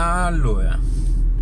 Allora, 0.00 0.78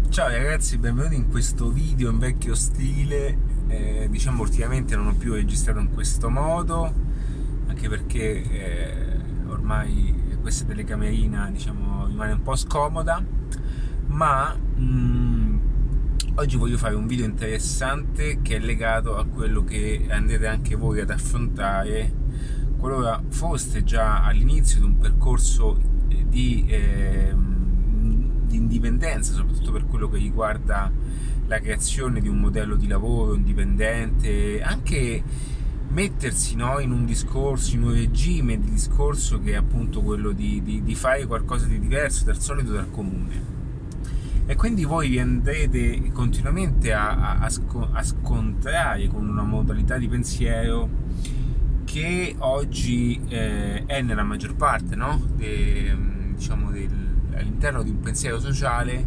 ciao 0.08 0.28
ragazzi, 0.28 0.78
benvenuti 0.78 1.14
in 1.14 1.28
questo 1.28 1.70
video 1.70 2.10
in 2.10 2.16
vecchio 2.18 2.54
stile. 2.54 3.36
Eh, 3.68 4.06
diciamo 4.08 4.40
ultimamente 4.40 4.96
non 4.96 5.08
ho 5.08 5.14
più 5.14 5.34
registrato 5.34 5.78
in 5.78 5.92
questo 5.92 6.30
modo, 6.30 6.90
anche 7.66 7.86
perché 7.90 8.42
eh, 8.42 9.20
ormai 9.48 10.38
questa 10.40 10.64
telecamerina 10.64 11.50
diciamo 11.50 12.06
rimane 12.06 12.32
un 12.32 12.40
po' 12.40 12.56
scomoda, 12.56 13.22
ma 14.06 14.54
mh, 14.54 14.82
mm, 14.82 15.58
oggi 16.36 16.56
voglio 16.56 16.78
fare 16.78 16.94
un 16.94 17.06
video 17.06 17.26
interessante 17.26 18.40
che 18.40 18.56
è 18.56 18.58
legato 18.58 19.18
a 19.18 19.26
quello 19.26 19.64
che 19.64 20.06
andrete 20.08 20.46
anche 20.46 20.76
voi 20.76 21.00
ad 21.00 21.10
affrontare 21.10 22.10
qualora 22.78 23.22
foste 23.28 23.84
già 23.84 24.24
all'inizio 24.24 24.80
di 24.80 24.86
un 24.86 24.96
percorso 24.96 25.78
di 26.26 26.64
eh, 26.68 27.34
di 28.56 28.62
indipendenza, 28.62 29.32
soprattutto 29.32 29.70
per 29.70 29.86
quello 29.86 30.08
che 30.08 30.18
riguarda 30.18 30.90
la 31.46 31.60
creazione 31.60 32.20
di 32.20 32.28
un 32.28 32.38
modello 32.38 32.74
di 32.74 32.88
lavoro 32.88 33.34
indipendente, 33.34 34.60
anche 34.62 35.22
mettersi 35.88 36.56
no, 36.56 36.80
in 36.80 36.90
un 36.90 37.04
discorso, 37.04 37.74
in 37.76 37.84
un 37.84 37.92
regime 37.92 38.58
di 38.58 38.70
discorso 38.70 39.40
che 39.40 39.52
è 39.52 39.56
appunto 39.56 40.02
quello 40.02 40.32
di, 40.32 40.62
di, 40.62 40.82
di 40.82 40.94
fare 40.94 41.26
qualcosa 41.26 41.66
di 41.66 41.78
diverso 41.78 42.24
dal 42.24 42.40
solito, 42.40 42.72
dal 42.72 42.90
comune. 42.90 43.54
E 44.46 44.54
quindi 44.54 44.84
voi 44.84 45.08
vi 45.08 45.18
andrete 45.18 46.10
continuamente 46.12 46.92
a, 46.92 47.38
a, 47.38 47.50
a 47.92 48.02
scontrare 48.02 49.08
con 49.08 49.28
una 49.28 49.42
modalità 49.42 49.98
di 49.98 50.08
pensiero 50.08 50.88
che 51.84 52.34
oggi 52.38 53.20
eh, 53.28 53.84
è 53.86 54.02
nella 54.02 54.22
maggior 54.22 54.54
parte 54.54 54.94
no? 54.96 55.20
De, 55.34 55.96
diciamo 56.34 56.70
del, 56.70 57.15
all'interno 57.36 57.82
di 57.82 57.90
un 57.90 58.00
pensiero 58.00 58.40
sociale, 58.40 59.06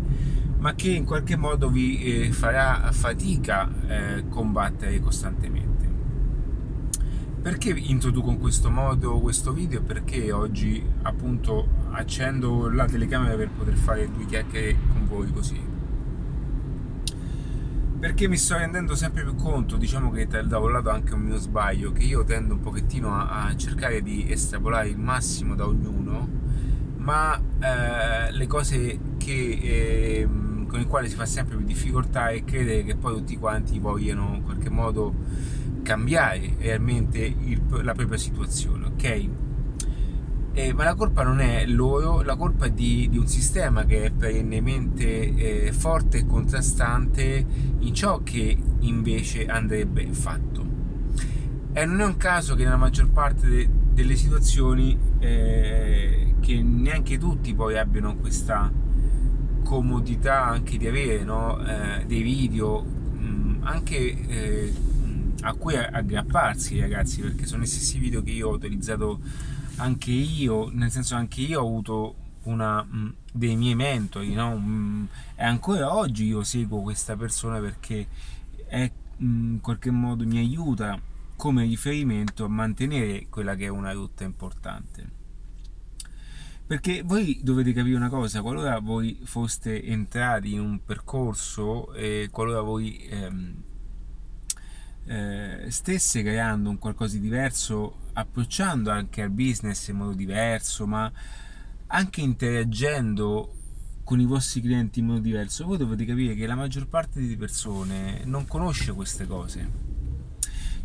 ma 0.60 0.76
che 0.76 0.90
in 0.92 1.06
qualche 1.06 1.36
modo 1.36 1.70
vi 1.70 2.04
eh, 2.04 2.32
farà 2.32 2.92
fatica 2.92 3.70
eh, 3.88 4.28
combattere 4.30 5.00
costantemente. 5.00 5.70
Perché 7.42 7.70
introduco 7.70 8.32
in 8.32 8.38
questo 8.38 8.70
modo 8.70 9.20
questo 9.20 9.54
video? 9.54 9.82
Perché 9.82 10.32
oggi 10.34 10.84
appunto 11.04 11.68
accendo 11.92 12.70
la 12.70 12.86
telecamera 12.86 13.36
per 13.38 13.50
poter 13.50 13.76
fare 13.76 14.12
due 14.12 14.26
chiacchiere 14.26 14.76
con 14.92 15.08
voi 15.08 15.32
così. 15.32 15.78
Perché 17.98 18.28
mi 18.28 18.36
sto 18.36 18.58
rendendo 18.58 18.94
sempre 18.96 19.24
più 19.24 19.36
conto, 19.36 19.78
diciamo 19.78 20.12
che 20.12 20.28
da 20.28 20.60
un 20.60 20.72
lato 20.72 20.90
anche 20.90 21.14
un 21.14 21.22
mio 21.22 21.38
sbaglio, 21.38 21.92
che 21.94 22.04
io 22.04 22.26
tendo 22.26 22.56
un 22.56 22.60
pochettino 22.60 23.14
a, 23.14 23.46
a 23.46 23.56
cercare 23.56 24.02
di 24.02 24.30
estrapolare 24.30 24.90
il 24.90 24.98
massimo 24.98 25.56
da 25.56 25.66
ognuno 25.66 26.28
ma 27.10 27.42
eh, 27.60 28.32
le 28.34 28.46
cose 28.46 29.00
che, 29.18 29.60
eh, 29.64 30.28
con 30.68 30.78
le 30.78 30.86
quali 30.86 31.10
si 31.10 31.16
fa 31.16 31.26
sempre 31.26 31.56
più 31.56 31.66
difficoltà 31.66 32.30
è 32.30 32.44
credere 32.44 32.84
che 32.84 32.96
poi 32.96 33.16
tutti 33.16 33.36
quanti 33.36 33.80
vogliano 33.80 34.36
in 34.36 34.44
qualche 34.44 34.70
modo 34.70 35.16
cambiare 35.82 36.54
realmente 36.60 37.18
il, 37.26 37.64
la 37.82 37.96
propria 37.96 38.20
situazione, 38.20 38.86
ok? 38.86 39.30
Eh, 40.54 40.74
ma 40.74 40.84
la 40.84 40.94
colpa 40.94 41.24
non 41.24 41.40
è 41.40 41.66
loro, 41.66 42.22
la 42.22 42.36
colpa 42.36 42.68
è 42.68 42.72
di, 42.72 43.08
di 43.10 43.18
un 43.18 43.28
sistema 43.28 43.86
che 43.86 44.04
è 44.04 44.12
perennemente 44.12 45.66
eh, 45.66 45.72
forte 45.72 46.20
e 46.20 46.26
contrastante 46.28 47.44
in 47.80 47.94
ciò 47.96 48.22
che 48.22 48.56
invece 48.82 49.48
andrebbe 49.48 50.06
fatto. 50.12 50.64
E 51.74 51.86
non 51.86 52.02
è 52.02 52.06
un 52.06 52.18
caso 52.18 52.54
che 52.54 52.66
nella 52.66 52.78
maggior 52.78 53.10
parte 53.10 53.48
de, 53.48 53.70
delle 53.94 54.16
situazioni 54.16 54.98
eh, 55.18 56.29
che 56.40 56.62
neanche 56.62 57.18
tutti 57.18 57.54
poi 57.54 57.78
abbiano 57.78 58.16
questa 58.16 58.72
comodità 59.64 60.46
anche 60.46 60.78
di 60.78 60.88
avere 60.88 61.24
no? 61.24 61.64
eh, 61.66 62.06
dei 62.06 62.22
video 62.22 62.82
mh, 62.82 63.60
anche 63.62 63.98
eh, 64.28 64.74
a 65.42 65.54
cui 65.54 65.76
aggrapparsi 65.76 66.80
ragazzi 66.80 67.22
perché 67.22 67.46
sono 67.46 67.64
gli 67.64 67.68
stessi 67.68 68.00
video 68.00 68.22
che 68.22 68.32
io 68.32 68.50
ho 68.50 68.54
utilizzato 68.54 69.20
anche 69.78 70.12
io 70.12 70.70
nel 70.72 70.92
senso 70.92 71.16
anche 71.16 71.42
io 71.42 71.62
ho 71.62 71.66
avuto 71.66 72.16
una, 72.44 72.84
mh, 72.84 73.14
dei 73.32 73.56
miei 73.56 73.76
mentori 73.76 74.34
no? 74.34 74.58
mh, 74.58 75.08
e 75.36 75.44
ancora 75.44 75.94
oggi 75.94 76.26
io 76.26 76.44
seguo 76.44 76.82
questa 76.82 77.16
persona 77.16 77.60
perché 77.60 78.08
è, 78.68 78.92
in 79.18 79.60
qualche 79.62 79.92
modo 79.92 80.26
mi 80.26 80.38
aiuta 80.40 81.00
come 81.36 81.64
riferimento 81.64 82.44
a 82.44 82.50
mantenere 82.50 83.28
quella 83.30 83.56
che 83.56 83.66
è 83.66 83.70
una 83.70 83.94
rotta 83.94 84.24
importante 84.24 85.19
perché 86.70 87.02
voi 87.02 87.40
dovete 87.42 87.74
capire 87.74 87.96
una 87.96 88.10
cosa, 88.10 88.44
qualora 88.44 88.78
voi 88.78 89.20
foste 89.24 89.84
entrati 89.84 90.54
in 90.54 90.60
un 90.60 90.84
percorso 90.86 91.92
e 91.96 92.30
qualora 92.32 92.62
voi 92.62 92.96
ehm, 93.10 93.64
eh, 95.06 95.66
stesse 95.70 96.22
creando 96.22 96.70
un 96.70 96.78
qualcosa 96.78 97.16
di 97.16 97.22
diverso, 97.22 98.12
approcciando 98.14 98.92
anche 98.92 99.24
al 99.24 99.32
business 99.32 99.88
in 99.88 99.96
modo 99.96 100.14
diverso, 100.14 100.86
ma 100.86 101.12
anche 101.88 102.22
interagendo 102.22 103.52
con 104.04 104.20
i 104.20 104.26
vostri 104.26 104.62
clienti 104.62 105.00
in 105.00 105.08
modo 105.08 105.22
diverso, 105.22 105.66
voi 105.66 105.78
dovete 105.78 106.06
capire 106.06 106.36
che 106.36 106.46
la 106.46 106.54
maggior 106.54 106.88
parte 106.88 107.20
di 107.20 107.36
persone 107.36 108.22
non 108.26 108.46
conosce 108.46 108.94
queste 108.94 109.26
cose 109.26 109.89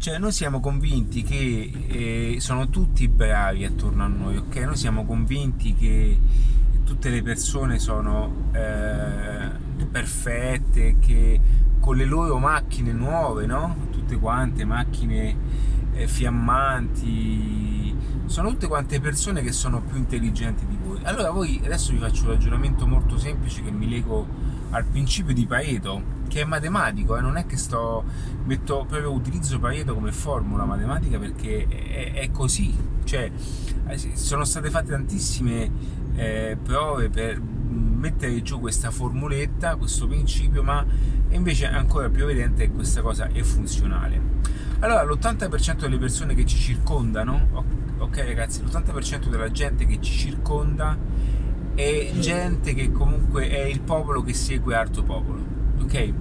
cioè 0.04 0.18
noi 0.18 0.32
siamo 0.32 0.60
convinti 0.60 1.22
che 1.22 1.72
eh, 1.86 2.36
sono 2.38 2.68
tutti 2.68 3.08
bravi 3.08 3.64
attorno 3.64 4.04
a 4.04 4.06
noi, 4.06 4.36
ok? 4.36 4.54
Noi 4.56 4.76
siamo 4.76 5.06
convinti 5.06 5.74
che 5.74 6.20
tutte 6.84 7.08
le 7.08 7.22
persone 7.22 7.78
sono 7.78 8.50
eh, 8.52 9.48
perfette, 9.90 10.98
che 10.98 11.40
con 11.80 11.96
le 11.96 12.04
loro 12.04 12.36
macchine 12.36 12.92
nuove, 12.92 13.46
no? 13.46 13.86
Tutte 13.90 14.18
quante 14.18 14.66
macchine 14.66 15.34
eh, 15.94 16.06
fiammanti, 16.06 17.96
sono 18.26 18.50
tutte 18.50 18.66
quante 18.66 19.00
persone 19.00 19.40
che 19.40 19.52
sono 19.52 19.80
più 19.80 19.96
intelligenti 19.96 20.66
di 20.66 20.76
voi. 20.84 21.00
Allora 21.04 21.30
voi 21.30 21.62
adesso 21.64 21.92
vi 21.92 21.98
faccio 21.98 22.24
un 22.24 22.32
ragionamento 22.32 22.86
molto 22.86 23.16
semplice 23.16 23.62
che 23.62 23.70
mi 23.70 23.88
lego 23.88 24.26
al 24.74 24.84
principio 24.84 25.32
di 25.32 25.46
Pareto 25.46 26.12
che 26.28 26.40
è 26.40 26.44
matematico, 26.44 27.16
eh? 27.16 27.20
non 27.20 27.36
è 27.36 27.46
che 27.46 27.56
sto 27.56 28.02
metto 28.44 28.84
proprio 28.88 29.12
utilizzo 29.12 29.58
Pareto 29.60 29.94
come 29.94 30.10
formula 30.10 30.64
matematica 30.64 31.18
perché 31.18 31.66
è, 31.68 32.12
è 32.14 32.30
così, 32.32 32.76
cioè 33.04 33.30
eh, 33.86 33.98
sono 34.14 34.44
state 34.44 34.70
fatte 34.70 34.90
tantissime 34.90 35.70
eh, 36.16 36.56
prove 36.60 37.08
per 37.08 37.40
mettere 37.40 38.42
giù 38.42 38.58
questa 38.58 38.90
formuletta, 38.90 39.76
questo 39.76 40.06
principio, 40.08 40.62
ma 40.62 40.84
invece 41.30 41.66
ancora 41.66 42.08
più 42.10 42.24
evidente 42.24 42.66
che 42.66 42.72
questa 42.72 43.00
cosa 43.00 43.28
è 43.28 43.42
funzionale. 43.42 44.20
Allora, 44.80 45.04
l'80% 45.04 45.78
delle 45.78 45.98
persone 45.98 46.34
che 46.34 46.44
ci 46.44 46.58
circondano, 46.58 47.64
ok 47.98 48.16
ragazzi, 48.18 48.62
l'80% 48.62 49.28
della 49.28 49.50
gente 49.50 49.86
che 49.86 50.00
ci 50.00 50.12
circonda 50.12 50.98
è 51.74 52.12
gente 52.18 52.74
che 52.74 52.92
comunque 52.92 53.48
è 53.48 53.64
il 53.64 53.80
popolo 53.80 54.22
che 54.22 54.34
segue 54.34 54.74
Arto 54.74 55.02
Popolo 55.02 55.54
ok? 55.84 56.12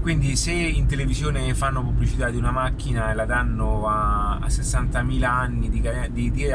Quindi 0.00 0.36
se 0.36 0.52
in 0.52 0.86
televisione 0.86 1.52
fanno 1.54 1.82
pubblicità 1.82 2.30
di 2.30 2.36
una 2.36 2.50
macchina 2.50 3.10
e 3.10 3.14
la 3.14 3.24
danno 3.24 3.86
a, 3.86 4.38
a 4.38 4.46
60.000 4.46 5.24
anni 5.24 5.68
di, 5.68 5.82
di, 6.12 6.48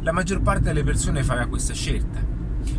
la 0.00 0.12
maggior 0.12 0.40
parte 0.40 0.64
delle 0.64 0.82
persone 0.82 1.22
farà 1.22 1.46
questa 1.46 1.74
scelta. 1.74 2.18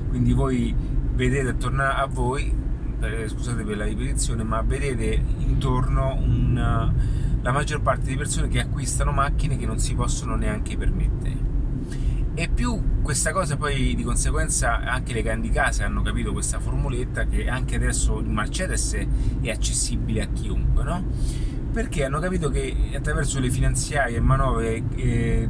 Quindi 0.10 0.34
voi 0.34 0.76
vedete 1.14 1.50
attorno 1.50 1.84
a 1.84 2.06
voi, 2.08 2.54
eh, 3.02 3.30
scusate 3.30 3.64
per 3.64 3.78
la 3.78 3.86
ripetizione, 3.86 4.44
ma 4.44 4.62
vedete 4.62 5.24
intorno 5.38 6.16
un, 6.16 6.94
la 7.42 7.52
maggior 7.52 7.82
parte 7.82 8.10
di 8.10 8.18
persone 8.18 8.48
che 8.48 8.60
acquistano 8.60 9.12
macchine 9.12 9.58
che 9.58 9.66
non 9.66 9.80
si 9.80 9.94
possono 9.94 10.36
neanche 10.36 10.76
permettere 10.76 11.51
e 12.42 12.50
più 12.50 13.04
questa 13.04 13.32
cosa 13.34 13.56
poi 13.56 13.94
di 13.94 14.02
conseguenza 14.02 14.80
anche 14.80 15.14
le 15.14 15.22
grandi 15.22 15.52
case 15.52 15.84
hanno 15.84 16.02
capito 16.02 16.32
questa 16.32 16.60
formuletta 16.60 17.26
che 17.26 17.48
anche 17.48 17.76
adesso 17.76 18.18
il 18.18 18.30
Mercedes 18.30 18.96
è 19.42 19.52
accessibile 19.52 20.24
a 20.24 20.26
chiunque, 20.26 20.84
no? 20.84 21.06
Perché 21.72 22.04
hanno 22.04 22.18
capito 22.18 22.50
che 22.50 22.76
attraverso 22.96 23.40
le 23.40 23.52
finanziarie 23.52 24.18
e 24.18 24.22
manovre, 24.22 24.82
eh, 24.96 25.48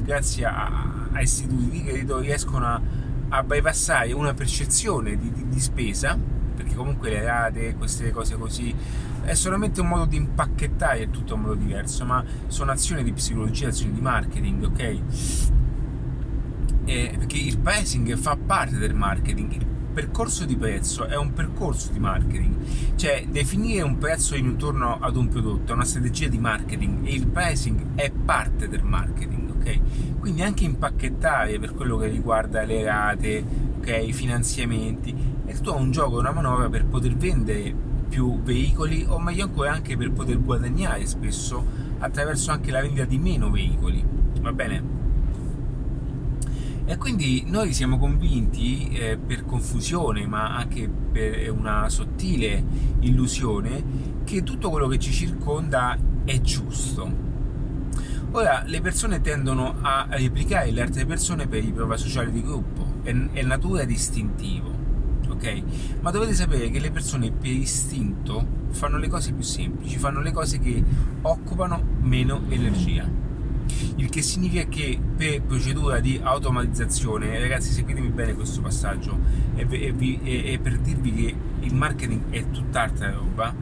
grazie 0.00 0.44
a, 0.44 1.08
a, 1.12 1.20
istituti 1.20 1.70
di 1.70 1.84
credito, 1.84 2.18
riescono 2.18 2.66
a, 2.66 2.80
a 3.28 3.42
bypassare 3.44 4.10
una 4.12 4.34
percezione 4.34 5.16
di, 5.16 5.30
di, 5.30 5.48
di 5.50 5.60
spesa, 5.60 6.18
perché 6.56 6.74
comunque 6.74 7.10
le 7.10 7.22
rate, 7.22 7.76
queste 7.76 8.10
cose 8.10 8.34
così, 8.34 8.74
è 9.22 9.34
solamente 9.34 9.80
un 9.80 9.86
modo 9.86 10.06
di 10.06 10.16
impacchettare, 10.16 11.02
è 11.02 11.10
tutto 11.10 11.36
un 11.36 11.42
modo 11.42 11.54
diverso, 11.54 12.04
ma 12.04 12.24
sono 12.48 12.72
azioni 12.72 13.04
di 13.04 13.12
psicologia, 13.12 13.68
azioni 13.68 13.92
di 13.92 14.00
marketing, 14.00 14.64
ok? 14.64 15.61
Eh, 16.84 17.14
perché 17.16 17.36
il 17.38 17.58
pricing 17.58 18.16
fa 18.16 18.36
parte 18.36 18.78
del 18.78 18.94
marketing, 18.94 19.52
il 19.52 19.66
percorso 19.92 20.44
di 20.44 20.56
prezzo 20.56 21.06
è 21.06 21.16
un 21.16 21.32
percorso 21.32 21.92
di 21.92 21.98
marketing, 21.98 22.56
cioè 22.96 23.26
definire 23.28 23.82
un 23.82 23.98
prezzo 23.98 24.34
intorno 24.34 24.98
ad 25.00 25.16
un 25.16 25.28
prodotto 25.28 25.72
è 25.72 25.74
una 25.74 25.84
strategia 25.84 26.28
di 26.28 26.38
marketing 26.38 27.06
e 27.06 27.12
il 27.12 27.26
pricing 27.26 27.94
è 27.94 28.10
parte 28.10 28.68
del 28.68 28.82
marketing, 28.82 29.50
ok? 29.50 29.80
Quindi 30.18 30.42
anche 30.42 30.64
impacchettare 30.64 31.58
per 31.58 31.74
quello 31.74 31.96
che 31.96 32.08
riguarda 32.08 32.64
le 32.64 32.82
rate, 32.82 33.44
ok? 33.78 34.10
Finanziamenti, 34.10 35.14
è 35.44 35.54
tutto 35.54 35.76
un 35.76 35.90
gioco, 35.90 36.18
una 36.18 36.32
manovra 36.32 36.68
per 36.68 36.86
poter 36.86 37.14
vendere 37.14 37.90
più 38.08 38.42
veicoli 38.42 39.06
o 39.08 39.18
meglio 39.18 39.44
ancora 39.44 39.72
anche 39.72 39.96
per 39.96 40.12
poter 40.12 40.38
guadagnare 40.42 41.06
spesso 41.06 41.64
attraverso 41.98 42.50
anche 42.50 42.70
la 42.70 42.80
vendita 42.80 43.04
di 43.04 43.18
meno 43.18 43.50
veicoli, 43.50 44.04
va 44.40 44.52
bene? 44.52 45.01
E 46.84 46.96
quindi 46.96 47.44
noi 47.46 47.72
siamo 47.72 47.96
convinti, 47.96 48.88
eh, 48.88 49.16
per 49.16 49.44
confusione, 49.44 50.26
ma 50.26 50.56
anche 50.56 50.88
per 50.88 51.50
una 51.52 51.88
sottile 51.88 52.62
illusione, 53.00 54.20
che 54.24 54.42
tutto 54.42 54.68
quello 54.68 54.88
che 54.88 54.98
ci 54.98 55.12
circonda 55.12 55.96
è 56.24 56.40
giusto. 56.40 57.30
Ora, 58.32 58.64
le 58.66 58.80
persone 58.80 59.20
tendono 59.20 59.76
a 59.80 60.06
replicare 60.10 60.72
le 60.72 60.82
altre 60.82 61.06
persone 61.06 61.46
per 61.46 61.62
i 61.62 61.70
prova 61.70 61.96
sociali 61.96 62.32
di 62.32 62.42
gruppo, 62.42 62.84
è, 63.02 63.14
è 63.32 63.42
natura 63.42 63.84
distintivo, 63.84 64.72
ok? 65.28 65.62
Ma 66.00 66.10
dovete 66.10 66.34
sapere 66.34 66.68
che 66.70 66.80
le 66.80 66.90
persone 66.90 67.30
per 67.30 67.52
istinto 67.52 68.44
fanno 68.70 68.98
le 68.98 69.08
cose 69.08 69.32
più 69.32 69.44
semplici, 69.44 69.98
fanno 69.98 70.20
le 70.20 70.32
cose 70.32 70.58
che 70.58 70.82
occupano 71.22 71.80
meno 72.00 72.42
energia 72.48 73.21
il 73.96 74.08
che 74.08 74.22
significa 74.22 74.64
che 74.64 74.98
per 75.16 75.42
procedura 75.42 76.00
di 76.00 76.20
automatizzazione, 76.22 77.38
ragazzi 77.38 77.72
seguitemi 77.72 78.08
bene 78.08 78.34
questo 78.34 78.60
passaggio, 78.60 79.18
è, 79.54 79.66
è, 79.66 79.94
è 79.94 80.58
per 80.58 80.78
dirvi 80.78 81.12
che 81.14 81.34
il 81.60 81.74
marketing 81.74 82.30
è 82.30 82.50
tutt'altra 82.50 83.10
roba, 83.10 83.54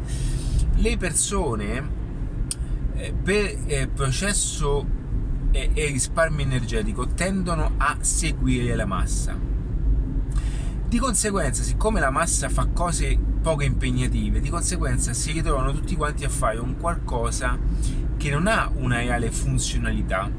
le 0.76 0.96
persone 0.96 1.90
eh, 2.94 3.12
per 3.12 3.56
eh, 3.66 3.88
processo 3.88 4.86
e, 5.50 5.70
e 5.74 5.86
risparmio 5.86 6.44
energetico 6.44 7.06
tendono 7.06 7.72
a 7.76 7.96
seguire 8.00 8.74
la 8.74 8.86
massa. 8.86 9.36
Di 10.88 10.98
conseguenza, 10.98 11.62
siccome 11.62 12.00
la 12.00 12.10
massa 12.10 12.48
fa 12.48 12.66
cose 12.66 13.16
poco 13.40 13.62
impegnative, 13.62 14.40
di 14.40 14.48
conseguenza 14.48 15.12
si 15.12 15.32
ritrovano 15.32 15.72
tutti 15.72 15.96
quanti 15.96 16.24
a 16.24 16.28
fare 16.28 16.58
un 16.58 16.76
qualcosa 16.76 17.58
che 18.20 18.28
non 18.28 18.48
ha 18.48 18.70
una 18.74 18.98
reale 18.98 19.30
funzionalità, 19.30 20.30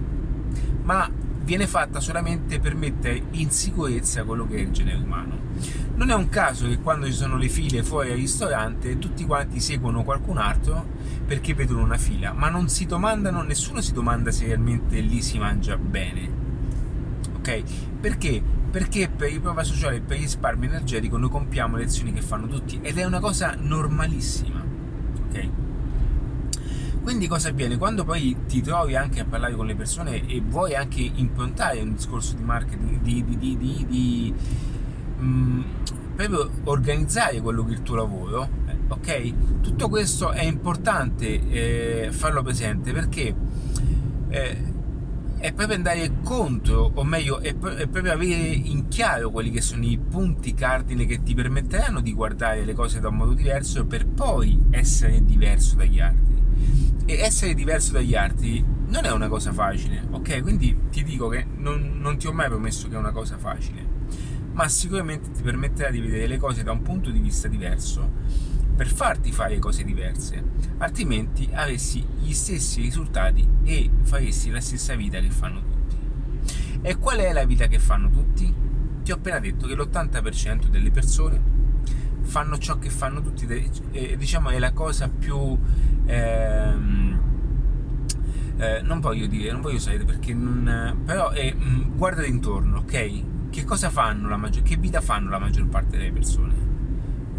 ma 0.83 1.09
viene 1.43 1.65
fatta 1.65 1.99
solamente 1.99 2.59
per 2.59 2.75
mettere 2.75 3.23
in 3.31 3.49
sicurezza 3.49 4.23
quello 4.23 4.45
che 4.45 4.57
è 4.57 4.59
il 4.59 4.69
genere 4.69 4.99
umano. 4.99 5.35
Non 5.95 6.11
è 6.11 6.13
un 6.13 6.29
caso 6.29 6.67
che 6.67 6.77
quando 6.77 7.07
ci 7.07 7.13
sono 7.13 7.37
le 7.37 7.49
file 7.49 7.81
fuori 7.81 8.11
al 8.11 8.17
ristorante 8.17 8.99
tutti 8.99 9.25
quanti 9.25 9.59
seguono 9.59 10.03
qualcun 10.03 10.37
altro 10.37 10.85
perché 11.25 11.55
vedono 11.55 11.81
una 11.81 11.97
fila, 11.97 12.33
ma 12.33 12.49
non 12.49 12.69
si 12.69 12.85
domandano, 12.85 13.41
nessuno 13.41 13.81
si 13.81 13.93
domanda 13.93 14.29
se 14.29 14.45
realmente 14.45 14.99
lì 14.99 15.23
si 15.23 15.39
mangia 15.39 15.75
bene. 15.75 16.29
Ok? 17.37 17.63
Perché? 17.99 18.43
Perché 18.69 19.09
per 19.09 19.31
il 19.31 19.41
prova 19.41 19.63
sociale 19.63 19.95
e 19.95 20.01
per 20.01 20.19
risparmio 20.19 20.69
energetico 20.69 21.17
noi 21.17 21.31
compiamo 21.31 21.77
le 21.77 21.85
azioni 21.85 22.13
che 22.13 22.21
fanno 22.21 22.45
tutti 22.45 22.77
ed 22.79 22.99
è 22.99 23.05
una 23.05 23.19
cosa 23.19 23.55
normalissima. 23.59 24.63
Ok? 25.25 25.49
Quindi 27.01 27.27
cosa 27.27 27.49
avviene? 27.49 27.77
Quando 27.77 28.03
poi 28.03 28.35
ti 28.47 28.61
trovi 28.61 28.95
anche 28.95 29.21
a 29.21 29.25
parlare 29.25 29.55
con 29.55 29.65
le 29.65 29.75
persone 29.75 30.27
e 30.27 30.39
vuoi 30.39 30.75
anche 30.75 31.01
improntare 31.01 31.81
un 31.81 31.95
discorso 31.95 32.35
di 32.35 32.43
marketing, 32.43 33.01
di, 33.01 33.25
di, 33.25 33.57
di, 33.57 33.85
di, 33.89 34.33
mh, 35.17 35.23
mm, 35.23 35.61
proprio 36.15 36.49
organizzare 36.65 37.41
quello 37.41 37.65
che 37.65 37.71
è 37.71 37.73
il 37.73 37.81
tuo 37.81 37.95
lavoro, 37.95 38.47
eh, 38.67 38.77
ok? 38.87 39.33
Tutto 39.61 39.89
questo 39.89 40.31
è 40.31 40.43
importante 40.43 42.05
eh, 42.05 42.11
farlo 42.11 42.43
presente 42.43 42.93
perché 42.93 43.35
eh, 44.29 44.57
è 45.39 45.53
proprio 45.53 45.77
andare 45.77 46.17
contro, 46.21 46.91
o 46.93 47.03
meglio, 47.03 47.39
è, 47.39 47.57
è, 47.57 47.87
proprio 47.87 48.11
avere 48.11 48.47
in 48.49 48.89
chiaro 48.89 49.31
quelli 49.31 49.49
che 49.49 49.61
sono 49.61 49.83
i 49.85 49.97
punti 49.97 50.53
cardine 50.53 51.07
che 51.07 51.23
ti 51.23 51.33
permetteranno 51.33 51.99
di 51.99 52.13
guardare 52.13 52.63
le 52.63 52.75
cose 52.75 52.99
da 52.99 53.07
un 53.07 53.15
modo 53.15 53.33
diverso 53.33 53.87
per 53.87 54.05
poi 54.05 54.65
essere 54.69 55.25
diverso 55.25 55.75
dagli 55.75 55.99
altri 55.99 56.30
essere 57.19 57.53
diverso 57.53 57.91
dagli 57.91 58.15
altri 58.15 58.63
non 58.87 59.05
è 59.05 59.11
una 59.11 59.27
cosa 59.27 59.53
facile, 59.53 60.05
ok? 60.11 60.41
Quindi 60.41 60.77
ti 60.89 61.03
dico 61.03 61.27
che 61.29 61.45
non, 61.57 61.99
non, 61.99 62.17
ti 62.17 62.27
ho 62.27 62.33
mai 62.33 62.47
promesso 62.47 62.87
che 62.87 62.95
è 62.95 62.97
una 62.97 63.11
cosa 63.11 63.37
facile, 63.37 63.85
ma 64.51 64.67
sicuramente 64.67 65.31
ti 65.31 65.41
permetterà 65.41 65.89
di 65.89 65.99
vedere 65.99 66.27
le 66.27 66.37
cose 66.37 66.63
da 66.63 66.71
un 66.71 66.81
punto 66.81 67.09
di 67.09 67.19
vista 67.19 67.47
diverso 67.47 68.09
per 68.75 68.87
farti 68.87 69.31
fare 69.31 69.59
cose 69.59 69.83
diverse, 69.83 70.43
altrimenti 70.79 71.49
avresti 71.53 72.05
gli 72.19 72.33
stessi 72.33 72.81
risultati 72.81 73.47
e 73.63 73.89
faresti 74.01 74.49
la 74.49 74.61
stessa 74.61 74.95
vita 74.95 75.19
che 75.19 75.29
fanno 75.29 75.61
tutti. 75.61 75.95
E 76.81 76.97
qual 76.97 77.19
è 77.19 77.31
la 77.31 77.45
vita 77.45 77.67
che 77.67 77.79
fanno 77.79 78.09
tutti? 78.09 78.51
Ti 79.03 79.11
ho 79.11 79.15
appena 79.15 79.39
detto 79.39 79.67
che 79.67 79.75
l'80% 79.75 80.67
delle 80.67 80.91
persone 80.91 81.60
fanno 82.21 82.57
ciò 82.57 82.77
che 82.77 82.89
fanno 82.89 83.21
tutti, 83.21 83.45
eh, 83.91 84.17
diciamo 84.17 84.49
è 84.49 84.59
la 84.59 84.71
cosa 84.71 85.09
più... 85.09 85.57
Ehm, 86.05 87.19
eh, 88.57 88.81
non 88.83 88.99
voglio 88.99 89.25
dire, 89.25 89.51
non 89.51 89.61
voglio 89.61 89.79
sapere 89.79 90.05
perché 90.05 90.33
non... 90.33 91.01
però 91.03 91.31
mh, 91.31 91.63
mm, 91.63 91.97
guardate 91.97 92.27
intorno, 92.27 92.79
ok? 92.79 93.49
Che 93.49 93.63
cosa 93.65 93.89
fanno 93.89 94.29
la 94.29 94.37
maggior... 94.37 94.63
che 94.63 94.77
vita 94.77 95.01
fanno 95.01 95.29
la 95.29 95.39
maggior 95.39 95.67
parte 95.67 95.97
delle 95.97 96.11
persone? 96.11 96.53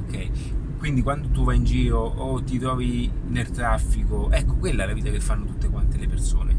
Ok? 0.01 0.31
Quindi 0.79 1.03
quando 1.03 1.29
tu 1.29 1.45
vai 1.45 1.59
in 1.59 1.65
giro 1.65 2.01
o 2.01 2.43
ti 2.43 2.59
trovi 2.59 3.11
nel 3.29 3.49
traffico, 3.51 4.33
ecco 4.33 4.57
quella 4.57 4.83
è 4.83 4.87
la 4.87 4.95
vita 4.95 5.11
che 5.11 5.21
fanno 5.21 5.45
tutte 5.45 5.69
quante 5.69 5.97
le 5.97 6.09
persone. 6.09 6.52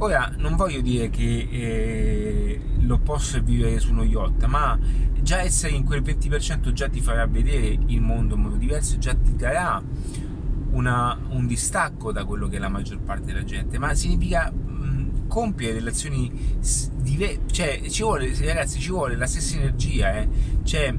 Ora 0.00 0.32
non 0.36 0.54
voglio 0.54 0.80
dire 0.80 1.10
che 1.10 1.48
eh, 1.50 2.60
lo 2.80 2.98
posso 2.98 3.42
vivere 3.42 3.80
su 3.80 3.90
uno 3.90 4.04
yacht, 4.04 4.44
ma 4.44 4.78
già 5.20 5.40
essere 5.40 5.74
in 5.74 5.84
quel 5.84 6.02
20% 6.02 6.72
già 6.72 6.88
ti 6.88 7.00
farà 7.00 7.26
vedere 7.26 7.76
il 7.86 8.00
mondo 8.00 8.36
in 8.36 8.42
modo 8.42 8.54
diverso, 8.54 8.96
già 8.98 9.14
ti 9.14 9.34
darà 9.34 9.82
una, 10.70 11.18
un 11.30 11.46
distacco 11.48 12.12
da 12.12 12.24
quello 12.24 12.46
che 12.46 12.56
è 12.56 12.58
la 12.60 12.68
maggior 12.68 13.00
parte 13.00 13.26
della 13.26 13.42
gente, 13.42 13.76
ma 13.78 13.92
significa 13.94 14.52
mh, 14.52 15.26
compiere 15.26 15.74
delle 15.74 15.90
azioni 15.90 16.30
diverse, 16.94 17.40
cioè 17.50 17.82
ci 17.88 18.02
vuole, 18.02 18.32
ragazzi, 18.44 18.78
ci 18.78 18.90
vuole 18.90 19.16
la 19.16 19.26
stessa 19.26 19.56
energia, 19.56 20.16
eh? 20.16 20.28
cioè 20.62 20.96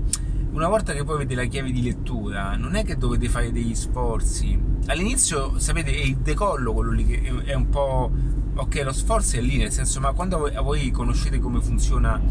una 0.51 0.67
volta 0.67 0.91
che 0.91 1.05
poi 1.05 1.15
avete 1.15 1.35
la 1.35 1.45
chiave 1.45 1.71
di 1.71 1.81
lettura, 1.81 2.57
non 2.57 2.75
è 2.75 2.83
che 2.83 2.97
dovete 2.97 3.29
fare 3.29 3.51
degli 3.53 3.75
sforzi. 3.75 4.59
All'inizio, 4.87 5.57
sapete, 5.57 5.91
è 5.91 5.99
il 5.99 6.17
decollo 6.17 6.73
quello 6.73 6.91
lì 6.91 7.05
che 7.05 7.43
è 7.45 7.53
un 7.53 7.69
po' 7.69 8.11
ok, 8.59 8.81
lo 8.83 8.91
sforzo 8.91 9.37
è 9.37 9.41
lì, 9.41 9.57
nel 9.57 9.71
senso, 9.71 9.99
ma 9.99 10.11
quando 10.11 10.51
voi, 10.61 10.91
conoscete 10.91 11.39
come 11.39 11.61
funziona 11.61 12.21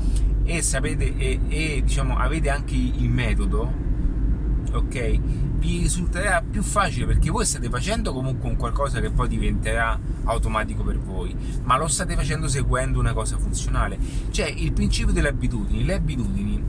e 0.45 0.63
sapete 0.63 1.17
e, 1.17 1.41
e, 1.49 1.83
diciamo 1.85 2.17
avete 2.17 2.51
anche 2.51 2.75
il 2.75 3.09
metodo, 3.09 3.71
ok, 4.73 5.21
vi 5.59 5.81
risulterà 5.81 6.43
più 6.49 6.63
facile 6.63 7.07
perché 7.07 7.31
voi 7.31 7.45
state 7.45 7.69
facendo 7.69 8.13
comunque 8.13 8.49
un 8.49 8.57
qualcosa 8.57 9.01
che 9.01 9.11
poi 9.11 9.29
diventerà 9.29 9.99
automatico 10.25 10.83
per 10.83 10.99
voi, 10.99 11.35
ma 11.63 11.77
lo 11.79 11.89
state 11.89 12.15
facendo 12.15 12.47
seguendo 12.47 13.01
una 13.01 13.13
cosa 13.13 13.39
funzionale. 13.39 13.99
Cioè, 14.31 14.47
il 14.47 14.73
principio 14.73 15.13
delle 15.13 15.29
abitudini, 15.29 15.85
le 15.85 15.95
abitudini 15.95 16.63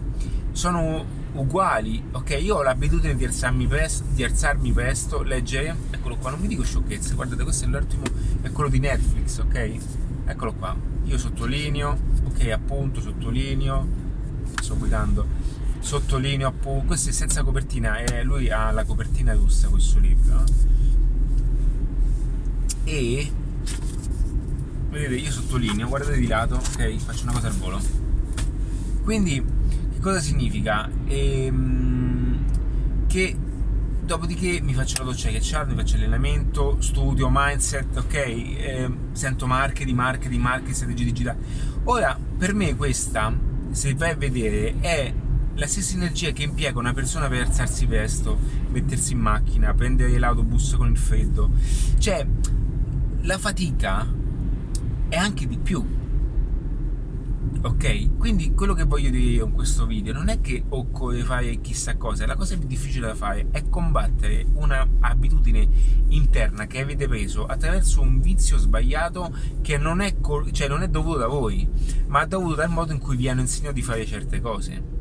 sono 0.51 1.05
uguali, 1.33 2.03
ok? 2.11 2.37
Io 2.41 2.55
ho 2.55 2.61
l'abitudine 2.63 3.15
di 3.15 3.25
alzarmi 3.25 3.67
presto, 3.67 4.03
di 4.13 4.23
alzarmi 4.23 4.71
presto, 4.71 5.21
leggere, 5.21 5.75
eccolo 5.91 6.17
qua, 6.17 6.31
non 6.31 6.41
vi 6.41 6.47
dico 6.47 6.63
sciocchezze, 6.63 7.13
guardate, 7.13 7.43
questo 7.43 7.65
è 7.65 7.67
l'ultimo, 7.67 8.03
è 8.41 8.51
quello 8.51 8.69
di 8.69 8.79
Netflix, 8.79 9.37
ok? 9.39 9.77
Eccolo 10.25 10.53
qua, 10.53 10.75
io 11.03 11.17
sottolineo, 11.17 11.97
ok, 12.25 12.49
appunto, 12.49 13.01
sottolineo, 13.01 13.87
sto 14.61 14.77
guidando, 14.77 15.25
sottolineo 15.79 16.47
appunto, 16.47 16.87
questo 16.87 17.09
è 17.09 17.13
senza 17.13 17.43
copertina, 17.43 17.97
e 17.99 18.23
lui 18.23 18.49
ha 18.49 18.71
la 18.71 18.83
copertina 18.83 19.33
russa 19.33 19.67
questo 19.69 19.99
libro, 19.99 20.43
e 22.83 23.31
vedete, 24.89 25.15
io 25.15 25.31
sottolineo, 25.31 25.87
guardate 25.87 26.17
di 26.17 26.27
lato, 26.27 26.55
ok? 26.55 26.95
Faccio 26.97 27.23
una 27.23 27.33
cosa 27.33 27.47
al 27.47 27.53
volo. 27.53 27.79
Quindi 29.03 29.43
cosa 29.99 30.19
significa? 30.19 30.89
Ehm, 31.07 32.45
che 33.07 33.35
dopodiché 34.09 34.59
mi 34.61 34.73
faccio 34.73 35.03
la 35.03 35.09
doccia 35.09 35.29
ghiacciata, 35.29 35.69
mi 35.69 35.75
faccio 35.75 35.95
allenamento, 35.95 36.77
studio, 36.81 37.29
mindset, 37.31 37.97
ok? 37.97 38.15
Eh, 38.15 38.91
sento 39.11 39.45
marche 39.45 39.85
di 39.85 39.93
marche 39.93 40.29
di 40.29 40.39
marche. 40.39 40.73
Ora, 41.83 42.17
per 42.37 42.53
me 42.53 42.75
questa, 42.75 43.31
se 43.71 43.93
vai 43.93 44.11
a 44.11 44.15
vedere, 44.15 44.79
è 44.79 45.13
la 45.53 45.67
stessa 45.67 45.95
energia 45.95 46.31
che 46.31 46.43
impiega 46.43 46.79
una 46.79 46.93
persona 46.93 47.27
per 47.27 47.41
alzarsi 47.41 47.85
presto, 47.85 48.37
mettersi 48.71 49.13
in 49.13 49.19
macchina, 49.19 49.73
prendere 49.73 50.17
l'autobus 50.17 50.75
con 50.75 50.89
il 50.89 50.97
freddo. 50.97 51.51
Cioè, 51.97 52.25
la 53.21 53.37
fatica 53.37 54.07
è 55.09 55.15
anche 55.17 55.47
di 55.47 55.57
più 55.57 55.85
Ok, 57.61 58.15
quindi 58.17 58.53
quello 58.53 58.73
che 58.73 58.85
voglio 58.85 59.09
dire 59.09 59.31
io 59.31 59.45
in 59.45 59.51
questo 59.51 59.85
video 59.85 60.13
non 60.13 60.29
è 60.29 60.39
che 60.39 60.63
occorre 60.69 61.23
fare 61.23 61.59
chissà 61.59 61.97
cosa, 61.97 62.25
la 62.25 62.37
cosa 62.37 62.57
più 62.57 62.67
difficile 62.67 63.07
da 63.07 63.15
fare 63.15 63.47
è 63.51 63.67
combattere 63.67 64.45
una 64.53 64.87
abitudine 65.01 65.67
interna 66.07 66.67
che 66.67 66.79
avete 66.79 67.09
preso 67.09 67.45
attraverso 67.45 67.99
un 67.99 68.21
vizio 68.21 68.57
sbagliato 68.57 69.35
che 69.61 69.77
non 69.77 69.99
è, 69.99 70.15
cioè 70.51 70.69
non 70.69 70.83
è 70.83 70.87
dovuto 70.87 71.17
da 71.17 71.27
voi, 71.27 71.67
ma 72.07 72.23
è 72.23 72.27
dovuto 72.27 72.55
dal 72.55 72.69
modo 72.69 72.93
in 72.93 72.99
cui 72.99 73.17
vi 73.17 73.27
hanno 73.27 73.41
insegnato 73.41 73.73
di 73.73 73.81
fare 73.81 74.05
certe 74.05 74.39
cose. 74.39 74.97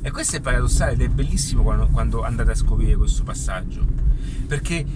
E 0.00 0.10
questo 0.10 0.36
è 0.36 0.40
paradossale 0.40 0.92
ed 0.92 1.02
è 1.02 1.08
bellissimo 1.08 1.62
quando, 1.62 1.88
quando 1.88 2.22
andate 2.22 2.52
a 2.52 2.54
scoprire 2.54 2.96
questo 2.96 3.24
passaggio, 3.24 3.84
perché 4.46 4.86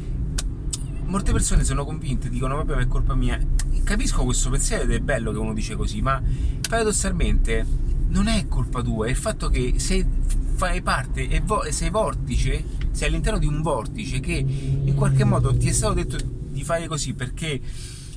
molte 1.05 1.33
persone 1.33 1.65
sono 1.65 1.85
convinte, 1.85 2.29
dicono 2.29 2.57
vabbè 2.57 2.75
ma 2.75 2.81
è 2.81 2.87
colpa 2.87 3.15
mia. 3.15 3.39
Capisco 3.85 4.25
questo 4.25 4.51
pensiero 4.51 4.85
ed 4.85 4.93
è 4.93 5.01
bello 5.01 5.33
che 5.33 5.39
uno 5.39 5.53
dice 5.53 5.75
così, 5.75 6.01
ma 6.01 6.23
paradossalmente 6.69 7.67
non 8.09 8.29
è 8.29 8.47
colpa 8.49 8.83
tua, 8.83 9.07
è 9.07 9.11
il 9.11 9.17
fatto 9.17 9.49
che 9.49 9.75
sei, 9.79 10.07
fai 10.55 10.83
parte 10.83 11.29
e 11.29 11.41
vo- 11.41 11.65
sei 11.71 11.91
vortice, 11.91 12.65
sei 12.91 13.09
all'interno 13.09 13.39
di 13.39 13.47
un 13.47 13.63
vortice 13.63 14.21
che 14.21 14.33
in 14.35 14.95
qualche 14.95 15.25
modo 15.25 15.57
ti 15.57 15.69
è 15.69 15.73
stato 15.73 15.95
detto 15.95 16.17
di 16.21 16.63
fare 16.63 16.87
così 16.87 17.15
perché 17.15 17.61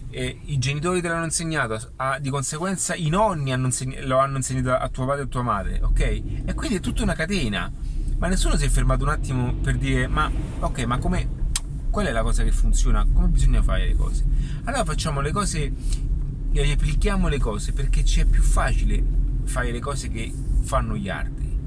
eh, 0.10 0.39
i 0.46 0.58
genitori 0.58 1.01
te 1.01 1.08
l'hanno 1.08 1.25
insegnato, 1.25 1.92
a, 1.98 2.20
di 2.20 2.30
conseguenza 2.30 2.96
i 2.96 3.10
nonni 3.10 3.51
hanno 3.51 3.65
insegn- 3.65 4.06
lo 4.06 4.20
hanno 4.20 4.38
insegnato 4.38 4.74
a 4.74 4.88
tuo 4.89 5.06
padre 5.06 5.24
e 5.24 5.25
a 5.25 5.27
tua 5.27 5.42
madre, 5.42 5.80
ok? 5.82 6.00
E 6.46 6.54
quindi 6.54 6.77
è 6.77 6.80
tutta 6.80 7.04
una 7.04 7.13
catena. 7.13 7.72
Ma 8.18 8.27
nessuno 8.27 8.56
si 8.56 8.63
è 8.63 8.70
fermato 8.70 9.04
un 9.04 9.10
attimo 9.10 9.54
per 9.56 9.77
dire, 9.77 10.08
ma 10.08 10.32
ok, 10.60 10.84
ma 10.86 11.00
come 11.00 11.27
qual 11.96 12.08
è 12.08 12.12
la 12.12 12.24
cosa 12.24 12.44
che 12.44 12.52
funziona, 12.52 13.08
come 13.10 13.28
bisogna 13.28 13.64
fare 13.64 13.88
le 13.88 13.96
cose. 13.96 14.25
Allora 14.66 14.84
facciamo 14.84 15.22
le 15.22 15.32
cose 15.32 15.72
replichiamo 16.52 17.30
le 17.30 17.40
cose 17.40 17.72
perché 17.72 18.04
ci 18.04 18.20
è 18.20 18.25
più 18.25 18.42
facile 18.42 19.02
fare 19.46 19.72
le 19.72 19.80
cose 19.80 20.10
che 20.10 20.30
fanno 20.60 20.98
gli 20.98 21.08
altri. 21.08 21.58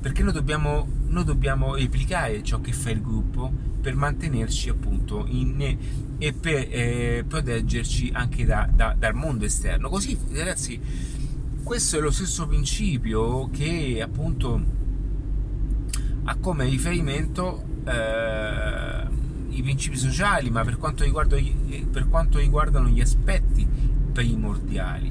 Perché 0.00 0.24
noi 0.24 0.32
dobbiamo, 0.32 0.88
noi 1.06 1.22
dobbiamo 1.22 1.76
replicare 1.76 2.42
ciò 2.42 2.60
che 2.60 2.72
fa 2.72 2.90
il 2.90 3.00
gruppo 3.00 3.52
per 3.80 3.94
mantenerci 3.94 4.68
appunto 4.68 5.24
in, 5.28 5.78
e 6.18 6.32
per 6.32 6.66
eh, 6.68 7.24
proteggerci 7.28 8.10
anche 8.14 8.44
da, 8.44 8.68
da, 8.68 8.96
dal 8.98 9.14
mondo 9.14 9.44
esterno. 9.44 9.88
Così 9.88 10.18
ragazzi, 10.32 10.80
questo 11.62 11.98
è 11.98 12.00
lo 12.00 12.10
stesso 12.10 12.48
principio 12.48 13.48
che 13.50 14.00
appunto 14.02 14.60
ha 16.24 16.34
come 16.34 16.64
riferimento 16.64 17.62
eh, 17.84 19.06
i 19.56 19.62
principi 19.62 19.96
sociali, 19.96 20.50
ma 20.50 20.62
per 20.64 20.76
quanto, 20.76 21.02
riguarda, 21.02 21.36
per 21.90 22.08
quanto 22.08 22.38
riguardano 22.38 22.88
gli 22.88 23.00
aspetti 23.00 23.66
primordiali. 24.12 25.10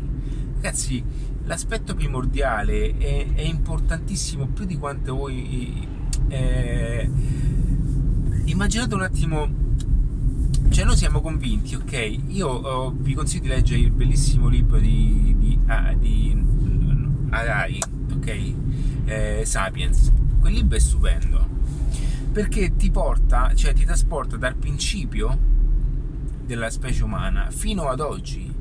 Ragazzi, 0.55 1.03
l'aspetto 1.45 1.95
primordiale 1.95 2.95
è, 2.97 3.33
è 3.33 3.41
importantissimo 3.41 4.47
più 4.47 4.65
di 4.65 4.77
quanto 4.77 5.15
voi... 5.15 5.87
Eh, 6.27 7.09
immaginate 8.45 8.93
un 8.93 9.01
attimo, 9.01 9.49
cioè 10.69 10.85
noi 10.85 10.95
siamo 10.95 11.21
convinti, 11.21 11.75
ok? 11.75 12.19
Io 12.27 12.47
oh, 12.47 12.93
vi 12.95 13.13
consiglio 13.15 13.43
di 13.43 13.49
leggere 13.49 13.81
il 13.81 13.91
bellissimo 13.91 14.47
libro 14.47 14.77
di, 14.77 15.35
di, 15.39 15.59
ah, 15.65 15.93
di 15.93 16.39
Harari, 17.29 17.79
ok? 18.13 18.53
Eh, 19.05 19.41
Sapiens. 19.43 20.11
Quel 20.39 20.53
libro 20.53 20.77
è 20.77 20.79
stupendo 20.79 21.54
perché 22.35 22.75
ti 22.75 22.91
porta, 22.91 23.55
cioè 23.55 23.71
ti 23.71 23.85
trasporta 23.85 24.35
dal 24.35 24.57
principio 24.57 25.39
della 26.43 26.69
specie 26.69 27.01
umana 27.01 27.49
fino 27.49 27.87
ad 27.87 28.01
oggi 28.01 28.53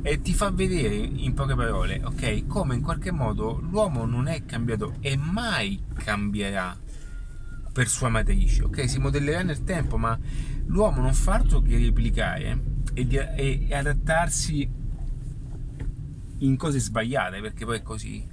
e 0.00 0.20
ti 0.20 0.32
fa 0.32 0.52
vedere 0.52 0.94
in 0.94 1.34
poche 1.34 1.56
parole, 1.56 2.00
ok, 2.04 2.46
come 2.46 2.76
in 2.76 2.82
qualche 2.82 3.10
modo 3.10 3.58
l'uomo 3.68 4.04
non 4.04 4.28
è 4.28 4.44
cambiato 4.44 4.94
e 5.00 5.16
mai 5.16 5.82
cambierà 5.92 6.78
per 7.72 7.88
sua 7.88 8.10
matrice, 8.10 8.62
ok? 8.62 8.88
Si 8.88 9.00
modellerà 9.00 9.42
nel 9.42 9.64
tempo, 9.64 9.98
ma 9.98 10.16
l'uomo 10.66 11.00
non 11.00 11.12
fa 11.12 11.32
altro 11.32 11.60
che 11.62 11.78
replicare 11.78 12.62
e, 12.94 13.06
di, 13.08 13.16
e, 13.16 13.66
e 13.68 13.74
adattarsi 13.74 14.70
in 16.38 16.56
cose 16.56 16.78
sbagliate, 16.78 17.40
perché 17.40 17.64
poi 17.64 17.78
è 17.78 17.82
così, 17.82 18.24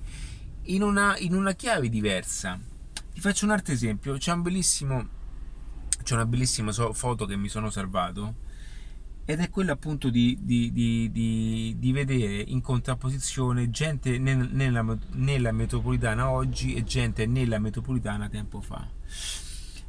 in 0.65 0.83
una, 0.83 1.17
in 1.17 1.33
una 1.33 1.53
chiave 1.53 1.89
diversa 1.89 2.66
ti 3.17 3.23
faccio 3.23 3.45
un 3.45 3.51
altro 3.51 3.73
esempio, 3.73 4.15
c'è 4.17 4.31
un 4.31 4.43
bellissimo 4.43 5.09
c'è 6.03 6.13
una 6.13 6.27
bellissima 6.27 6.71
foto 6.71 7.25
che 7.25 7.35
mi 7.35 7.49
sono 7.49 7.71
salvato 7.71 8.35
ed 9.25 9.39
è 9.39 9.49
quella 9.49 9.71
appunto 9.71 10.11
di, 10.11 10.37
di, 10.39 10.71
di, 10.71 11.75
di 11.79 11.91
vedere 11.91 12.35
in 12.35 12.61
contrapposizione 12.61 13.71
gente 13.71 14.19
nella, 14.19 14.85
nella, 15.13 15.51
metropolitana 15.51 16.29
oggi 16.29 16.75
e 16.75 16.83
gente 16.83 17.25
nella 17.25 17.57
metropolitana 17.57 18.29
tempo 18.29 18.61
fa. 18.61 18.87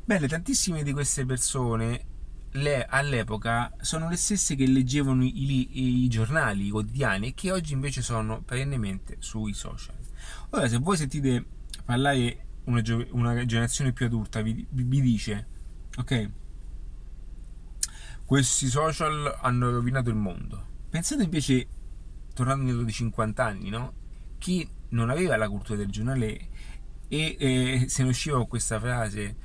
Bene, 0.06 0.26
tantissime 0.26 0.82
di 0.82 0.92
queste 0.94 1.26
persone 1.26 2.06
le, 2.52 2.86
all'epoca 2.86 3.74
sono 3.82 4.08
le 4.08 4.16
stesse 4.16 4.54
che 4.54 4.66
leggevano 4.66 5.22
i, 5.22 6.04
i 6.04 6.08
giornali, 6.08 6.68
i 6.68 6.70
quotidiani 6.70 7.28
e 7.28 7.34
che 7.34 7.52
oggi 7.52 7.74
invece 7.74 8.00
sono 8.00 8.40
perennemente 8.40 9.16
sui 9.18 9.52
social. 9.52 9.96
Ora, 10.50 10.66
se 10.66 10.78
voi 10.78 10.96
sentite 10.96 11.44
parlare 11.84 12.46
una, 12.68 12.82
una 13.10 13.44
generazione 13.44 13.92
più 13.92 14.06
adulta 14.06 14.42
vi, 14.42 14.66
vi 14.68 15.00
dice, 15.00 15.46
ok, 15.96 16.30
questi 18.24 18.66
social 18.66 19.38
hanno 19.40 19.70
rovinato 19.70 20.10
il 20.10 20.16
mondo. 20.16 20.66
Pensate 20.90 21.22
invece, 21.22 21.66
tornando 22.34 22.62
indietro 22.62 22.84
di 22.84 22.92
50 22.92 23.44
anni, 23.44 23.70
no? 23.70 23.94
Chi 24.38 24.68
non 24.90 25.10
aveva 25.10 25.36
la 25.36 25.48
cultura 25.48 25.78
del 25.78 25.90
giornale 25.90 26.48
e 27.08 27.36
eh, 27.38 27.84
se 27.88 28.02
ne 28.02 28.10
usciva 28.10 28.36
con 28.36 28.48
questa 28.48 28.78
frase, 28.78 29.36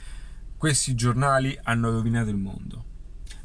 questi 0.57 0.93
giornali 0.95 1.57
hanno 1.63 1.91
rovinato 1.91 2.29
il 2.29 2.37
mondo. 2.37 2.91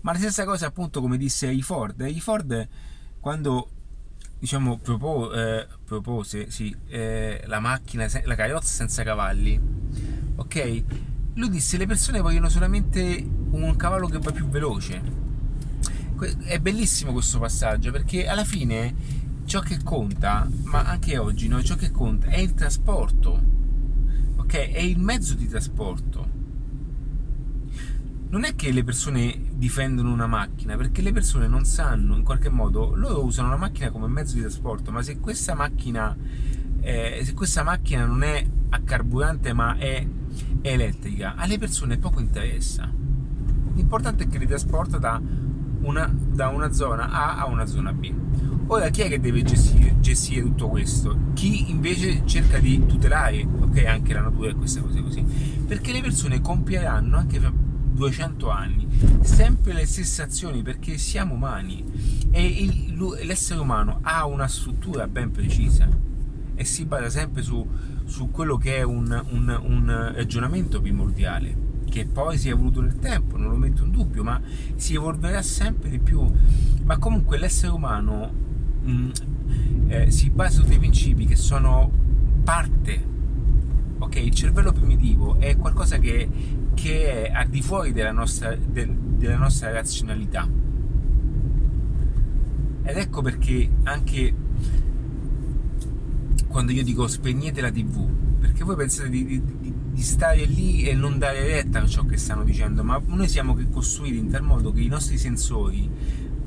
Ma 0.01 0.13
la 0.13 0.19
stessa 0.19 0.45
cosa 0.45 0.67
appunto 0.67 1.01
come 1.01 1.17
disse 1.17 1.47
Harry 1.47 1.63
Ford. 1.63 2.01
Harry 2.01 2.21
Ford 2.21 2.69
quando 3.21 3.71
diciamo, 4.39 4.79
propose, 4.79 5.61
eh, 5.61 5.67
propose 5.85 6.51
sì, 6.51 6.75
eh, 6.89 7.43
la 7.47 7.61
macchina, 7.61 8.07
la 8.25 8.35
carrozza 8.35 8.69
senza 8.69 9.03
cavalli. 9.03 9.61
Ok? 10.37 10.83
Lui 11.35 11.51
disse 11.51 11.77
le 11.77 11.87
persone 11.87 12.21
vogliono 12.21 12.49
solamente 12.49 13.27
un 13.51 13.77
cavallo 13.77 14.09
che 14.09 14.19
va 14.19 14.31
più 14.31 14.49
veloce. 14.49 15.27
È 16.45 16.59
bellissimo 16.59 17.13
questo 17.13 17.39
passaggio 17.39 17.93
perché 17.93 18.27
alla 18.27 18.45
fine 18.45 18.95
ciò 19.45 19.61
che 19.61 19.83
conta, 19.83 20.49
ma 20.65 20.85
anche 20.85 21.17
oggi 21.17 21.47
no, 21.47 21.63
ciò 21.63 21.77
che 21.77 21.91
conta 21.91 22.29
è 22.29 22.39
il 22.39 22.55
trasporto. 22.55 23.57
Ok? 24.37 24.55
È 24.55 24.81
il 24.81 24.99
mezzo 24.99 25.35
di 25.35 25.49
trasporto 25.49 26.28
non 28.31 28.45
è 28.45 28.55
che 28.55 28.71
le 28.73 28.85
persone 28.85 29.47
difendono 29.55 30.13
una 30.13 30.27
macchina, 30.27 30.77
perché 30.77 31.01
le 31.01 31.13
persone 31.13 31.49
non 31.49 31.65
sanno, 31.65 32.15
in 32.15 32.23
qualche 32.23 32.51
modo, 32.51 32.95
loro 32.95 33.25
usano 33.25 33.49
una 33.49 33.57
macchina 33.57 33.91
come 33.91 34.07
mezzo 34.07 34.35
di 34.35 34.43
trasporto, 34.43 34.91
ma 34.91 35.03
se 35.03 35.19
questa 35.19 35.55
macchina, 35.55 36.15
eh, 36.81 37.21
se 37.25 37.33
questa 37.33 37.63
macchina 37.63 38.05
non 38.05 38.23
è 38.23 38.47
a 38.71 38.81
carburante 38.81 39.55
ma 39.55 39.77
è, 39.79 40.07
è 40.61 40.69
elettrica, 40.69 41.35
alle 41.37 41.59
persone 41.59 41.97
poco 41.97 42.21
interessa. 42.21 42.91
L'importante 43.75 44.25
è 44.25 44.29
che 44.29 44.39
li 44.39 44.47
trasporta 44.47 44.99
da 44.99 45.21
una, 45.81 46.13
da 46.13 46.49
una 46.49 46.73
zona 46.73 47.11
A 47.11 47.39
a 47.39 47.47
una 47.47 47.65
zona 47.65 47.93
B. 47.93 48.13
Ora 48.67 48.91
chi 48.91 49.01
è 49.01 49.09
che 49.09 49.21
deve 49.21 49.43
gestire, 49.43 49.97
gestire, 50.01 50.43
tutto 50.43 50.69
questo? 50.69 51.17
Chi 51.33 51.71
invece 51.71 52.27
cerca 52.27 52.59
di 52.59 52.85
tutelare 52.85 53.47
okay, 53.61 53.87
anche 53.87 54.13
la 54.13 54.21
natura 54.21 54.51
e 54.51 54.55
queste 54.55 54.83
cose 54.83 55.01
così? 55.01 55.23
Perché 55.67 55.93
le 55.93 56.03
persone 56.03 56.43
compieranno 56.43 57.17
anche 57.17 57.41
200 57.99 58.49
anni, 58.49 58.87
sempre 59.23 59.73
le 59.73 59.85
stesse 59.85 60.23
azioni 60.23 60.63
perché 60.63 60.97
siamo 60.97 61.35
umani 61.35 61.85
e 62.31 62.47
il, 62.47 62.97
l'essere 63.25 63.61
umano 63.61 63.99
ha 64.03 64.25
una 64.25 64.47
struttura 64.47 65.09
ben 65.09 65.33
precisa 65.33 65.89
e 66.55 66.65
si 66.65 66.85
basa 66.85 67.11
sempre 67.11 67.43
su, 67.43 67.67
su 68.05 68.31
quello 68.31 68.57
che 68.57 68.77
è 68.77 68.83
un, 68.83 69.25
un, 69.31 69.61
un, 69.63 70.13
ragionamento 70.15 70.81
primordiale 70.81 71.67
che 71.91 72.07
poi 72.07 72.39
si 72.39 72.49
è 72.49 72.53
evoluto 72.53 72.81
nel 72.81 72.99
tempo, 72.99 73.37
non 73.37 73.51
lo 73.51 73.57
metto 73.57 73.83
in 73.83 73.91
dubbio, 73.91 74.23
ma 74.23 74.41
si 74.77 74.95
evolverà 74.95 75.41
sempre 75.41 75.89
di 75.89 75.99
più. 75.99 76.23
Ma 76.85 76.99
comunque 76.99 77.39
l'essere 77.39 77.73
umano 77.73 78.31
mh, 78.83 78.91
mm, 78.91 79.11
eh, 79.91 80.11
si 80.11 80.31
basa 80.31 80.61
su 80.61 80.67
dei 80.67 80.79
principi 80.79 81.25
che 81.25 81.37
sono 81.37 81.91
parte 82.45 83.17
ok 83.99 84.17
il 84.17 84.35
cervello 84.35 84.73
primitivo 84.73 85.37
è 85.39 85.57
qualcosa 85.57 85.99
che, 85.99 86.29
che 86.81 87.27
è 87.27 87.33
al 87.33 87.49
di 87.49 87.61
fuori 87.61 87.93
della 87.93 88.13
nostra, 88.13 88.55
de, 88.55 88.89
della 89.17 89.37
nostra 89.37 89.73
razionalità. 89.73 90.49
Ed 92.85 92.97
ecco 92.97 93.21
perché 93.21 93.69
anche 93.83 94.35
quando 96.47 96.73
io 96.73 96.83
dico 96.83 97.07
spegnete 97.07 97.61
la 97.61 97.71
tv 97.71 98.09
perché 98.41 98.65
voi 98.65 98.77
pensate 98.77 99.11
di, 99.11 99.27
di, 99.27 99.43
di, 99.93 100.03
stare 100.03 100.45
lì 100.45 100.85
e 100.85 100.95
non 100.95 101.19
dare 101.19 101.45
retta 101.45 101.83
a 101.83 101.87
ciò 101.87 102.07
che 102.07 102.17
stanno 102.17 102.45
dicendo 102.45 102.83
ma 102.83 103.01
noi 103.05 103.29
siamo 103.29 103.55
costruiti 103.71 104.17
in 104.17 104.31
tal 104.31 104.43
modo 104.43 104.73
che 104.73 104.81
i 104.81 104.87
nostri 104.87 105.19
sensori 105.19 105.91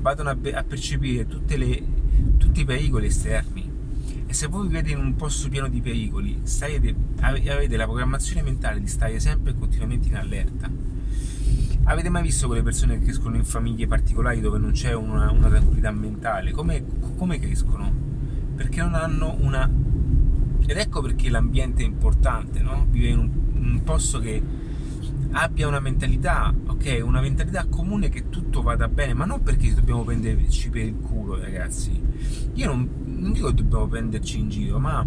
vadano 0.00 0.30
a, 0.30 0.36
a 0.54 0.64
percepire 0.64 1.24
le, 1.46 1.82
tutti 2.36 2.62
i 2.62 2.64
pericoli 2.64 3.06
esterni 3.06 3.61
E 4.32 4.34
se 4.34 4.46
voi 4.46 4.66
vivete 4.66 4.92
in 4.92 4.98
un 4.98 5.14
posto 5.14 5.50
pieno 5.50 5.68
di 5.68 5.82
pericoli, 5.82 6.40
state, 6.44 6.94
avete 7.20 7.76
la 7.76 7.84
programmazione 7.84 8.40
mentale 8.40 8.80
di 8.80 8.86
stare 8.86 9.20
sempre 9.20 9.50
e 9.50 9.58
continuamente 9.58 10.08
in 10.08 10.16
allerta. 10.16 10.70
Avete 11.82 12.08
mai 12.08 12.22
visto 12.22 12.46
quelle 12.46 12.62
persone 12.62 12.98
che 12.98 13.04
crescono 13.04 13.36
in 13.36 13.44
famiglie 13.44 13.86
particolari 13.86 14.40
dove 14.40 14.56
non 14.56 14.70
c'è 14.70 14.94
una, 14.94 15.30
una 15.30 15.50
tranquillità 15.50 15.90
mentale? 15.90 16.50
Come, 16.52 16.82
come 17.14 17.38
crescono? 17.38 17.92
Perché 18.56 18.80
non 18.80 18.94
hanno 18.94 19.36
una... 19.38 19.70
Ed 20.66 20.78
ecco 20.78 21.02
perché 21.02 21.28
l'ambiente 21.28 21.82
è 21.82 21.84
importante, 21.84 22.60
no? 22.60 22.86
Vive 22.88 23.08
in 23.08 23.18
un, 23.18 23.30
un 23.52 23.82
posto 23.84 24.18
che 24.18 24.42
abbia 25.32 25.68
una 25.68 25.80
mentalità, 25.80 26.54
ok, 26.68 27.02
una 27.04 27.20
mentalità 27.20 27.66
comune 27.66 28.08
che 28.08 28.30
tutto 28.30 28.62
vada 28.62 28.88
bene, 28.88 29.12
ma 29.12 29.26
non 29.26 29.42
perché 29.42 29.74
dobbiamo 29.74 30.04
prenderci 30.04 30.70
per 30.70 30.86
il 30.86 30.94
culo, 30.94 31.38
ragazzi. 31.38 32.11
Io 32.54 32.66
non, 32.66 32.88
non 33.04 33.32
dico 33.32 33.48
che 33.48 33.54
dobbiamo 33.54 33.86
prenderci 33.86 34.38
in 34.38 34.48
giro, 34.48 34.78
ma 34.78 35.06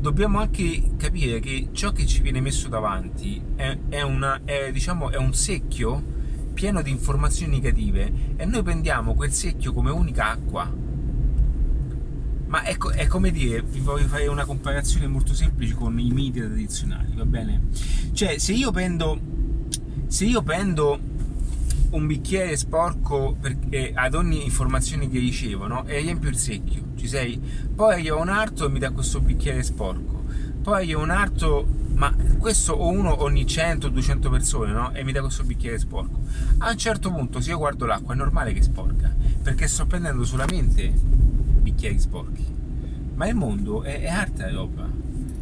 dobbiamo 0.00 0.38
anche 0.38 0.92
capire 0.96 1.40
che 1.40 1.68
ciò 1.72 1.92
che 1.92 2.06
ci 2.06 2.22
viene 2.22 2.40
messo 2.40 2.68
davanti 2.68 3.42
è, 3.56 3.76
è, 3.88 4.02
una, 4.02 4.40
è, 4.44 4.70
diciamo, 4.72 5.10
è 5.10 5.16
un 5.16 5.34
secchio 5.34 6.16
pieno 6.54 6.82
di 6.82 6.90
informazioni 6.90 7.52
negative 7.52 8.34
e 8.36 8.44
noi 8.44 8.62
prendiamo 8.62 9.14
quel 9.14 9.32
secchio 9.32 9.72
come 9.72 9.90
unica 9.90 10.30
acqua. 10.30 10.86
Ma 12.46 12.62
è, 12.62 12.76
è, 12.76 13.06
come 13.06 13.30
dire, 13.30 13.62
vi 13.62 13.80
voglio 13.80 14.06
fare 14.06 14.26
una 14.26 14.44
comparazione 14.44 15.06
molto 15.06 15.34
semplice 15.34 15.74
con 15.74 15.98
i 15.98 16.10
media 16.10 16.44
tradizionali, 16.46 17.14
va 17.14 17.26
bene? 17.26 17.66
Cioè, 18.12 18.38
se 18.38 18.54
io 18.54 18.70
prendo, 18.70 19.20
se 20.06 20.24
io 20.24 20.42
prendo 20.42 20.98
un 21.90 22.06
bicchiere 22.06 22.56
sporco 22.56 23.36
perché, 23.40 23.92
ad 23.94 24.14
ogni 24.14 24.44
informazione 24.44 25.08
che 25.08 25.18
ricevo, 25.18 25.66
no? 25.66 25.86
E 25.86 26.00
riempio 26.00 26.28
il 26.28 26.36
secchio, 26.36 26.82
ci 26.96 27.08
sei? 27.08 27.40
Poi 27.74 27.94
arriva 27.94 28.16
un 28.16 28.28
altro 28.28 28.66
e 28.66 28.68
mi 28.68 28.78
dà 28.78 28.90
questo 28.90 29.20
bicchiere 29.20 29.62
sporco. 29.62 30.24
Poi 30.62 30.82
arriva 30.82 31.00
un 31.00 31.10
altro, 31.10 31.66
ma 31.94 32.14
questo 32.38 32.74
o 32.74 32.88
uno 32.88 33.22
ogni 33.22 33.44
100-200 33.44 34.30
persone, 34.30 34.72
no? 34.72 34.92
E 34.92 35.02
mi 35.04 35.12
dà 35.12 35.20
questo 35.20 35.44
bicchiere 35.44 35.78
sporco. 35.78 36.20
A 36.58 36.70
un 36.70 36.76
certo 36.76 37.10
punto, 37.10 37.40
se 37.40 37.50
io 37.50 37.58
guardo 37.58 37.86
l'acqua, 37.86 38.12
è 38.14 38.16
normale 38.16 38.52
che 38.52 38.62
sporca, 38.62 39.14
perché 39.42 39.66
sto 39.66 39.86
prendendo 39.86 40.24
solamente 40.24 40.88
bicchieri 40.88 41.98
sporchi. 41.98 42.44
Ma 43.14 43.26
il 43.26 43.34
mondo 43.34 43.82
è, 43.82 44.02
è 44.02 44.08
altra 44.08 44.50
roba. 44.50 44.86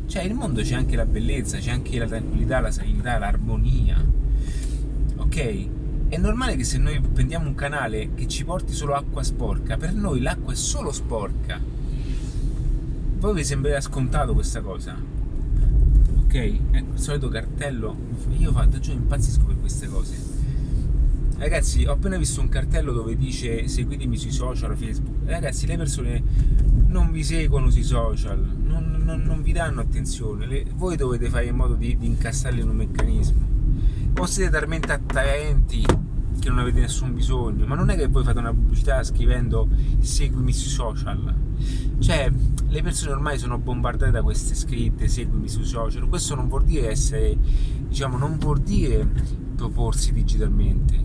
Cioè, 0.07 0.23
il 0.23 0.35
mondo 0.35 0.63
c'è 0.63 0.77
anche 0.77 0.95
la 0.95 1.05
bellezza, 1.05 1.59
c'è 1.59 1.73
anche 1.73 1.99
la 1.99 2.07
tranquillità, 2.07 2.61
la 2.61 2.71
serenità, 2.71 3.19
l'armonia. 3.19 4.03
Ok? 5.17 5.69
È 6.09 6.17
normale 6.19 6.55
che 6.55 6.63
se 6.63 6.79
noi 6.79 7.01
prendiamo 7.01 7.49
un 7.49 7.57
canale 7.57 8.15
che 8.15 8.29
ci 8.29 8.45
porti 8.45 8.73
solo 8.73 8.95
acqua 8.95 9.25
sporca, 9.25 9.77
per 9.77 9.93
noi 9.93 10.21
l'acqua 10.21 10.53
è 10.53 10.57
solo 10.57 10.93
sporca. 10.93 11.61
Voi 13.19 13.35
vi 13.35 13.43
sembrerà 13.43 13.81
scontato 13.81 14.33
questa 14.33 14.61
cosa? 14.61 14.97
Ok? 16.21 16.35
Ecco 16.35 16.93
il 16.95 17.01
solito 17.01 17.29
cartello. 17.29 17.97
Io 18.39 18.53
faccio 18.53 18.79
giù 18.79 18.93
impazzisco 18.93 19.47
per 19.47 19.57
queste 19.59 19.89
cose. 19.89 20.17
Ragazzi, 21.39 21.85
ho 21.85 21.93
appena 21.93 22.17
visto 22.17 22.41
un 22.41 22.51
cartello 22.51 22.93
dove 22.93 23.17
dice 23.17 23.67
seguitemi 23.67 24.17
sui 24.17 24.31
social, 24.31 24.77
Facebook. 24.77 25.29
Ragazzi, 25.29 25.67
le 25.67 25.77
persone 25.77 26.23
non 26.87 27.11
vi 27.11 27.25
seguono 27.25 27.69
sui 27.69 27.83
social, 27.83 28.39
non, 28.39 29.03
non, 29.05 29.23
non 29.23 29.43
vi 29.43 29.51
danno 29.51 29.81
attenzione. 29.81 30.47
Le, 30.47 30.67
voi 30.73 30.97
dovete 30.97 31.29
fare 31.29 31.47
in 31.47 31.57
modo 31.57 31.75
di, 31.75 31.97
di 31.97 32.07
incastrarli 32.07 32.61
in 32.61 32.69
un 32.69 32.77
meccanismo 32.77 33.56
o 34.19 34.27
siete 34.27 34.51
talmente 34.51 34.93
attraenti 34.93 35.85
che 36.39 36.49
non 36.49 36.59
avete 36.59 36.81
nessun 36.81 37.15
bisogno, 37.15 37.67
ma 37.67 37.75
non 37.75 37.91
è 37.91 37.97
che 37.97 38.09
voi 38.09 38.25
fate 38.25 38.39
una 38.39 38.53
pubblicità 38.53 39.03
scrivendo 39.03 39.69
seguimi 40.01 40.53
sui 40.53 40.71
social. 40.71 41.35
Cioè, 41.99 42.31
le 42.69 42.83
persone 42.83 43.13
ormai 43.13 43.39
sono 43.39 43.59
bombardate 43.59 44.11
da 44.11 44.23
queste 44.23 44.55
scritte, 44.55 45.09
seguimi 45.09 45.49
sui 45.49 45.65
social. 45.65 46.09
Questo 46.09 46.35
non 46.35 46.49
vuol 46.49 46.65
dire 46.65 46.91
essere, 46.91 47.37
diciamo, 47.89 48.17
non 48.17 48.39
vuol 48.39 48.61
dire 48.61 49.07
proporsi 49.55 50.13
digitalmente. 50.13 51.05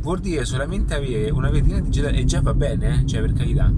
Vuol 0.00 0.20
dire 0.20 0.44
solamente 0.44 0.94
avere 0.94 1.30
una 1.30 1.50
vetrina 1.50 1.80
digitale 1.80 2.18
e 2.18 2.24
già 2.24 2.40
va 2.40 2.54
bene, 2.54 3.00
eh? 3.00 3.06
cioè 3.06 3.20
per 3.20 3.32
carità. 3.32 3.72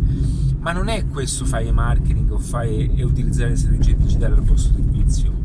Ma 0.60 0.72
non 0.72 0.88
è 0.88 1.06
questo 1.06 1.44
fare 1.44 1.70
marketing 1.72 2.30
o 2.32 2.38
fare 2.38 2.94
e 2.94 3.02
utilizzare 3.04 3.56
strategie 3.56 3.96
digitali 3.96 4.34
al 4.34 4.42
vostro 4.42 4.74
servizio 4.74 5.37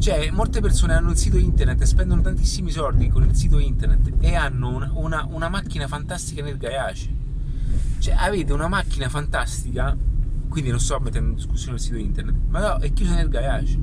cioè, 0.00 0.30
molte 0.30 0.62
persone 0.62 0.94
hanno 0.94 1.10
il 1.10 1.18
sito 1.18 1.36
internet 1.36 1.82
e 1.82 1.84
spendono 1.84 2.22
tantissimi 2.22 2.70
soldi 2.70 3.10
con 3.10 3.22
il 3.22 3.36
sito 3.36 3.58
internet 3.58 4.14
e 4.20 4.34
hanno 4.34 4.70
una, 4.70 4.90
una, 4.94 5.26
una 5.28 5.50
macchina 5.50 5.86
fantastica 5.86 6.42
nel 6.42 6.56
garage. 6.56 7.14
Cioè, 7.98 8.14
avete 8.16 8.54
una 8.54 8.66
macchina 8.66 9.10
fantastica, 9.10 9.94
quindi 10.48 10.70
non 10.70 10.80
sto 10.80 10.98
mettendo 11.00 11.28
in 11.28 11.34
discussione 11.34 11.76
il 11.76 11.82
sito 11.82 11.98
internet, 11.98 12.34
ma 12.48 12.60
no, 12.60 12.78
è 12.78 12.90
chiusa 12.94 13.14
nel 13.14 13.28
garage. 13.28 13.78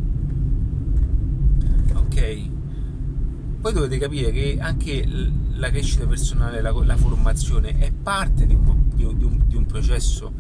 Ok? 1.94 2.50
Poi 3.62 3.74
dovete 3.74 4.00
capire 4.00 4.32
che 4.32 4.58
anche 4.60 5.06
la 5.54 5.70
crescita 5.70 6.08
personale, 6.08 6.62
la, 6.62 6.72
la 6.72 6.98
formazione 6.98 7.78
è 7.78 7.92
parte 7.92 8.48
di 8.48 8.56
un, 8.56 8.90
di 8.96 9.04
un, 9.04 9.44
di 9.46 9.56
un 9.56 9.66
processo 9.68 10.34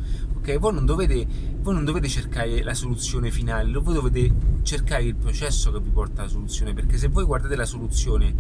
Voi 0.56 0.74
non, 0.74 0.86
dovete, 0.86 1.28
voi 1.60 1.74
non 1.74 1.84
dovete 1.84 2.08
cercare 2.08 2.64
la 2.64 2.74
soluzione 2.74 3.32
finale, 3.32 3.70
voi 3.80 3.94
dovete 3.94 4.34
cercare 4.62 5.04
il 5.04 5.16
processo 5.16 5.72
che 5.74 5.82
vi 5.82 5.90
porta 5.90 6.22
alla 6.22 6.30
soluzione, 6.30 6.74
perché 6.74 6.98
se 6.98 7.10
voi 7.10 7.26
guardate 7.26 7.56
la 7.58 7.66
soluzione, 7.66 8.34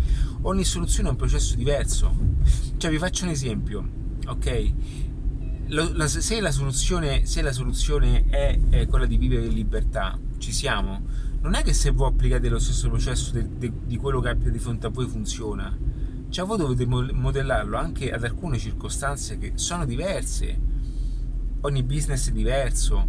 ogni 0.43 0.63
soluzione 0.63 1.09
è 1.09 1.11
un 1.11 1.17
processo 1.17 1.55
diverso. 1.55 2.15
Cioè, 2.77 2.89
vi 2.89 2.97
faccio 2.97 3.25
un 3.25 3.31
esempio, 3.31 3.89
ok? 4.25 4.73
Lo, 5.67 5.91
la, 5.93 6.07
se, 6.07 6.39
la 6.39 6.51
soluzione, 6.51 7.25
se 7.25 7.41
la 7.41 7.51
soluzione 7.51 8.25
è, 8.29 8.57
è, 8.69 8.87
quella 8.87 9.05
di 9.05 9.17
vivere 9.17 9.45
in 9.45 9.53
libertà, 9.53 10.17
ci 10.37 10.53
siamo. 10.53 11.01
Non 11.41 11.55
è 11.55 11.61
che 11.61 11.73
se 11.73 11.91
voi 11.91 12.07
applicate 12.07 12.47
lo 12.47 12.59
stesso 12.59 12.87
processo 12.87 13.31
de, 13.33 13.49
de, 13.57 13.71
di 13.83 13.97
quello 13.97 14.21
che 14.21 14.29
avete 14.29 14.51
di 14.51 14.59
fronte 14.59 14.87
a 14.87 14.89
voi 14.89 15.07
funziona. 15.07 15.77
Cioè 16.29 16.45
voi 16.45 16.57
dovete 16.57 16.85
modellarlo 16.85 17.77
anche 17.77 18.11
ad 18.11 18.23
alcune 18.23 18.57
circostanze 18.57 19.37
che 19.37 19.53
sono 19.55 19.85
diverse 19.85 20.66
ogni 21.61 21.83
business 21.83 22.29
è 22.29 22.31
diverso, 22.31 23.07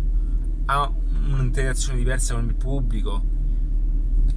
ha 0.67 0.91
un'interazione 1.27 1.99
diversa 1.99 2.35
con 2.35 2.47
il 2.47 2.55
pubblico. 2.55 3.37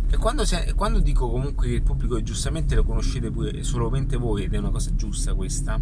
E 0.10 0.18
quando, 0.18 0.46
se, 0.46 0.74
quando, 0.76 1.00
dico 1.00 1.30
comunque 1.30 1.68
che 1.68 1.76
il 1.76 1.82
pubblico 1.84 2.22
giustamente 2.22 2.76
lo 2.76 2.84
conoscete 2.84 3.32
pure 3.32 3.64
solamente 3.64 4.18
voi, 4.18 4.44
ed 4.44 4.54
è 4.54 4.58
una 4.58 4.70
cosa 4.70 4.94
giusta 4.96 5.34
questa, 5.34 5.80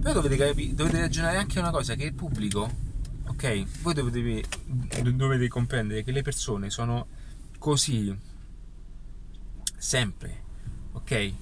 però 0.00 0.20
dovete, 0.20 0.36
capi, 0.36 0.74
dovete 0.74 1.00
ragionare 1.00 1.36
anche 1.36 1.58
una 1.58 1.70
cosa, 1.70 1.94
che 1.94 2.04
il 2.04 2.14
pubblico, 2.14 2.70
ok, 3.26 3.82
voi 3.82 3.94
dovete, 3.94 4.44
dovete 5.14 5.48
comprendere 5.48 6.02
che 6.02 6.12
le 6.12 6.22
persone 6.22 6.70
sono 6.70 7.06
così 7.58 8.16
sempre, 9.76 10.42
ok? 10.92 11.32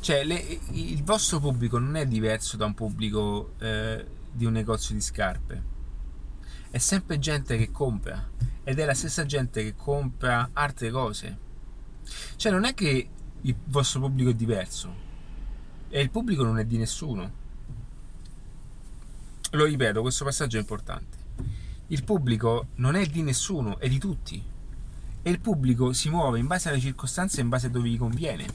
Cioè 0.00 0.24
le, 0.24 0.60
il 0.72 1.02
vostro 1.04 1.38
pubblico 1.38 1.78
non 1.78 1.96
è 1.96 2.06
diverso 2.06 2.56
da 2.56 2.64
un 2.66 2.74
pubblico 2.74 3.54
eh, 3.58 4.04
di 4.38 4.46
un 4.46 4.52
negozio 4.52 4.94
di 4.94 5.02
scarpe 5.02 5.76
è 6.70 6.78
sempre 6.78 7.18
gente 7.18 7.56
che 7.56 7.70
compra 7.70 8.30
ed 8.62 8.78
è 8.78 8.84
la 8.84 8.94
stessa 8.94 9.24
gente 9.24 9.62
che 9.62 9.74
compra 9.74 10.50
altre 10.52 10.90
cose. 10.90 11.38
Cioè 12.36 12.52
non 12.52 12.64
è 12.64 12.74
che 12.74 13.08
il 13.40 13.56
vostro 13.64 14.00
pubblico 14.00 14.30
è 14.30 14.34
diverso 14.34 15.06
e 15.88 16.00
il 16.00 16.10
pubblico 16.10 16.44
non 16.44 16.58
è 16.58 16.64
di 16.64 16.76
nessuno. 16.76 17.46
Lo 19.52 19.64
ripeto, 19.64 20.02
questo 20.02 20.24
passaggio 20.24 20.58
è 20.58 20.60
importante. 20.60 21.16
Il 21.88 22.04
pubblico 22.04 22.68
non 22.76 22.96
è 22.96 23.06
di 23.06 23.22
nessuno, 23.22 23.78
è 23.78 23.88
di 23.88 23.98
tutti. 23.98 24.42
E 25.22 25.30
il 25.30 25.40
pubblico 25.40 25.92
si 25.94 26.10
muove 26.10 26.38
in 26.38 26.46
base 26.46 26.68
alle 26.68 26.80
circostanze 26.80 27.40
in 27.40 27.48
base 27.48 27.68
a 27.68 27.70
dove 27.70 27.88
gli 27.88 27.98
conviene. 27.98 28.46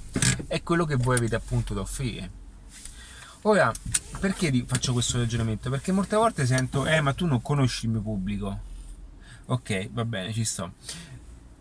È 0.46 0.62
quello 0.62 0.86
che 0.86 0.96
voi 0.96 1.18
avete 1.18 1.36
appunto 1.36 1.74
da 1.74 1.82
offrire. 1.82 2.43
Ora, 3.46 3.74
perché 4.22 4.64
faccio 4.66 4.94
questo 4.94 5.18
ragionamento? 5.18 5.70
Perché 5.70 5.92
molte 5.92 6.16
volte 6.16 6.46
sento, 6.46 6.86
eh, 6.86 7.02
ma 7.02 7.12
tu 7.12 7.26
non 7.26 7.42
conosci 7.42 7.86
il 7.86 7.92
mio 7.92 8.02
pubblico. 8.02 8.60
Ok, 9.48 9.90
va 9.92 10.06
bene, 10.06 10.32
ci 10.32 10.46
sto. 10.46 10.76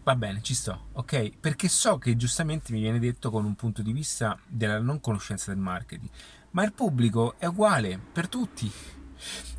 Va 0.04 0.14
bene, 0.14 0.42
ci 0.42 0.54
sto, 0.54 0.86
ok? 0.92 1.38
Perché 1.40 1.68
so 1.68 1.98
che 1.98 2.16
giustamente 2.16 2.72
mi 2.72 2.80
viene 2.80 3.00
detto 3.00 3.32
con 3.32 3.44
un 3.44 3.56
punto 3.56 3.82
di 3.82 3.92
vista 3.92 4.38
della 4.46 4.78
non 4.78 5.00
conoscenza 5.00 5.50
del 5.50 5.60
marketing, 5.60 6.08
ma 6.50 6.62
il 6.62 6.72
pubblico 6.72 7.34
è 7.38 7.46
uguale 7.46 7.98
per 8.12 8.28
tutti. 8.28 8.70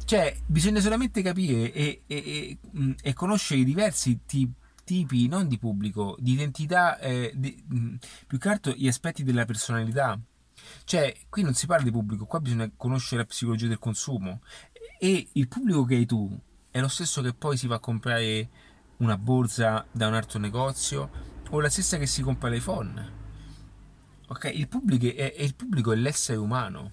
Cioè, 0.05 0.37
bisogna 0.45 0.79
solamente 0.79 1.21
capire 1.21 1.73
e, 1.73 2.03
e, 2.07 2.15
e, 2.15 2.57
mm, 2.77 2.91
e 3.01 3.13
conoscere 3.13 3.59
i 3.59 3.65
diversi 3.65 4.19
tipi 4.25 4.61
tipi 4.85 5.27
non 5.29 5.47
di 5.47 5.57
pubblico, 5.57 6.17
di 6.19 6.33
identità, 6.33 6.99
eh, 6.99 7.31
di, 7.35 7.63
mm, 7.73 7.95
più 8.27 8.37
che 8.37 8.49
altro 8.49 8.73
gli 8.73 8.87
aspetti 8.87 9.23
della 9.23 9.45
personalità 9.45 10.19
cioè, 10.83 11.13
qui 11.29 11.43
non 11.43 11.53
si 11.53 11.65
parla 11.65 11.83
di 11.83 11.91
pubblico, 11.91 12.25
qua 12.25 12.39
bisogna 12.39 12.69
conoscere 12.75 13.21
la 13.21 13.27
psicologia 13.27 13.67
del 13.67 13.79
consumo. 13.79 14.41
E 14.99 15.29
il 15.33 15.47
pubblico 15.47 15.85
che 15.85 15.95
hai 15.95 16.05
tu 16.05 16.39
è 16.71 16.79
lo 16.79 16.87
stesso 16.87 17.21
che 17.21 17.33
poi 17.33 17.57
si 17.57 17.67
va 17.67 17.75
a 17.75 17.79
comprare 17.79 18.49
una 18.97 19.17
borsa 19.17 19.85
da 19.91 20.07
un 20.07 20.13
altro 20.13 20.39
negozio 20.39 21.09
o 21.49 21.59
la 21.59 21.69
stessa 21.69 21.97
che 21.97 22.07
si 22.07 22.21
compra 22.21 22.49
l'iPhone. 22.49 23.21
Ok? 24.27 24.51
Il 24.53 24.67
pubblico 24.67 25.05
è, 25.07 25.35
il 25.39 25.55
pubblico 25.55 25.91
è 25.91 25.95
l'essere 25.95 26.37
umano. 26.37 26.91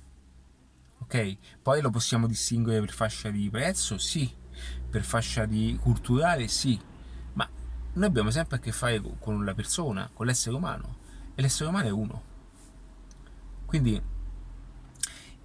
Ok? 0.99 1.37
Poi 1.63 1.81
lo 1.81 1.91
possiamo 1.91 2.27
distinguere 2.27 2.81
per 2.81 2.91
fascia 2.91 3.31
di 3.31 3.49
prezzo? 3.49 3.99
Sì. 3.99 4.39
per 4.91 5.05
fascia 5.05 5.47
di 5.47 5.79
culturale, 5.81 6.49
sì, 6.49 6.79
ma 7.35 7.49
noi 7.95 8.05
abbiamo 8.07 8.31
sempre 8.31 8.57
a 8.57 8.59
che 8.59 8.73
fare 8.73 9.01
con 9.19 9.45
la 9.45 9.55
persona, 9.55 10.11
con 10.13 10.27
l'essere 10.27 10.57
umano 10.57 10.99
e 11.35 11.43
l'essere 11.43 11.69
umano 11.71 11.87
è 11.87 11.91
uno. 11.91 12.29
Quindi 13.71 14.03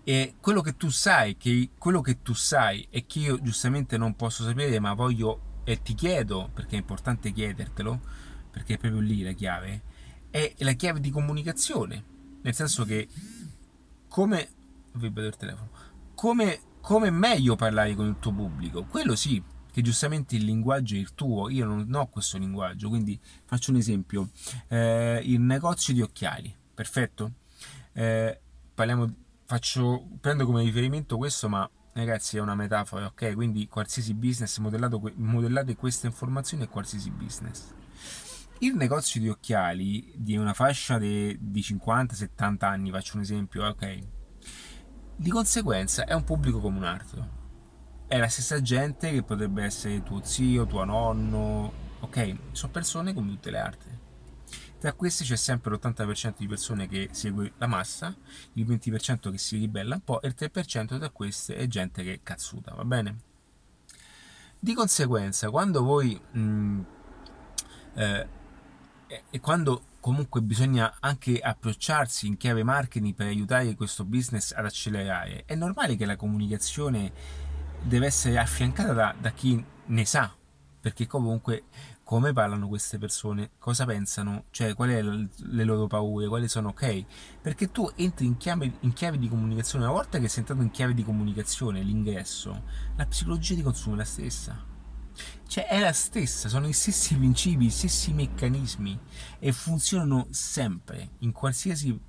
e 0.03 0.33
quello 0.41 0.61
che 0.61 0.75
tu 0.75 0.89
sai, 0.89 1.37
che 1.37 1.69
quello 1.77 2.01
che 2.01 2.23
tu 2.23 2.33
sai 2.33 2.87
e 2.89 3.05
che 3.05 3.19
io 3.19 3.39
giustamente 3.39 3.99
non 3.99 4.15
posso 4.15 4.43
sapere, 4.43 4.79
ma 4.79 4.93
voglio 4.93 5.61
e 5.63 5.83
ti 5.83 5.93
chiedo, 5.93 6.49
perché 6.51 6.75
è 6.75 6.79
importante 6.79 7.31
chiedertelo, 7.31 8.01
perché 8.49 8.73
è 8.73 8.77
proprio 8.79 8.99
lì 8.99 9.21
la 9.21 9.33
chiave, 9.33 9.83
è 10.31 10.55
la 10.57 10.71
chiave 10.71 11.01
di 11.01 11.11
comunicazione. 11.11 12.03
Nel 12.41 12.55
senso 12.55 12.83
che 12.83 13.07
come 14.07 14.49
vibra 14.93 15.27
il 15.27 15.35
telefono, 15.35 15.69
come, 16.15 16.59
come 16.81 17.11
meglio 17.11 17.55
parlare 17.55 17.93
con 17.93 18.07
il 18.07 18.17
tuo 18.17 18.33
pubblico, 18.33 18.85
quello 18.85 19.15
sì, 19.15 19.39
che 19.71 19.83
giustamente 19.83 20.35
il 20.35 20.45
linguaggio 20.45 20.95
è 20.95 20.97
il 20.97 21.13
tuo, 21.13 21.47
io 21.47 21.65
non 21.65 21.93
ho 21.93 22.07
questo 22.07 22.39
linguaggio, 22.39 22.89
quindi 22.89 23.19
faccio 23.45 23.69
un 23.69 23.77
esempio, 23.77 24.29
eh, 24.67 25.21
il 25.23 25.41
negozio 25.41 25.93
di 25.93 26.01
occhiali, 26.01 26.51
perfetto? 26.73 27.33
Eh, 27.97 28.41
parliamo 28.73 29.09
faccio, 29.45 30.05
prendo 30.19 30.45
come 30.45 30.63
riferimento 30.63 31.15
questo, 31.17 31.47
ma 31.47 31.69
ragazzi 31.93 32.35
è 32.35 32.41
una 32.41 32.55
metafora, 32.55 33.05
ok? 33.05 33.33
Quindi 33.33 33.67
qualsiasi 33.67 34.13
business, 34.13 34.57
modellate 34.57 35.75
queste 35.75 36.07
informazioni 36.07 36.63
a 36.63 36.67
qualsiasi 36.67 37.09
business. 37.09 37.73
Il 38.59 38.75
negozio 38.75 39.21
di 39.21 39.29
occhiali 39.29 40.13
di 40.15 40.35
una 40.35 40.53
fascia 40.53 40.97
de, 40.97 41.37
di 41.39 41.61
50-70 41.61 42.65
anni, 42.65 42.91
faccio 42.91 43.15
un 43.15 43.21
esempio, 43.21 43.65
ok? 43.65 43.99
Di 45.15 45.29
conseguenza 45.29 46.03
è 46.03 46.13
un 46.13 46.25
pubblico 46.25 46.59
come 46.59 46.77
un 46.77 46.83
altro. 46.83 47.43
È 48.07 48.17
la 48.17 48.27
stessa 48.27 48.61
gente 48.61 49.11
che 49.11 49.23
potrebbe 49.23 49.63
essere 49.63 50.03
tuo 50.03 50.21
zio, 50.23 50.65
tuo 50.65 50.83
nonno, 50.83 51.71
ok? 52.01 52.35
Sono 52.51 52.71
persone 52.73 53.13
come 53.13 53.29
tutte 53.29 53.51
le 53.51 53.59
altre. 53.59 53.94
Tra 54.85 54.93
questi 54.93 55.23
c'è 55.23 55.35
sempre 55.35 55.71
l'80% 55.71 56.35
di 56.37 56.45
persone 56.45 56.87
che 56.87 57.09
segue 57.11 57.53
la 57.57 57.65
massa, 57.65 58.15
il 58.53 58.67
20% 58.67 59.31
che 59.31 59.39
si 59.39 59.57
ribella 59.57 59.95
un 59.95 60.03
po' 60.03 60.21
e 60.21 60.27
il 60.27 60.35
3% 60.37 60.99
tra 60.99 61.09
queste 61.09 61.55
è 61.55 61.65
gente 61.65 62.03
che 62.03 62.13
è 62.13 62.19
cazzuta, 62.21 62.71
va 62.75 62.85
bene? 62.85 63.15
Di 64.59 64.75
conseguenza, 64.75 65.49
quando 65.49 65.81
voi... 65.81 66.21
Mh, 66.33 66.39
mm, 66.39 66.81
eh, 67.95 68.27
e 69.31 69.39
quando 69.39 69.85
comunque 69.99 70.43
bisogna 70.43 70.97
anche 70.99 71.39
approcciarsi 71.39 72.27
in 72.27 72.37
chiave 72.37 72.61
marketing 72.61 73.15
per 73.15 73.25
aiutare 73.25 73.73
questo 73.73 74.05
business 74.05 74.51
ad 74.51 74.65
accelerare, 74.65 75.45
è 75.47 75.55
normale 75.55 75.95
che 75.95 76.05
la 76.05 76.15
comunicazione 76.15 77.11
deve 77.81 78.05
essere 78.05 78.37
affiancata 78.37 78.93
da, 78.93 79.15
da 79.19 79.31
chi 79.31 79.65
ne 79.87 80.05
sa, 80.05 80.31
perché 80.79 81.07
comunque 81.07 81.63
come 82.05 82.33
parlano 82.33 82.67
queste 82.67 82.99
persone, 82.99 83.49
cosa 83.57 83.83
pensano, 83.83 84.45
cioè 84.51 84.75
quali 84.75 84.93
sono 84.93 85.27
le 85.37 85.63
loro 85.63 85.87
paure, 85.87 86.27
quali 86.27 86.47
sono 86.47 86.69
ok, 86.69 87.03
perché 87.41 87.71
tu 87.71 87.91
entri 87.95 88.27
in 88.27 88.37
chiave, 88.37 88.71
in 88.81 88.93
chiave, 88.93 89.17
di 89.17 89.27
comunicazione, 89.27 89.85
una 89.85 89.93
volta 89.93 90.19
che 90.19 90.27
sei 90.27 90.41
entrato 90.41 90.61
in 90.61 90.69
chiave 90.69 90.93
di 90.93 91.03
comunicazione, 91.03 91.81
l'ingresso, 91.81 92.63
la 92.95 93.07
psicologia 93.07 93.55
di 93.55 93.63
consumo 93.63 93.95
è 93.95 93.97
la 93.97 94.05
stessa. 94.05 94.63
Cioè 95.47 95.65
è 95.65 95.79
la 95.79 95.93
stessa, 95.93 96.47
sono 96.47 96.67
gli 96.67 96.73
stessi 96.73 97.15
principi, 97.15 97.65
gli 97.65 97.69
stessi 97.71 98.13
meccanismi 98.13 98.99
e 99.39 99.51
funzionano 99.51 100.27
sempre 100.29 101.09
in 101.19 101.31
qualsiasi 101.31 101.99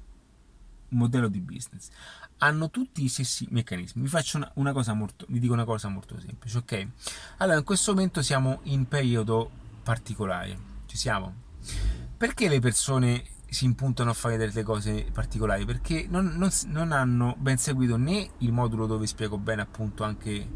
modello 0.89 1.29
di 1.29 1.41
business. 1.41 1.89
Hanno 2.39 2.69
tutti 2.69 3.03
gli 3.03 3.09
stessi 3.09 3.47
meccanismi. 3.51 4.03
Vi 4.03 4.09
faccio 4.09 4.37
una, 4.37 4.51
una 4.57 4.73
cosa 4.73 4.93
molto, 4.93 5.25
vi 5.31 5.39
dico 5.39 5.55
una 5.55 5.65
cosa 5.65 5.89
molto 5.89 6.21
semplice, 6.21 6.59
ok? 6.59 6.89
Allora, 7.39 7.57
in 7.57 7.65
questo 7.65 7.93
momento 7.93 8.21
siamo 8.21 8.61
in 8.65 8.87
periodo 8.87 9.65
particolari. 9.87 10.59
Ci 10.85 10.97
siamo? 10.97 11.33
Perché 12.17 12.49
le 12.49 12.59
persone 12.59 13.23
si 13.49 13.67
impuntano 13.67 14.11
a 14.11 14.15
fare 14.15 14.37
delle 14.37 14.65
cose 14.65 15.07
particolari? 15.13 15.65
Perché 15.65 16.09
non, 16.09 16.35
non, 16.37 16.51
non 16.67 16.91
hanno 16.91 17.37
ben 17.39 17.57
seguito 17.57 17.97
né 17.97 18.31
il 18.39 18.51
modulo 18.51 18.87
dove 18.87 19.07
spiego 19.07 19.39
bene 19.39 19.63
appunto 19.63 20.03
anche 20.03 20.49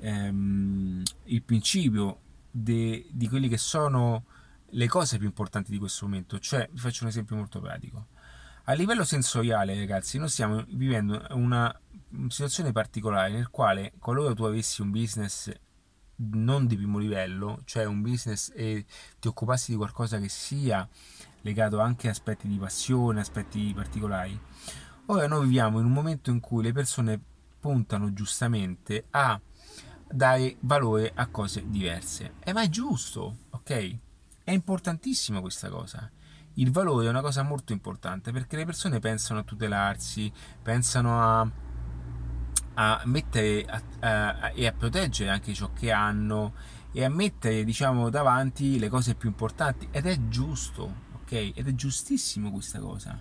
ehm, 0.00 1.02
il 1.26 1.42
principio 1.42 2.18
de, 2.50 3.06
di 3.12 3.28
quelle 3.28 3.46
che 3.46 3.58
sono 3.58 4.24
le 4.70 4.88
cose 4.88 5.18
più 5.18 5.28
importanti 5.28 5.70
di 5.70 5.78
questo 5.78 6.06
momento. 6.06 6.40
Cioè, 6.40 6.68
vi 6.72 6.80
faccio 6.80 7.04
un 7.04 7.10
esempio 7.10 7.36
molto 7.36 7.60
pratico. 7.60 8.08
A 8.64 8.72
livello 8.72 9.04
sensoriale, 9.04 9.78
ragazzi, 9.78 10.18
noi 10.18 10.28
stiamo 10.28 10.64
vivendo 10.70 11.24
una 11.30 11.72
situazione 12.26 12.72
particolare 12.72 13.30
nel 13.30 13.50
quale 13.50 13.92
qualora 14.00 14.34
tu 14.34 14.42
avessi 14.42 14.82
un 14.82 14.90
business 14.90 15.48
non 16.18 16.66
di 16.66 16.76
primo 16.76 16.98
livello, 16.98 17.60
cioè 17.64 17.84
un 17.84 18.02
business 18.02 18.52
e 18.54 18.84
ti 19.18 19.28
occupassi 19.28 19.72
di 19.72 19.76
qualcosa 19.76 20.18
che 20.18 20.28
sia 20.28 20.88
legato 21.42 21.80
anche 21.80 22.08
a 22.08 22.10
aspetti 22.10 22.48
di 22.48 22.58
passione, 22.58 23.20
aspetti 23.20 23.72
particolari. 23.74 24.38
Ora 25.06 25.26
noi 25.26 25.44
viviamo 25.44 25.78
in 25.78 25.86
un 25.86 25.92
momento 25.92 26.30
in 26.30 26.40
cui 26.40 26.62
le 26.62 26.72
persone 26.72 27.20
puntano 27.60 28.12
giustamente 28.12 29.06
a 29.10 29.40
dare 30.10 30.56
valore 30.60 31.12
a 31.14 31.26
cose 31.26 31.64
diverse. 31.68 32.34
E 32.40 32.52
ma 32.52 32.62
è 32.62 32.68
giusto, 32.68 33.38
ok? 33.50 33.96
È 34.44 34.50
importantissima 34.50 35.40
questa 35.40 35.68
cosa. 35.68 36.10
Il 36.54 36.72
valore 36.72 37.06
è 37.06 37.08
una 37.08 37.20
cosa 37.20 37.42
molto 37.42 37.72
importante 37.72 38.32
perché 38.32 38.56
le 38.56 38.64
persone 38.64 38.98
pensano 38.98 39.40
a 39.40 39.44
tutelarsi, 39.44 40.32
pensano 40.62 41.22
a 41.22 41.50
a 42.80 43.02
mettere 43.06 43.64
a, 43.64 43.82
a, 43.98 44.52
e 44.54 44.66
a 44.66 44.72
proteggere 44.72 45.30
anche 45.30 45.52
ciò 45.52 45.72
che 45.72 45.90
hanno 45.90 46.54
e 46.92 47.04
a 47.04 47.08
mettere 47.08 47.64
diciamo 47.64 48.08
davanti 48.08 48.78
le 48.78 48.88
cose 48.88 49.16
più 49.16 49.28
importanti. 49.28 49.88
Ed 49.90 50.06
è 50.06 50.28
giusto 50.28 51.06
ok? 51.22 51.52
Ed 51.54 51.66
è 51.66 51.74
giustissimo 51.74 52.52
questa 52.52 52.78
cosa. 52.78 53.20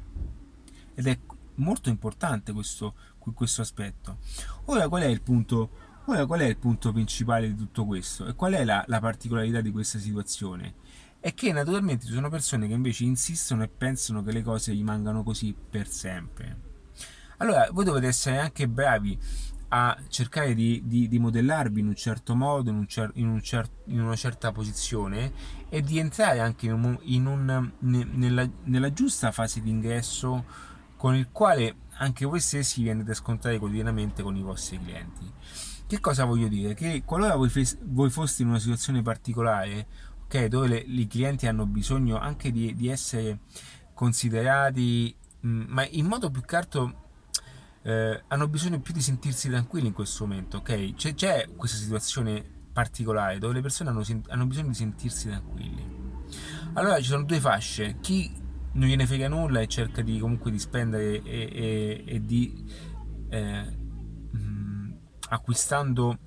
Ed 0.93 1.07
è 1.07 1.19
molto 1.55 1.89
importante 1.89 2.53
questo, 2.53 2.93
questo 3.33 3.61
aspetto. 3.61 4.19
Ora 4.65 4.87
qual 4.87 5.01
è 5.01 5.07
il 5.07 5.21
punto 5.21 5.85
ora 6.05 6.25
qual 6.25 6.39
è 6.39 6.45
il 6.45 6.57
punto 6.57 6.93
principale 6.93 7.47
di 7.47 7.55
tutto 7.55 7.85
questo? 7.85 8.27
E 8.27 8.35
qual 8.35 8.53
è 8.53 8.63
la, 8.63 8.83
la 8.87 8.99
particolarità 8.99 9.59
di 9.59 9.71
questa 9.71 9.97
situazione? 9.97 10.75
È 11.19 11.33
che 11.33 11.51
naturalmente 11.51 12.05
ci 12.05 12.13
sono 12.13 12.29
persone 12.29 12.67
che 12.67 12.73
invece 12.73 13.03
insistono 13.03 13.63
e 13.63 13.67
pensano 13.67 14.23
che 14.23 14.31
le 14.31 14.43
cose 14.43 14.71
rimangano 14.71 15.23
così 15.23 15.53
per 15.53 15.87
sempre 15.87 16.66
allora, 17.37 17.69
voi 17.71 17.85
dovete 17.85 18.07
essere 18.07 18.39
anche 18.39 18.67
bravi 18.67 19.17
a 19.69 19.97
cercare 20.07 20.53
di, 20.53 20.81
di, 20.85 21.07
di 21.07 21.19
modellarvi 21.19 21.81
in 21.81 21.87
un 21.87 21.95
certo 21.95 22.35
modo, 22.35 22.69
in, 22.69 22.77
un 22.77 22.87
cer- 22.87 23.11
in, 23.15 23.27
un 23.27 23.41
cer- 23.41 23.69
in, 23.85 23.99
una 23.99 24.15
certa 24.15 24.51
posizione 24.51 25.33
e 25.69 25.81
di 25.81 25.99
entrare 25.99 26.39
anche 26.39 26.67
in 26.67 26.71
un, 26.71 26.97
in 27.01 27.25
un, 27.25 27.71
nella, 27.79 28.49
nella, 28.63 28.93
giusta 28.93 29.31
fase 29.31 29.61
di 29.61 29.69
ingresso 29.69 30.45
con 30.95 31.15
il 31.15 31.27
quale 31.31 31.75
anche 31.97 32.25
voi 32.25 32.39
stessi 32.39 32.81
vi 32.81 32.89
andate 32.89 33.11
a 33.11 33.15
scontrare 33.15 33.59
quotidianamente 33.59 34.23
con 34.23 34.37
i 34.37 34.41
vostri 34.41 34.79
clienti. 34.79 35.29
Che 35.85 35.99
cosa 35.99 36.25
voglio 36.25 36.47
dire? 36.47 36.73
Che 36.73 37.03
qualora 37.05 37.35
voi, 37.35 37.49
fes- 37.49 37.77
voi 37.81 38.09
foste 38.09 38.43
in 38.43 38.49
una 38.49 38.59
situazione 38.59 39.01
particolare, 39.01 39.87
ok, 40.23 40.45
dove 40.45 40.67
le, 40.67 40.77
i 40.77 41.07
clienti 41.07 41.45
hanno 41.45 41.65
bisogno 41.65 42.17
anche 42.17 42.51
di, 42.51 42.73
di 42.73 42.87
essere 42.87 43.39
considerati, 43.93 45.13
mh, 45.41 45.63
ma 45.67 45.85
in 45.87 46.05
modo 46.05 46.31
più 46.31 46.41
che 46.41 46.55
altro 46.55 47.05
eh, 47.83 48.23
hanno 48.27 48.47
bisogno 48.47 48.79
più 48.79 48.93
di 48.93 49.01
sentirsi 49.01 49.49
tranquilli 49.49 49.87
in 49.87 49.93
questo 49.93 50.25
momento, 50.25 50.57
ok? 50.57 50.93
C'è, 50.95 51.13
c'è 51.13 51.47
questa 51.55 51.77
situazione 51.77 52.43
particolare 52.73 53.39
dove 53.39 53.55
le 53.55 53.61
persone 53.61 53.89
hanno, 53.89 54.03
hanno, 54.27 54.45
bisogno 54.45 54.67
di 54.67 54.75
sentirsi 54.75 55.27
tranquilli. 55.27 55.95
Allora 56.73 56.97
ci 56.97 57.05
sono 57.05 57.23
due 57.23 57.39
fasce, 57.39 57.97
chi 58.01 58.31
non 58.73 58.87
gliene 58.87 59.07
frega 59.07 59.27
nulla 59.27 59.61
e 59.61 59.67
cerca 59.67 60.01
di 60.01 60.19
comunque 60.19 60.51
di 60.51 60.59
spendere 60.59 61.23
e, 61.23 61.49
e, 61.51 62.03
e 62.05 62.25
di 62.25 62.63
eh, 63.29 63.77
mm, 64.35 64.91
acquistando 65.29 66.19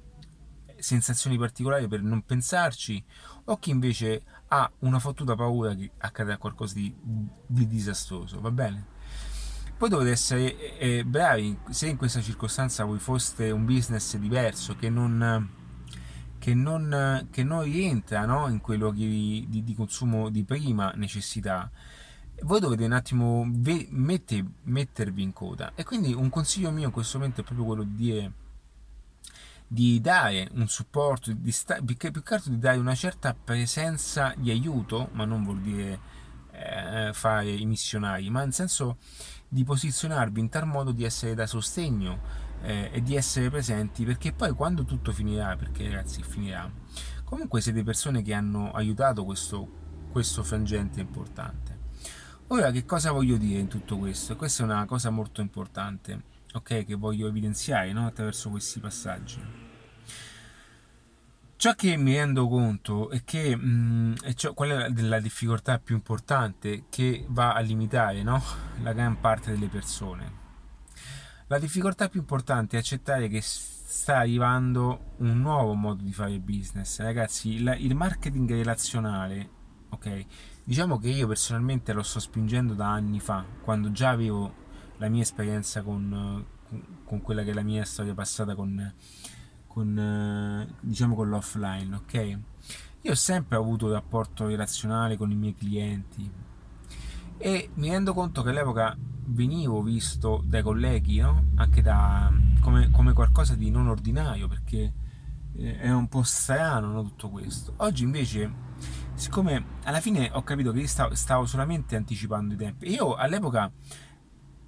sensazioni 0.76 1.38
particolari 1.38 1.86
per 1.86 2.02
non 2.02 2.22
pensarci, 2.22 3.02
o 3.44 3.58
chi 3.58 3.70
invece 3.70 4.22
ha 4.48 4.70
una 4.80 4.98
fottuta 4.98 5.34
paura 5.36 5.74
che 5.74 5.92
accadrà 5.98 6.36
qualcosa 6.36 6.74
di, 6.74 6.92
di 7.46 7.66
disastroso, 7.66 8.40
va 8.40 8.50
bene? 8.50 8.89
Poi 9.80 9.88
dovete 9.88 10.10
essere 10.10 10.76
eh, 10.76 11.04
bravi, 11.06 11.56
se 11.70 11.88
in 11.88 11.96
questa 11.96 12.20
circostanza 12.20 12.84
voi 12.84 12.98
foste 12.98 13.50
un 13.50 13.64
business 13.64 14.14
diverso 14.18 14.76
che 14.76 14.90
non, 14.90 15.48
che 16.38 16.52
non, 16.52 17.26
che 17.30 17.42
non 17.42 17.62
rientra 17.62 18.26
no? 18.26 18.46
in 18.48 18.60
quei 18.60 18.76
luoghi 18.76 19.46
di, 19.48 19.64
di, 19.64 19.74
consumo 19.74 20.28
di 20.28 20.44
prima 20.44 20.92
necessità, 20.96 21.70
voi 22.42 22.60
dovete 22.60 22.84
un 22.84 22.92
attimo 22.92 23.48
ve- 23.50 23.88
metter, 23.88 24.44
mettervi 24.64 25.22
in 25.22 25.32
coda. 25.32 25.72
E 25.74 25.82
quindi 25.82 26.12
un 26.12 26.28
consiglio 26.28 26.70
mio 26.70 26.84
in 26.84 26.92
questo 26.92 27.16
momento 27.16 27.40
è 27.40 27.44
proprio 27.44 27.64
quello 27.64 27.84
di 27.84 28.30
di 29.66 29.98
dare 30.02 30.48
un 30.56 30.68
supporto, 30.68 31.32
di 31.32 31.52
sta- 31.52 31.80
più, 31.80 31.96
che, 31.96 32.10
più 32.10 32.22
che 32.22 32.34
altro 32.34 32.50
di 32.50 32.58
dare 32.58 32.76
una 32.76 32.94
certa 32.94 33.32
presenza 33.32 34.34
di 34.36 34.50
aiuto, 34.50 35.08
ma 35.12 35.24
non 35.24 35.42
vuol 35.42 35.60
dire 35.60 36.00
eh, 36.50 37.10
fare 37.14 37.50
i 37.50 37.64
missionari, 37.64 38.28
ma 38.28 38.42
nel 38.42 38.52
senso 38.52 38.98
di 39.52 39.64
posizionarvi 39.64 40.38
in 40.38 40.48
tal 40.48 40.64
modo 40.64 40.92
di 40.92 41.02
essere 41.02 41.34
da 41.34 41.44
sostegno 41.44 42.20
eh, 42.62 42.90
e 42.92 43.02
di 43.02 43.16
essere 43.16 43.50
presenti 43.50 44.04
perché 44.04 44.32
poi 44.32 44.52
quando 44.52 44.84
tutto 44.84 45.12
finirà, 45.12 45.56
perché 45.56 45.84
ragazzi 45.84 46.22
finirà, 46.22 46.70
comunque 47.24 47.60
siete 47.60 47.82
persone 47.82 48.22
che 48.22 48.32
hanno 48.32 48.70
aiutato 48.70 49.24
questo, 49.24 49.68
questo 50.12 50.44
frangente 50.44 51.00
importante. 51.00 51.78
Ora 52.48 52.70
che 52.70 52.84
cosa 52.84 53.10
voglio 53.10 53.36
dire 53.36 53.58
in 53.58 53.68
tutto 53.68 53.98
questo? 53.98 54.36
Questa 54.36 54.62
è 54.62 54.66
una 54.66 54.84
cosa 54.84 55.10
molto 55.10 55.40
importante, 55.40 56.22
ok, 56.52 56.84
che 56.84 56.94
voglio 56.94 57.26
evidenziare 57.26 57.92
no? 57.92 58.06
attraverso 58.06 58.50
questi 58.50 58.78
passaggi. 58.78 59.69
Ciò 61.60 61.74
che 61.74 61.94
mi 61.98 62.16
rendo 62.16 62.48
conto 62.48 63.10
è 63.10 63.22
che 63.22 63.54
mh, 63.54 63.62
mm, 63.62 64.14
è 64.22 64.32
ciò, 64.32 64.54
qual 64.54 64.70
è 64.70 65.02
la 65.02 65.20
difficoltà 65.20 65.78
più 65.78 65.94
importante 65.94 66.84
che 66.88 67.26
va 67.28 67.52
a 67.52 67.60
limitare 67.60 68.22
no? 68.22 68.42
la 68.80 68.94
gran 68.94 69.20
parte 69.20 69.50
delle 69.50 69.66
persone. 69.66 70.32
La 71.48 71.58
difficoltà 71.58 72.08
più 72.08 72.20
importante 72.20 72.76
è 72.76 72.78
accettare 72.78 73.28
che 73.28 73.42
sta 73.42 74.16
arrivando 74.16 75.16
un 75.18 75.38
nuovo 75.38 75.74
modo 75.74 76.02
di 76.02 76.14
fare 76.14 76.38
business. 76.38 76.98
Ragazzi, 77.00 77.50
il, 77.50 77.76
il 77.80 77.94
marketing 77.94 78.48
relazionale, 78.48 79.50
ok? 79.90 80.24
Diciamo 80.64 80.96
che 80.96 81.10
io 81.10 81.26
personalmente 81.26 81.92
lo 81.92 82.02
sto 82.02 82.20
spingendo 82.20 82.72
da 82.72 82.90
anni 82.90 83.20
fa, 83.20 83.44
quando 83.60 83.92
già 83.92 84.08
avevo 84.08 84.54
la 84.96 85.10
mia 85.10 85.20
esperienza 85.20 85.82
con, 85.82 86.42
con 87.04 87.20
quella 87.20 87.42
che 87.42 87.50
è 87.50 87.52
la 87.52 87.60
mia 87.60 87.84
storia 87.84 88.14
passata 88.14 88.54
con, 88.54 88.94
con 89.72 90.66
diciamo 90.80 91.14
con 91.14 91.28
l'offline, 91.28 91.94
ok? 91.94 92.38
Io 93.02 93.12
ho 93.12 93.16
sempre 93.16 93.56
avuto 93.56 93.86
un 93.86 93.92
rapporto 93.92 94.46
relazionale 94.46 95.16
con 95.16 95.30
i 95.30 95.36
miei 95.36 95.54
clienti 95.54 96.30
e 97.38 97.70
mi 97.74 97.88
rendo 97.88 98.12
conto 98.12 98.42
che 98.42 98.50
all'epoca 98.50 98.94
venivo 99.26 99.80
visto 99.82 100.42
dai 100.44 100.62
colleghi, 100.62 101.20
no? 101.20 101.44
anche 101.54 101.80
da, 101.82 102.30
come, 102.60 102.90
come, 102.90 103.12
qualcosa 103.12 103.54
di 103.54 103.70
non 103.70 103.88
ordinario, 103.88 104.48
perché 104.48 104.92
eh, 105.54 105.78
è 105.78 105.90
un 105.90 106.08
po' 106.08 106.22
strano 106.22 106.88
no? 106.88 107.02
tutto 107.02 107.30
questo. 107.30 107.74
Oggi 107.78 108.02
invece, 108.02 108.52
siccome 109.14 109.64
alla 109.84 110.00
fine 110.00 110.30
ho 110.32 110.42
capito 110.42 110.72
che 110.72 110.86
stavo, 110.86 111.14
stavo 111.14 111.46
solamente 111.46 111.96
anticipando 111.96 112.54
i 112.54 112.56
tempi, 112.56 112.90
io 112.90 113.14
all'epoca 113.14 113.70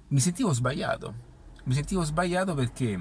mi 0.07 0.19
sentivo 0.19 0.53
sbagliato, 0.53 1.13
mi 1.65 1.73
sentivo 1.73 2.03
sbagliato 2.03 2.55
perché, 2.55 2.99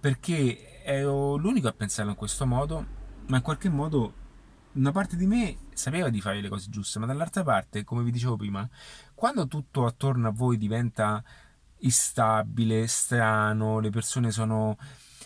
perché 0.00 0.82
ero 0.82 1.36
l'unico 1.36 1.68
a 1.68 1.72
pensarlo 1.72 2.10
in 2.10 2.16
questo 2.16 2.46
modo, 2.46 2.86
ma 3.26 3.36
in 3.36 3.42
qualche 3.42 3.68
modo 3.68 4.14
una 4.72 4.92
parte 4.92 5.16
di 5.16 5.26
me 5.26 5.56
sapeva 5.74 6.08
di 6.08 6.20
fare 6.20 6.40
le 6.40 6.48
cose 6.48 6.70
giuste, 6.70 6.98
ma 6.98 7.06
dall'altra 7.06 7.42
parte, 7.42 7.84
come 7.84 8.02
vi 8.02 8.10
dicevo 8.10 8.36
prima, 8.36 8.68
quando 9.14 9.46
tutto 9.46 9.86
attorno 9.86 10.28
a 10.28 10.30
voi 10.30 10.56
diventa 10.56 11.22
instabile, 11.78 12.86
strano, 12.86 13.80
le 13.80 13.90
persone 13.90 14.30
sono... 14.30 14.76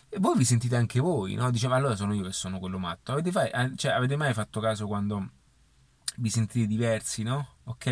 E 0.09 0.19
voi 0.19 0.37
vi 0.37 0.45
sentite 0.45 0.77
anche 0.77 1.01
voi, 1.01 1.35
no? 1.35 1.51
Diciamo, 1.51 1.75
allora 1.75 1.97
sono 1.97 2.13
io 2.13 2.23
che 2.25 2.33
sono 2.33 2.59
quello 2.59 2.79
matto. 2.79 3.13
Avete, 3.13 3.31
fai... 3.31 3.49
Eh, 3.51 3.73
cioè, 3.77 3.93
avete 3.93 4.17
mai 4.17 4.35
fatto 4.35 4.61
caso 4.61 4.87
quando 4.87 5.31
vi 6.17 6.29
sentite 6.29 6.67
diversi, 6.67 7.23
no? 7.23 7.57
Ok? 7.65 7.87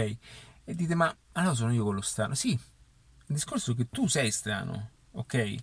E 0.64 0.74
dite, 0.74 0.94
ma 0.94 1.14
allora 1.32 1.54
sono 1.54 1.72
io 1.72 1.84
quello 1.84 2.02
strano. 2.02 2.34
Sì, 2.34 2.50
il 2.50 3.34
discorso 3.34 3.72
è 3.72 3.74
che 3.74 3.88
tu 3.88 4.06
sei 4.06 4.30
strano, 4.30 4.90
ok? 5.12 5.56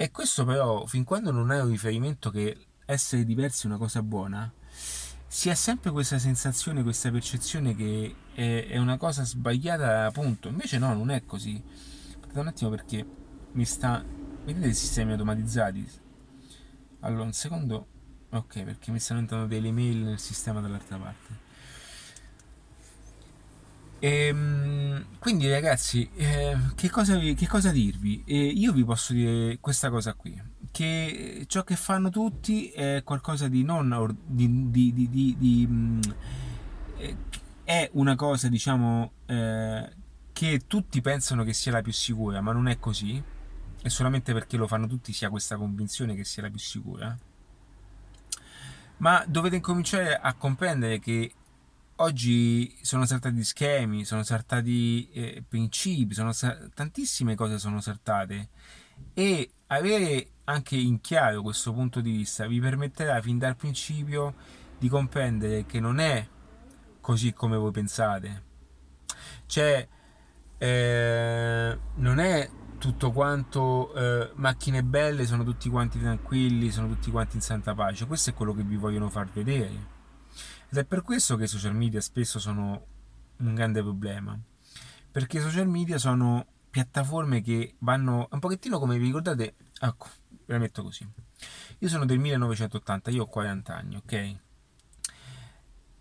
E 0.00 0.12
questo 0.12 0.44
però, 0.44 0.86
fin 0.86 1.02
quando 1.02 1.32
non 1.32 1.50
hai 1.50 1.58
un 1.58 1.70
riferimento 1.70 2.30
che 2.30 2.56
essere 2.84 3.24
diversi 3.24 3.64
è 3.64 3.68
una 3.68 3.78
cosa 3.78 4.00
buona, 4.00 4.48
si 5.26 5.50
ha 5.50 5.56
sempre 5.56 5.90
questa 5.90 6.20
sensazione, 6.20 6.84
questa 6.84 7.10
percezione 7.10 7.74
che 7.74 8.14
è, 8.32 8.78
una 8.78 8.96
cosa 8.96 9.24
sbagliata, 9.24 10.06
appunto. 10.06 10.46
Invece 10.46 10.78
no, 10.78 10.94
non 10.94 11.10
è 11.10 11.24
così. 11.24 11.60
Aspettate 12.10 12.38
un 12.38 12.46
attimo 12.46 12.70
perché 12.70 13.04
mi 13.50 13.64
sta... 13.64 14.04
Vedete 14.44 14.68
i 14.68 14.74
sistemi 14.74 15.10
automatizzati? 15.10 15.90
Allora, 17.00 17.24
un 17.24 17.32
secondo... 17.32 17.88
Ok, 18.30 18.62
perché 18.62 18.92
mi 18.92 19.00
stanno 19.00 19.18
entrando 19.18 19.46
delle 19.48 19.72
mail 19.72 19.96
nel 19.96 20.20
sistema 20.20 20.60
dall'altra 20.60 20.96
parte. 20.96 21.46
Ehm, 23.98 24.77
quindi 25.18 25.50
ragazzi, 25.50 26.08
eh, 26.14 26.56
che, 26.76 26.90
cosa, 26.90 27.18
che, 27.18 27.46
cosa, 27.48 27.70
dirvi? 27.70 28.22
Eh, 28.24 28.36
io 28.36 28.72
vi 28.72 28.84
posso 28.84 29.12
dire 29.12 29.58
questa 29.60 29.90
cosa 29.90 30.14
qui, 30.14 30.40
che 30.70 31.44
ciò 31.48 31.64
che 31.64 31.74
fanno 31.74 32.08
tutti 32.08 32.70
è 32.70 33.02
qualcosa 33.04 33.48
di 33.48 33.64
non... 33.64 34.16
Di, 34.24 34.70
di, 34.70 34.92
di, 34.92 35.36
di 35.38 35.66
mh, 35.66 35.72
mm, 35.72 36.00
eh, 36.98 37.16
è 37.64 37.90
una 37.94 38.14
cosa, 38.14 38.48
diciamo, 38.48 39.12
eh, 39.26 39.90
che 40.32 40.62
tutti 40.68 41.00
pensano 41.00 41.42
che 41.42 41.52
sia 41.52 41.72
la 41.72 41.82
più 41.82 41.92
sicura, 41.92 42.40
ma 42.40 42.52
non 42.52 42.68
è 42.68 42.78
così. 42.78 43.20
E 43.80 43.90
solamente 43.90 44.32
perché 44.32 44.56
lo 44.56 44.68
fanno 44.68 44.86
tutti 44.86 45.12
si 45.12 45.24
ha 45.24 45.30
questa 45.30 45.56
convinzione 45.56 46.14
che 46.14 46.24
sia 46.24 46.42
la 46.42 46.50
più 46.50 46.60
sicura. 46.60 47.16
Ma 48.98 49.24
dovete 49.26 49.56
incominciare 49.56 50.16
a 50.16 50.34
comprendere 50.34 51.00
che 51.00 51.32
oggi 51.98 52.76
sono 52.82 53.06
saltati 53.06 53.42
schemi, 53.44 54.04
sono 54.04 54.22
saltati 54.22 55.08
eh, 55.10 55.44
principi, 55.46 56.14
sono 56.14 56.32
tantissime 56.74 57.34
cose 57.34 57.58
sono 57.58 57.80
saltate 57.80 58.48
e 59.14 59.50
avere 59.68 60.28
anche 60.44 60.76
in 60.76 61.00
chiaro 61.00 61.42
questo 61.42 61.72
punto 61.72 62.00
di 62.00 62.10
vista 62.10 62.46
vi 62.46 62.60
permetterà 62.60 63.20
fin 63.20 63.38
dal 63.38 63.56
principio 63.56 64.34
di 64.78 64.88
comprendere 64.88 65.66
che 65.66 65.80
non 65.80 65.98
è 65.98 66.26
così 67.00 67.32
come 67.32 67.56
voi 67.56 67.70
pensate. 67.70 68.44
Cioè, 69.46 69.88
eh, 70.58 71.78
non 71.94 72.18
è 72.18 72.50
tutto 72.78 73.10
quanto 73.10 73.92
eh, 73.94 74.30
macchine 74.34 74.82
belle, 74.84 75.26
sono 75.26 75.42
tutti 75.42 75.68
quanti 75.68 75.98
tranquilli, 75.98 76.70
sono 76.70 76.88
tutti 76.88 77.10
quanti 77.10 77.36
in 77.36 77.42
santa 77.42 77.74
pace. 77.74 78.06
Questo 78.06 78.30
è 78.30 78.34
quello 78.34 78.54
che 78.54 78.62
vi 78.62 78.76
vogliono 78.76 79.08
far 79.08 79.28
vedere. 79.32 79.96
Ed 80.70 80.76
è 80.76 80.84
per 80.84 81.02
questo 81.02 81.36
che 81.36 81.44
i 81.44 81.48
social 81.48 81.74
media 81.74 82.00
spesso 82.00 82.38
sono 82.38 82.86
un 83.38 83.54
grande 83.54 83.80
problema. 83.80 84.38
Perché 85.10 85.38
i 85.38 85.40
social 85.40 85.66
media 85.66 85.96
sono 85.96 86.46
piattaforme 86.70 87.40
che 87.40 87.76
vanno 87.78 88.28
un 88.30 88.38
pochettino 88.38 88.78
come 88.78 88.98
vi 88.98 89.06
ricordate, 89.06 89.54
ecco, 89.80 90.08
ve 90.28 90.52
la 90.52 90.58
metto 90.58 90.82
così. 90.82 91.08
Io 91.78 91.88
sono 91.88 92.04
del 92.04 92.18
1980, 92.18 93.10
io 93.10 93.22
ho 93.22 93.26
40 93.26 93.74
anni, 93.74 93.96
ok? 93.96 94.36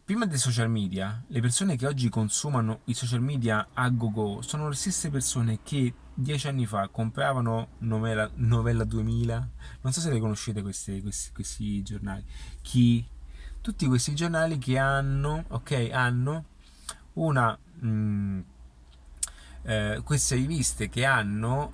Prima 0.03 0.25
dei 0.25 0.37
social 0.37 0.69
media, 0.69 1.23
le 1.27 1.41
persone 1.41 1.75
che 1.75 1.85
oggi 1.85 2.09
consumano 2.09 2.81
i 2.85 2.93
social 2.93 3.21
media 3.21 3.69
a 3.73 3.89
go-go 3.89 4.41
sono 4.41 4.69
le 4.69 4.75
stesse 4.75 5.09
persone 5.09 5.59
che 5.63 5.93
dieci 6.13 6.47
anni 6.47 6.65
fa 6.65 6.87
compravano 6.89 7.69
Novella, 7.79 8.29
Novella 8.35 8.83
2000, 8.83 9.49
non 9.81 9.93
so 9.93 9.99
se 9.99 10.11
le 10.11 10.19
conoscete 10.19 10.61
questi, 10.61 11.01
questi, 11.01 11.31
questi 11.33 11.83
giornali, 11.83 12.25
chi 12.61 13.05
tutti 13.67 13.85
questi 13.85 14.15
giornali 14.15 14.57
che 14.59 14.77
hanno, 14.77 15.43
ok, 15.49 15.89
hanno 15.91 16.45
una, 17.15 17.59
mh, 17.79 17.87
mm, 17.89 18.39
eh, 19.63 20.01
queste 20.05 20.35
riviste 20.35 20.87
che 20.87 21.03
hanno, 21.03 21.73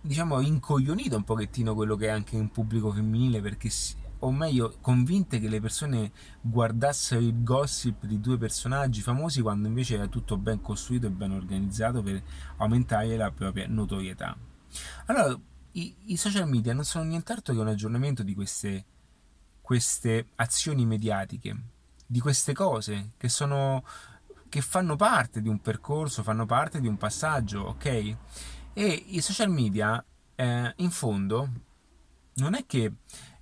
diciamo, 0.00 0.40
incoglionito 0.40 1.14
un 1.16 1.24
pochettino 1.24 1.74
quello 1.74 1.94
che 1.94 2.06
è 2.06 2.08
anche 2.08 2.36
un 2.36 2.48
pubblico 2.50 2.90
femminile 2.90 3.42
perché 3.42 3.68
o 4.20 4.32
meglio, 4.32 4.78
convinte 4.80 5.38
che 5.38 5.48
le 5.48 5.60
persone 5.60 6.10
guardassero 6.40 7.20
il 7.20 7.42
gossip 7.42 8.06
di 8.06 8.18
due 8.18 8.38
personaggi 8.38 9.02
famosi 9.02 9.42
quando 9.42 9.68
invece 9.68 9.96
era 9.96 10.06
tutto 10.06 10.38
ben 10.38 10.62
costruito 10.62 11.06
e 11.06 11.10
ben 11.10 11.32
organizzato 11.32 12.02
per 12.02 12.22
aumentare 12.56 13.14
la 13.18 13.30
propria 13.30 13.66
notorietà. 13.68 14.34
Allora, 15.04 15.38
i, 15.72 15.94
i 16.06 16.16
social 16.16 16.48
media 16.48 16.72
non 16.72 16.84
sono 16.84 17.04
nient'altro 17.04 17.52
che 17.52 17.60
un 17.60 17.68
aggiornamento 17.68 18.22
di 18.22 18.34
queste 18.34 18.84
queste 19.68 20.28
azioni 20.36 20.86
mediatiche, 20.86 21.54
di 22.06 22.20
queste 22.20 22.54
cose 22.54 23.10
che 23.18 23.28
sono 23.28 23.84
che 24.48 24.62
fanno 24.62 24.96
parte 24.96 25.42
di 25.42 25.48
un 25.50 25.60
percorso, 25.60 26.22
fanno 26.22 26.46
parte 26.46 26.80
di 26.80 26.86
un 26.86 26.96
passaggio, 26.96 27.64
ok? 27.64 27.84
E 28.72 29.04
i 29.08 29.20
social 29.20 29.50
media, 29.50 30.02
eh, 30.36 30.72
in 30.74 30.90
fondo, 30.90 31.50
non 32.36 32.54
è 32.54 32.64
che 32.64 32.90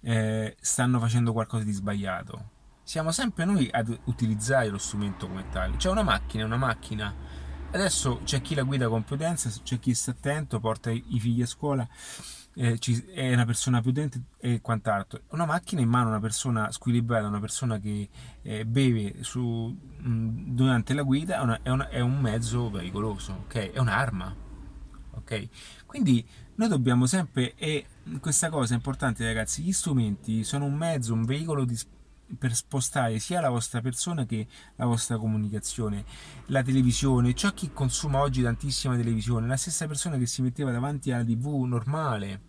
eh, 0.01 0.57
stanno 0.61 0.99
facendo 0.99 1.33
qualcosa 1.33 1.63
di 1.63 1.71
sbagliato. 1.71 2.51
Siamo 2.83 3.13
sempre 3.13 3.45
noi 3.45 3.69
ad 3.71 3.97
utilizzare 4.07 4.67
lo 4.67 4.79
strumento 4.79 5.29
come 5.29 5.49
tale. 5.51 5.77
C'è 5.77 5.91
una 5.91 6.03
macchina, 6.03 6.45
una 6.45 6.57
macchina. 6.57 7.15
Adesso 7.71 8.23
c'è 8.25 8.41
chi 8.41 8.57
la 8.57 8.65
guida 8.65 8.89
con 8.89 9.05
prudenza, 9.05 9.49
c'è 9.63 9.79
chi 9.79 9.95
sta 9.95 10.11
attento, 10.11 10.59
porta 10.59 10.91
i 10.91 11.21
figli 11.21 11.43
a 11.43 11.47
scuola 11.47 11.89
eh, 12.59 12.79
ci, 12.79 13.05
è 13.13 13.33
una 13.35 13.45
persona 13.45 13.83
prudente 13.83 14.23
e 14.39 14.61
quant'altro. 14.61 15.23
Una 15.31 15.45
macchina 15.45 15.83
in 15.83 15.89
mano, 15.89 16.09
una 16.09 16.21
persona 16.21 16.71
squilibrata, 16.73 17.27
una 17.27 17.41
persona 17.41 17.79
che 17.79 18.09
eh, 18.43 18.65
beve 18.65 19.23
su, 19.23 19.77
mh, 19.99 20.55
durante 20.55 20.95
la 20.95 21.03
guida 21.03 21.37
è, 21.37 21.43
una, 21.43 21.61
è, 21.63 21.69
una, 21.69 21.89
è, 21.89 22.01
un 22.01 22.19
mezzo 22.19 22.71
pericoloso, 22.71 23.43
ok? 23.45 23.73
È 23.73 23.79
un'arma, 23.79 24.35
ok? 25.13 25.49
Quindi 25.85 26.27
noi 26.55 26.69
dobbiamo 26.69 27.05
sempre, 27.05 27.55
e 27.57 27.87
questa 28.21 28.49
cosa 28.49 28.73
è 28.73 28.77
importante 28.77 29.25
ragazzi, 29.25 29.63
gli 29.63 29.73
strumenti 29.73 30.43
sono 30.43 30.65
un 30.65 30.75
mezzo, 30.75 31.13
un 31.13 31.25
veicolo 31.25 31.67
di, 31.67 31.79
per 32.39 32.55
spostare 32.55 33.19
sia 33.19 33.41
la 33.41 33.51
vostra 33.51 33.83
persona 33.83 34.25
che 34.25 34.47
la 34.77 34.87
vostra 34.87 35.19
comunicazione. 35.19 36.05
La 36.47 36.63
televisione, 36.63 37.35
ciò 37.35 37.53
chi 37.53 37.71
consuma 37.71 38.21
oggi 38.21 38.43
tantissima 38.43 38.97
televisione, 38.97 39.47
la 39.47 39.57
stessa 39.57 39.87
persona 39.87 40.17
che 40.17 40.27
si 40.27 40.41
metteva 40.41 40.71
davanti 40.71 41.13
alla 41.13 41.25
TV 41.25 41.65
normale. 41.65 42.46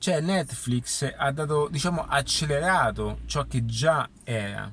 Cioè 0.00 0.18
Netflix 0.22 1.12
ha 1.14 1.30
dato, 1.30 1.68
diciamo, 1.70 2.06
accelerato 2.06 3.20
ciò 3.26 3.44
che 3.44 3.66
già 3.66 4.08
era. 4.24 4.72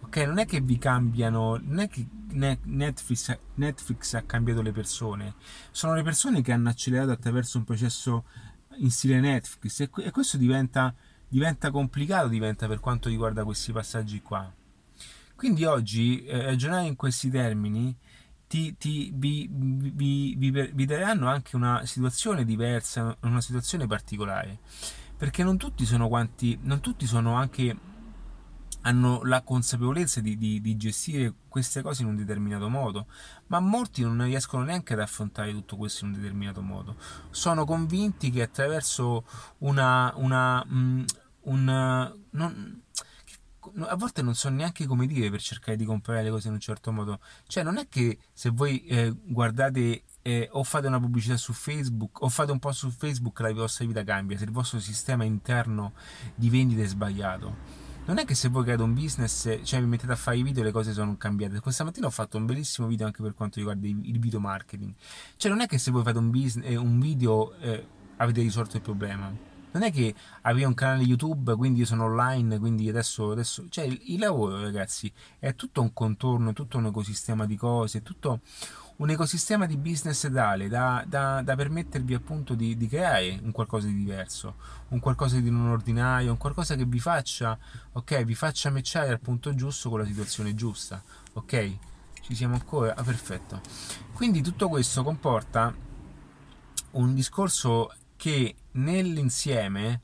Ok, 0.00 0.16
non 0.16 0.38
è 0.38 0.46
che 0.46 0.62
vi 0.62 0.78
cambiano, 0.78 1.60
non 1.62 1.80
è 1.80 1.88
che 1.90 2.06
Netflix, 2.30 3.38
Netflix 3.56 4.14
ha 4.14 4.22
cambiato 4.22 4.62
le 4.62 4.72
persone, 4.72 5.34
sono 5.72 5.92
le 5.92 6.02
persone 6.02 6.40
che 6.40 6.52
hanno 6.52 6.70
accelerato 6.70 7.10
attraverso 7.10 7.58
un 7.58 7.64
processo 7.64 8.24
in 8.78 8.90
stile 8.90 9.20
Netflix 9.20 9.80
e, 9.80 9.90
e 10.04 10.10
questo 10.10 10.38
diventa, 10.38 10.94
diventa, 11.28 11.70
complicato, 11.70 12.28
diventa 12.28 12.66
per 12.66 12.80
quanto 12.80 13.10
riguarda 13.10 13.44
questi 13.44 13.72
passaggi 13.72 14.22
qua. 14.22 14.50
Quindi 15.34 15.66
oggi 15.66 16.24
eh, 16.24 16.44
ragionare 16.44 16.86
in 16.86 16.96
questi 16.96 17.28
termini 17.28 17.94
ti, 18.48 18.76
ti, 18.76 19.10
vi, 19.14 19.48
vi, 19.50 20.34
vi, 20.36 20.50
vi 20.50 20.84
daranno 20.84 21.28
anche 21.28 21.56
una 21.56 21.84
situazione 21.84 22.44
diversa, 22.44 23.16
una 23.22 23.40
situazione 23.40 23.86
particolare, 23.86 24.58
perché 25.16 25.42
non 25.42 25.56
tutti 25.56 25.84
sono 25.84 26.08
quanti, 26.08 26.58
non 26.62 26.80
tutti 26.80 27.06
sono 27.06 27.34
anche 27.34 27.94
hanno 28.86 29.22
la 29.24 29.42
consapevolezza 29.42 30.20
di, 30.20 30.36
di, 30.38 30.60
di, 30.60 30.76
gestire 30.76 31.34
queste 31.48 31.82
cose 31.82 32.02
in 32.02 32.08
un 32.08 32.14
determinato 32.14 32.68
modo, 32.68 33.06
ma 33.48 33.58
molti 33.58 34.02
non 34.02 34.22
riescono 34.22 34.62
neanche 34.62 34.92
ad 34.92 35.00
affrontare 35.00 35.50
tutto 35.50 35.76
questo 35.76 36.04
in 36.04 36.12
un 36.12 36.20
determinato 36.20 36.62
modo. 36.62 36.94
Sono 37.30 37.64
convinti 37.64 38.30
che 38.30 38.42
attraverso 38.42 39.24
una... 39.58 40.12
una 40.16 40.64
mh, 40.64 40.78
mm, 40.78 41.04
un, 41.46 42.14
non, 42.30 42.82
a 43.80 43.96
volte 43.96 44.22
non 44.22 44.34
so 44.34 44.48
neanche 44.48 44.86
come 44.86 45.06
dire 45.06 45.30
per 45.30 45.40
cercare 45.40 45.76
di 45.76 45.84
comprare 45.84 46.22
le 46.22 46.30
cose 46.30 46.48
in 46.48 46.54
un 46.54 46.60
certo 46.60 46.92
modo. 46.92 47.20
Cioè, 47.46 47.62
non 47.62 47.78
è 47.78 47.88
che 47.88 48.18
se 48.32 48.50
voi 48.50 48.84
eh, 48.86 49.14
guardate 49.24 50.02
eh, 50.22 50.48
o 50.52 50.62
fate 50.64 50.86
una 50.86 51.00
pubblicità 51.00 51.36
su 51.36 51.52
Facebook 51.52 52.22
o 52.22 52.28
fate 52.28 52.52
un 52.52 52.58
po' 52.58 52.72
su 52.72 52.90
Facebook 52.90 53.40
la 53.40 53.52
vostra 53.52 53.84
vita 53.86 54.04
cambia, 54.04 54.36
se 54.36 54.44
il 54.44 54.50
vostro 54.50 54.80
sistema 54.80 55.24
interno 55.24 55.92
di 56.34 56.50
vendita 56.50 56.82
è 56.82 56.86
sbagliato 56.86 57.84
non 58.06 58.18
è 58.18 58.24
che 58.24 58.34
se 58.34 58.48
voi 58.48 58.62
create 58.62 58.82
un 58.82 58.94
business, 58.94 59.58
cioè 59.64 59.80
vi 59.80 59.86
mettete 59.86 60.12
a 60.12 60.16
fare 60.16 60.36
i 60.36 60.42
video 60.44 60.62
le 60.62 60.70
cose 60.70 60.92
sono 60.92 61.16
cambiate. 61.16 61.58
Questa 61.58 61.82
mattina 61.82 62.06
ho 62.06 62.10
fatto 62.10 62.36
un 62.36 62.46
bellissimo 62.46 62.86
video 62.86 63.04
anche 63.04 63.20
per 63.20 63.34
quanto 63.34 63.58
riguarda 63.58 63.86
il 63.86 64.18
video 64.20 64.38
marketing. 64.38 64.94
Cioè 65.36 65.50
non 65.50 65.60
è 65.60 65.66
che 65.66 65.78
se 65.78 65.90
voi 65.90 66.04
fate 66.04 66.18
un, 66.18 66.30
business, 66.30 66.70
eh, 66.70 66.76
un 66.76 67.00
video 67.00 67.52
eh, 67.58 67.84
avete 68.18 68.42
risolto 68.42 68.76
il 68.76 68.82
problema. 68.82 69.45
Non 69.76 69.84
è 69.84 69.92
che 69.92 70.14
avete 70.42 70.64
un 70.64 70.72
canale 70.72 71.02
YouTube, 71.02 71.54
quindi 71.54 71.84
sono 71.84 72.04
online, 72.04 72.58
quindi 72.58 72.88
adesso, 72.88 73.32
adesso... 73.32 73.66
Cioè 73.68 73.84
il, 73.84 74.00
il 74.06 74.18
lavoro 74.18 74.58
ragazzi 74.58 75.12
è 75.38 75.54
tutto 75.54 75.82
un 75.82 75.92
contorno, 75.92 76.50
è 76.50 76.52
tutto 76.54 76.78
un 76.78 76.86
ecosistema 76.86 77.44
di 77.44 77.56
cose, 77.56 77.98
è 77.98 78.02
tutto 78.02 78.40
un 78.96 79.10
ecosistema 79.10 79.66
di 79.66 79.76
business 79.76 80.32
tale 80.32 80.68
da, 80.68 81.04
da, 81.06 81.42
da 81.42 81.54
permettervi 81.54 82.14
appunto 82.14 82.54
di, 82.54 82.78
di, 82.78 82.88
creare 82.88 83.38
un 83.42 83.52
qualcosa 83.52 83.86
di 83.86 83.94
diverso, 83.94 84.54
un 84.88 84.98
qualcosa 84.98 85.38
di 85.40 85.50
non 85.50 85.66
ordinario, 85.66 86.30
un 86.30 86.38
qualcosa 86.38 86.74
che 86.74 86.86
vi 86.86 86.98
faccia, 86.98 87.58
ok, 87.92 88.24
vi 88.24 88.34
faccia 88.34 88.70
matchare 88.70 89.10
al 89.10 89.20
punto 89.20 89.54
giusto 89.54 89.90
con 89.90 89.98
la 89.98 90.06
situazione 90.06 90.54
giusta, 90.54 91.02
ok? 91.34 91.76
Ci 92.22 92.34
siamo 92.34 92.54
ancora? 92.54 92.94
Ah, 92.96 93.02
perfetto. 93.02 93.60
Quindi 94.14 94.40
tutto 94.40 94.70
questo 94.70 95.02
comporta 95.02 95.74
un 96.92 97.12
discorso 97.12 97.92
che 98.26 98.56
nell'insieme 98.72 100.00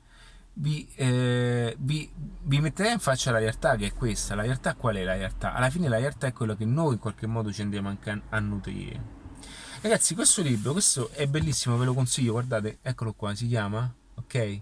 vi, 0.53 0.87
eh, 0.95 1.75
vi, 1.77 2.09
vi, 2.43 2.61
metterei 2.61 2.93
in 2.93 2.99
faccia 2.99 3.31
la 3.31 3.39
realtà 3.39 3.75
che 3.75 3.87
è 3.87 3.93
questa. 3.93 4.33
La 4.33 4.43
realtà 4.43 4.75
qual 4.75 4.95
è 4.95 5.03
la 5.03 5.17
realtà? 5.17 5.53
Alla 5.53 5.69
fine 5.69 5.89
la 5.89 5.97
realtà 5.97 6.27
è 6.27 6.31
quello 6.31 6.55
che 6.55 6.63
noi 6.63 6.93
in 6.93 6.99
qualche 6.99 7.27
modo 7.27 7.51
ci 7.51 7.61
andiamo 7.61 7.89
anche 7.89 8.21
a, 8.29 8.39
nutrire. 8.39 9.21
Ragazzi, 9.81 10.15
questo 10.15 10.41
libro, 10.41 10.71
questo 10.71 11.09
è 11.09 11.27
bellissimo, 11.27 11.75
ve 11.75 11.83
lo 11.83 11.93
consiglio, 11.93 12.31
guardate, 12.31 12.77
eccolo 12.81 13.11
qua, 13.11 13.35
si 13.35 13.45
chiama, 13.45 13.93
ok? 14.13 14.61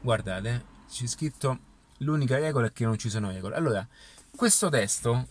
Guardate, 0.00 0.64
c'è 0.88 1.06
scritto 1.06 1.58
l'unica 1.98 2.38
regola 2.38 2.68
è 2.68 2.72
che 2.72 2.86
non 2.86 2.96
ci 2.96 3.10
sono 3.10 3.30
regole. 3.30 3.56
Allora, 3.56 3.86
questo 4.34 4.70
testo 4.70 5.26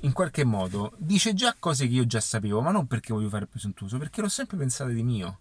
in 0.00 0.12
qualche 0.12 0.44
modo 0.44 0.92
dice 0.98 1.32
già 1.32 1.56
cose 1.58 1.86
che 1.86 1.94
io 1.94 2.06
già 2.06 2.20
sapevo, 2.20 2.60
ma 2.60 2.70
non 2.70 2.86
perché 2.86 3.14
voglio 3.14 3.30
fare 3.30 3.46
presuntuoso, 3.46 3.96
perché 3.96 4.20
l'ho 4.20 4.28
sempre 4.28 4.58
pensato 4.58 4.90
di 4.90 5.02
mio. 5.02 5.38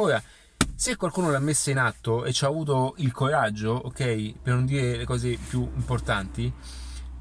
Ora, 0.00 0.22
se 0.76 0.94
qualcuno 0.94 1.28
l'ha 1.32 1.40
messa 1.40 1.72
in 1.72 1.78
atto 1.78 2.24
e 2.24 2.32
ci 2.32 2.44
ha 2.44 2.48
avuto 2.48 2.94
il 2.98 3.10
coraggio, 3.10 3.72
ok, 3.72 4.34
per 4.40 4.54
non 4.54 4.64
dire 4.64 4.96
le 4.96 5.04
cose 5.04 5.36
più 5.36 5.68
importanti, 5.74 6.52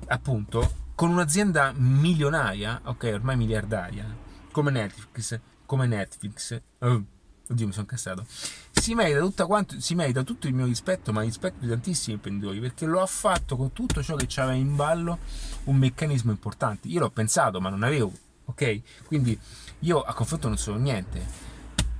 appunto, 0.09 0.91
con 0.93 1.09
un'azienda 1.09 1.73
milionaria, 1.75 2.79
ok, 2.83 3.09
ormai 3.15 3.35
miliardaria, 3.35 4.05
come 4.51 4.69
Netflix, 4.69 5.39
come 5.65 5.87
Netflix, 5.87 6.61
oh, 6.77 7.03
oddio 7.49 7.65
mi 7.65 7.71
sono 7.71 7.85
incassato, 7.89 8.27
si 8.73 8.93
merita, 8.93 9.47
quanto, 9.47 9.81
si 9.81 9.95
merita 9.95 10.21
tutto 10.21 10.45
il 10.45 10.53
mio 10.53 10.65
rispetto, 10.65 11.11
ma 11.11 11.21
rispetto 11.21 11.57
di 11.61 11.67
tantissimi 11.67 12.13
imprenditori, 12.13 12.59
perché 12.59 12.85
lo 12.85 13.01
ha 13.01 13.07
fatto 13.07 13.55
con 13.55 13.73
tutto 13.73 14.03
ciò 14.03 14.15
che 14.15 14.27
c'aveva 14.29 14.55
in 14.55 14.75
ballo 14.75 15.17
un 15.63 15.77
meccanismo 15.77 16.29
importante. 16.29 16.89
Io 16.89 16.99
l'ho 16.99 17.09
pensato, 17.09 17.59
ma 17.59 17.69
non 17.69 17.81
avevo, 17.81 18.11
ok? 18.45 18.81
Quindi 19.07 19.37
io 19.79 19.99
a 19.99 20.13
confronto 20.13 20.47
non 20.47 20.57
sono 20.57 20.77
niente 20.77 21.55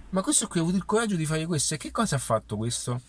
ma 0.10 0.22
questo 0.22 0.48
qui 0.48 0.60
ha 0.60 0.63
avuto 0.63 0.78
il 0.78 0.86
coraggio 0.86 1.15
di 1.15 1.26
fare 1.26 1.46
questo. 1.46 1.74
E 1.74 1.78
che 1.78 1.91
cosa 1.91 2.15
ha 2.15 2.20
fatto 2.20 2.58
questo? 2.58 3.02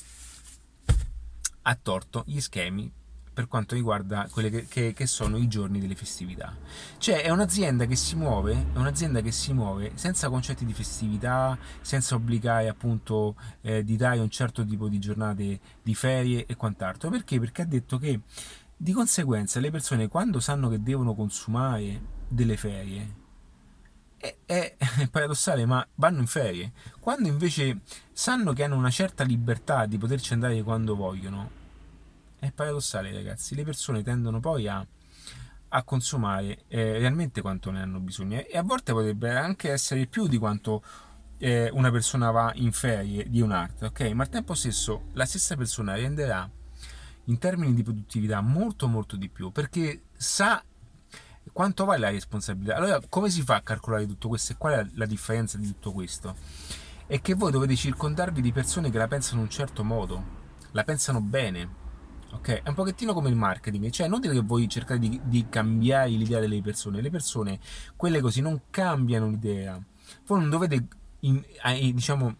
Ha 1.63 1.75
torto 1.81 2.25
gli 2.27 2.41
schemi 2.41 2.91
per 3.39 3.47
quanto 3.47 3.77
riguarda 3.77 4.27
quelli 4.33 4.51
che, 4.51 4.67
che, 4.67 4.93
che, 4.93 5.07
sono 5.07 5.37
i 5.37 5.47
giorni 5.47 5.79
delle 5.79 5.95
festività. 5.95 6.57
Cioè 6.99 7.23
è 7.23 7.31
un'azienda 7.31 7.87
che 7.87 7.95
si 7.95 8.17
muove, 8.17 8.67
un'azienda 8.75 9.21
che 9.21 9.31
si 9.31 9.53
muove 9.53 9.93
senza 9.95 10.29
concetti 10.29 10.65
di 10.65 10.73
festività, 10.73 11.57
senza 11.81 12.17
obbligare 12.17 12.67
appunto 12.67 13.37
eh, 13.61 13.85
di 13.85 13.95
dare 13.95 14.19
un 14.19 14.29
certo 14.29 14.65
tipo 14.65 14.89
di 14.89 14.99
giornate 14.99 15.61
di 15.81 15.95
ferie 15.95 16.47
e 16.47 16.57
quant'altro. 16.57 17.11
Perché? 17.11 17.39
Perché 17.39 17.63
ha 17.63 17.67
detto 17.67 17.97
che 17.99 18.23
di 18.77 18.93
conseguenza 18.93 19.61
le 19.61 19.71
persone 19.71 20.09
quando 20.09 20.41
sanno 20.41 20.69
che 20.69 20.83
devono 20.83 21.15
consumare 21.15 22.01
delle 22.29 22.57
ferie 22.57 23.27
è, 24.19 24.37
è, 24.45 24.77
paradossale, 25.11 25.65
ma 25.65 25.87
vanno 25.95 26.19
in 26.21 26.27
ferie. 26.27 26.73
Quando 27.01 27.29
invece 27.29 27.81
sanno 28.13 28.53
che 28.53 28.65
hanno 28.65 28.77
una 28.77 28.91
certa 28.91 29.25
libertà 29.25 29.87
di 29.87 29.97
poterci 29.97 30.33
andare 30.33 30.63
quando 30.63 30.95
vogliono, 30.95 31.51
è 32.39 32.51
paradossale, 32.51 33.13
ragazzi. 33.13 33.55
Le 33.55 33.65
persone 33.65 34.03
tendono 34.03 34.41
poi 34.41 34.69
a, 34.69 34.85
a 35.69 35.83
consumare 35.83 36.65
eh, 36.69 36.99
realmente 36.99 37.41
quanto 37.41 37.71
ne 37.71 37.81
hanno 37.81 38.01
bisogno. 38.01 38.45
E 38.45 38.59
a 38.59 38.63
volte 38.63 38.93
potrebbe 38.93 39.37
anche 39.37 39.71
essere 39.71 40.07
più 40.07 40.27
di 40.27 40.39
quanto 40.39 40.83
eh, 41.39 41.71
una 41.73 41.91
persona 41.91 42.31
va 42.31 42.53
in 42.57 42.73
ferie 42.73 43.29
di 43.29 43.41
un'arte, 43.41 43.87
ok? 43.87 44.01
Ma 44.11 44.25
al 44.25 44.29
tempo 44.29 44.55
stesso 44.55 45.07
la 45.13 45.25
stessa 45.25 45.57
persona 45.57 45.95
renderà 45.95 46.49
in 47.25 47.39
termini 47.39 47.75
di 47.75 47.83
produttività 47.83 48.41
molto 48.41 48.89
molto 48.89 49.17
di 49.17 49.29
più 49.29 49.51
perché 49.51 50.03
sa 50.17 50.63
quanto 51.59 51.85
vale 51.85 51.99
la 51.99 52.11
responsabilità? 52.11 52.77
Allora, 52.77 53.01
come 53.09 53.31
si 53.31 53.43
fa 53.43 53.57
a 53.57 53.63
calcolare 53.63 54.07
tutto 54.07 54.29
questo 54.29 54.53
e 54.53 54.57
qual 54.57 54.75
è 54.75 54.87
la 54.95 55.07
differenza 55.07 55.59
di 55.59 55.67
tutto 55.67 55.91
questo? 55.91 56.37
È 57.05 57.21
che 57.21 57.35
voi 57.35 57.51
dovete 57.51 57.75
circondarvi 57.75 58.41
di 58.41 58.53
persone 58.53 58.93
che 58.93 58.99
la 58.99 59.09
pensano 59.09 59.41
in 59.41 59.47
un 59.47 59.51
certo 59.51 59.83
modo, 59.83 60.23
la 60.71 60.85
pensano 60.85 61.21
bene. 61.21 61.69
Ok? 62.31 62.63
È 62.63 62.69
un 62.69 62.75
pochettino 62.77 63.13
come 63.13 63.29
il 63.29 63.35
marketing, 63.35 63.91
cioè 63.91 64.07
non 64.07 64.21
che 64.21 64.41
voi 64.41 64.69
cercate 64.69 65.01
di, 65.01 65.21
di 65.25 65.47
cambiare 65.49 66.11
l'idea 66.11 66.39
delle 66.39 66.63
persone, 66.63 67.01
le 67.01 67.11
persone, 67.11 67.59
quelle 67.97 68.21
così, 68.21 68.41
non 68.41 68.61
cambiano 68.71 69.29
l'idea. 69.29 69.83
Voi 70.29 70.39
non 70.39 70.51
dovete, 70.51 70.87
in, 71.23 71.45
diciamo, 71.93 72.37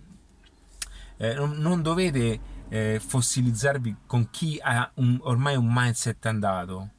eh, 1.17 1.35
non, 1.35 1.57
non, 1.59 1.83
dovete 1.83 2.41
eh, 2.69 3.03
fossilizzarvi 3.05 3.97
con 4.07 4.31
chi 4.31 4.61
ha 4.63 4.89
un, 4.95 5.19
ormai 5.23 5.57
un 5.57 5.67
mindset 5.69 6.25
andato 6.27 6.91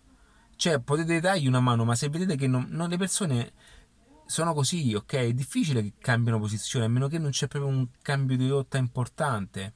cioè, 0.59 0.79
potete 0.79 1.21
dargli 1.21 1.47
una 1.47 1.61
mano, 1.61 1.85
ma 1.85 1.95
se 1.95 2.09
vedete 2.09 2.35
che 2.35 2.45
non, 2.45 2.67
non 2.71 2.89
le 2.89 2.97
persone 2.97 3.53
sono 4.25 4.53
così, 4.53 4.93
ok? 4.93 5.13
È 5.13 5.31
difficile 5.31 5.81
che 5.81 5.93
cambiano 5.99 6.37
posizione, 6.37 6.83
a 6.83 6.89
meno 6.89 7.07
che 7.07 7.17
non 7.17 7.31
c'è 7.31 7.47
proprio 7.47 7.71
un 7.71 7.87
cambio 8.01 8.35
di 8.35 8.45
rotta 8.49 8.77
importante. 8.77 9.75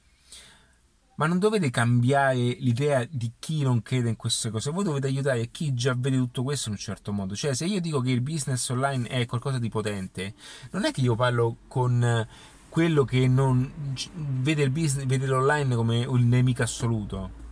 Ma 1.14 1.26
non 1.26 1.38
dovete 1.38 1.70
cambiare 1.70 2.36
l'idea 2.36 3.02
di 3.08 3.32
chi 3.38 3.62
non 3.62 3.80
crede 3.80 4.10
in 4.10 4.16
queste 4.16 4.50
cose, 4.50 4.70
voi 4.72 4.84
dovete 4.84 5.06
aiutare 5.06 5.50
chi 5.50 5.72
già 5.72 5.94
vede 5.96 6.18
tutto 6.18 6.42
questo 6.42 6.68
in 6.68 6.74
un 6.74 6.80
certo 6.80 7.12
modo. 7.12 7.34
Cioè, 7.34 7.54
se 7.54 7.64
io 7.64 7.80
dico 7.80 8.00
che 8.00 8.10
il 8.10 8.20
business 8.20 8.68
online 8.68 9.08
è 9.08 9.24
qualcosa 9.24 9.58
di 9.58 9.70
potente, 9.70 10.34
non 10.72 10.84
è 10.84 10.90
che 10.90 11.00
io 11.00 11.14
parlo 11.14 11.60
con 11.66 12.28
quello 12.68 13.04
che 13.06 13.26
non 13.26 13.72
vede 14.12 14.62
il 14.62 14.70
business, 14.70 15.06
vede 15.06 15.24
l'online 15.24 15.74
come 15.74 16.04
un 16.04 16.28
nemico 16.28 16.62
assoluto 16.62 17.43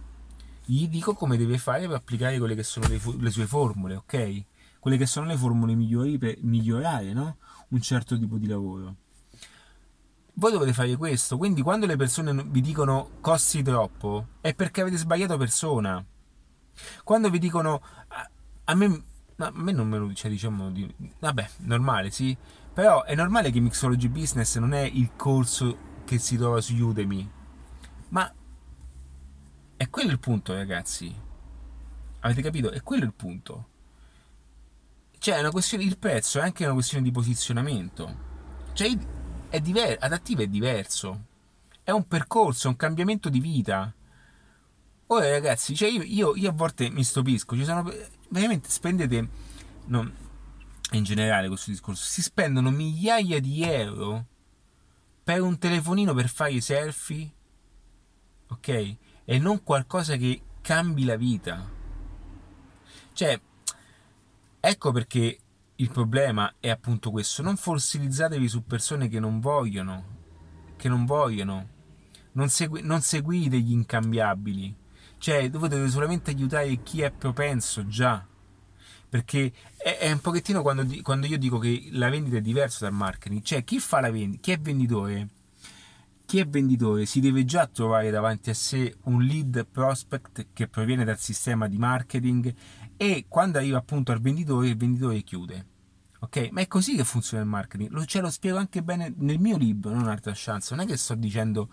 gli 0.72 0.88
dico 0.88 1.12
come 1.12 1.36
deve 1.36 1.58
fare 1.58 1.86
per 1.86 1.96
applicare 1.96 2.38
quelle 2.38 2.54
che 2.54 2.62
sono 2.62 2.88
le, 2.88 2.98
le 3.18 3.30
sue 3.30 3.46
formule, 3.46 3.96
ok? 3.96 4.44
Quelle 4.78 4.96
che 4.96 5.04
sono 5.04 5.26
le 5.26 5.36
formule 5.36 5.74
migliori 5.74 6.16
per 6.16 6.38
migliorare, 6.40 7.12
no? 7.12 7.36
Un 7.68 7.80
certo 7.82 8.18
tipo 8.18 8.38
di 8.38 8.46
lavoro. 8.46 8.96
voi 10.34 10.50
dovete 10.50 10.72
fare 10.72 10.96
questo. 10.96 11.36
Quindi, 11.36 11.60
quando 11.60 11.84
le 11.84 11.96
persone 11.96 12.32
vi 12.44 12.62
dicono 12.62 13.10
costi 13.20 13.62
troppo, 13.62 14.28
è 14.40 14.54
perché 14.54 14.80
avete 14.80 14.96
sbagliato 14.96 15.36
persona. 15.36 16.02
Quando 17.04 17.28
vi 17.28 17.38
dicono 17.38 17.82
a, 18.08 18.30
a 18.64 18.74
me, 18.74 19.04
a 19.36 19.50
me 19.54 19.72
non 19.72 19.88
me 19.88 19.98
lo 19.98 20.06
dice, 20.06 20.30
diciamo, 20.30 20.70
di, 20.70 20.90
vabbè, 21.18 21.50
normale, 21.58 22.10
sì. 22.10 22.34
Però 22.72 23.04
è 23.04 23.14
normale 23.14 23.50
che 23.50 23.60
Mixology 23.60 24.08
Business 24.08 24.56
non 24.56 24.72
è 24.72 24.80
il 24.80 25.10
corso 25.16 25.76
che 26.04 26.16
si 26.16 26.38
trova 26.38 26.62
su 26.62 26.74
Udemy. 26.74 27.30
Ma 28.08 28.32
è 29.82 29.90
quello 29.90 30.12
il 30.12 30.20
punto, 30.20 30.54
ragazzi. 30.54 31.12
Avete 32.20 32.40
capito? 32.40 32.70
È 32.70 32.82
quello 32.82 33.02
il 33.02 33.12
punto. 33.12 33.68
Cioè, 35.18 35.34
è 35.34 35.40
una 35.40 35.50
questione, 35.50 35.82
il 35.82 35.98
prezzo 35.98 36.38
è 36.38 36.42
anche 36.42 36.64
una 36.64 36.74
questione 36.74 37.02
di 37.02 37.10
posizionamento. 37.10 38.30
Cioè, 38.74 38.96
è 39.48 39.60
diverso, 39.60 40.04
adattivo 40.04 40.42
è 40.42 40.46
diverso. 40.46 41.24
È 41.82 41.90
un 41.90 42.06
percorso, 42.06 42.68
è 42.68 42.70
un 42.70 42.76
cambiamento 42.76 43.28
di 43.28 43.40
vita. 43.40 43.92
Ora 45.08 45.28
ragazzi, 45.30 45.74
cioè 45.74 45.88
io, 45.88 46.02
io, 46.02 46.36
io 46.36 46.50
a 46.50 46.52
volte 46.52 46.88
mi 46.88 47.02
stupisco, 47.02 47.56
ci 47.56 47.64
sono 47.64 47.92
veramente 48.28 48.70
spendete, 48.70 49.28
no, 49.86 50.12
in 50.92 51.02
generale 51.02 51.48
questo 51.48 51.70
discorso, 51.70 52.04
si 52.04 52.22
spendono 52.22 52.70
migliaia 52.70 53.40
di 53.40 53.64
euro 53.64 54.26
per 55.24 55.42
un 55.42 55.58
telefonino 55.58 56.14
per 56.14 56.28
fare 56.28 56.52
i 56.52 56.60
selfie, 56.60 57.30
ok? 58.46 58.96
E 59.24 59.38
non 59.38 59.62
qualcosa 59.62 60.16
che 60.16 60.42
cambi 60.60 61.04
la 61.04 61.16
vita. 61.16 61.70
Cioè, 63.12 63.40
ecco 64.60 64.92
perché 64.92 65.38
il 65.76 65.90
problema 65.90 66.54
è 66.60 66.68
appunto 66.68 67.10
questo, 67.10 67.42
non 67.42 67.56
fossilizzatevi 67.56 68.48
su 68.48 68.64
persone 68.64 69.08
che 69.08 69.18
non 69.18 69.40
vogliono, 69.40 70.04
che 70.76 70.88
non 70.88 71.04
vogliono, 71.04 71.68
non, 72.32 72.48
segui, 72.48 72.82
non 72.82 73.00
seguite 73.00 73.58
gli 73.58 73.72
incambiabili, 73.72 74.74
cioè 75.18 75.50
dovete 75.50 75.88
solamente 75.88 76.30
aiutare 76.30 76.82
chi 76.82 77.02
è 77.02 77.10
propenso 77.10 77.86
già, 77.86 78.24
perché 79.08 79.52
è, 79.76 79.98
è 79.98 80.12
un 80.12 80.20
pochettino 80.20 80.62
quando, 80.62 80.86
quando, 81.02 81.26
io 81.26 81.38
dico 81.38 81.58
che 81.58 81.88
la 81.90 82.08
vendita 82.08 82.36
è 82.36 82.40
diversa 82.40 82.84
dal 82.84 82.94
marketing, 82.94 83.42
cioè 83.42 83.64
chi 83.64 83.80
fa 83.80 84.00
la 84.00 84.10
vendita, 84.10 84.40
chi 84.42 84.52
è 84.52 84.58
venditore, 84.58 85.28
chi 86.32 86.38
è 86.38 86.48
venditore 86.48 87.04
si 87.04 87.20
deve 87.20 87.44
già 87.44 87.66
trovare 87.66 88.10
davanti 88.10 88.48
a 88.48 88.54
sé 88.54 88.96
un 89.02 89.22
lead 89.22 89.66
prospect 89.70 90.46
che 90.54 90.66
proviene 90.66 91.04
dal 91.04 91.18
sistema 91.18 91.68
di 91.68 91.76
marketing 91.76 92.54
e 92.96 93.26
quando 93.28 93.58
arriva 93.58 93.76
appunto 93.76 94.12
al 94.12 94.20
venditore 94.22 94.68
il 94.68 94.76
venditore 94.78 95.20
chiude 95.20 95.66
Ok? 96.20 96.48
Ma 96.52 96.62
è 96.62 96.68
così 96.68 96.96
che 96.96 97.04
funziona 97.04 97.42
il 97.42 97.48
marketing. 97.50 97.90
Lo, 97.90 98.04
ce 98.06 98.20
lo 98.20 98.30
spiego 98.30 98.56
anche 98.56 98.82
bene 98.82 99.12
nel 99.14 99.40
mio 99.40 99.58
libro, 99.58 99.92
non 99.92 100.08
Altra 100.08 100.32
Chance. 100.34 100.74
Non 100.74 100.84
è 100.84 100.88
che 100.88 100.96
sto 100.96 101.14
dicendo, 101.14 101.68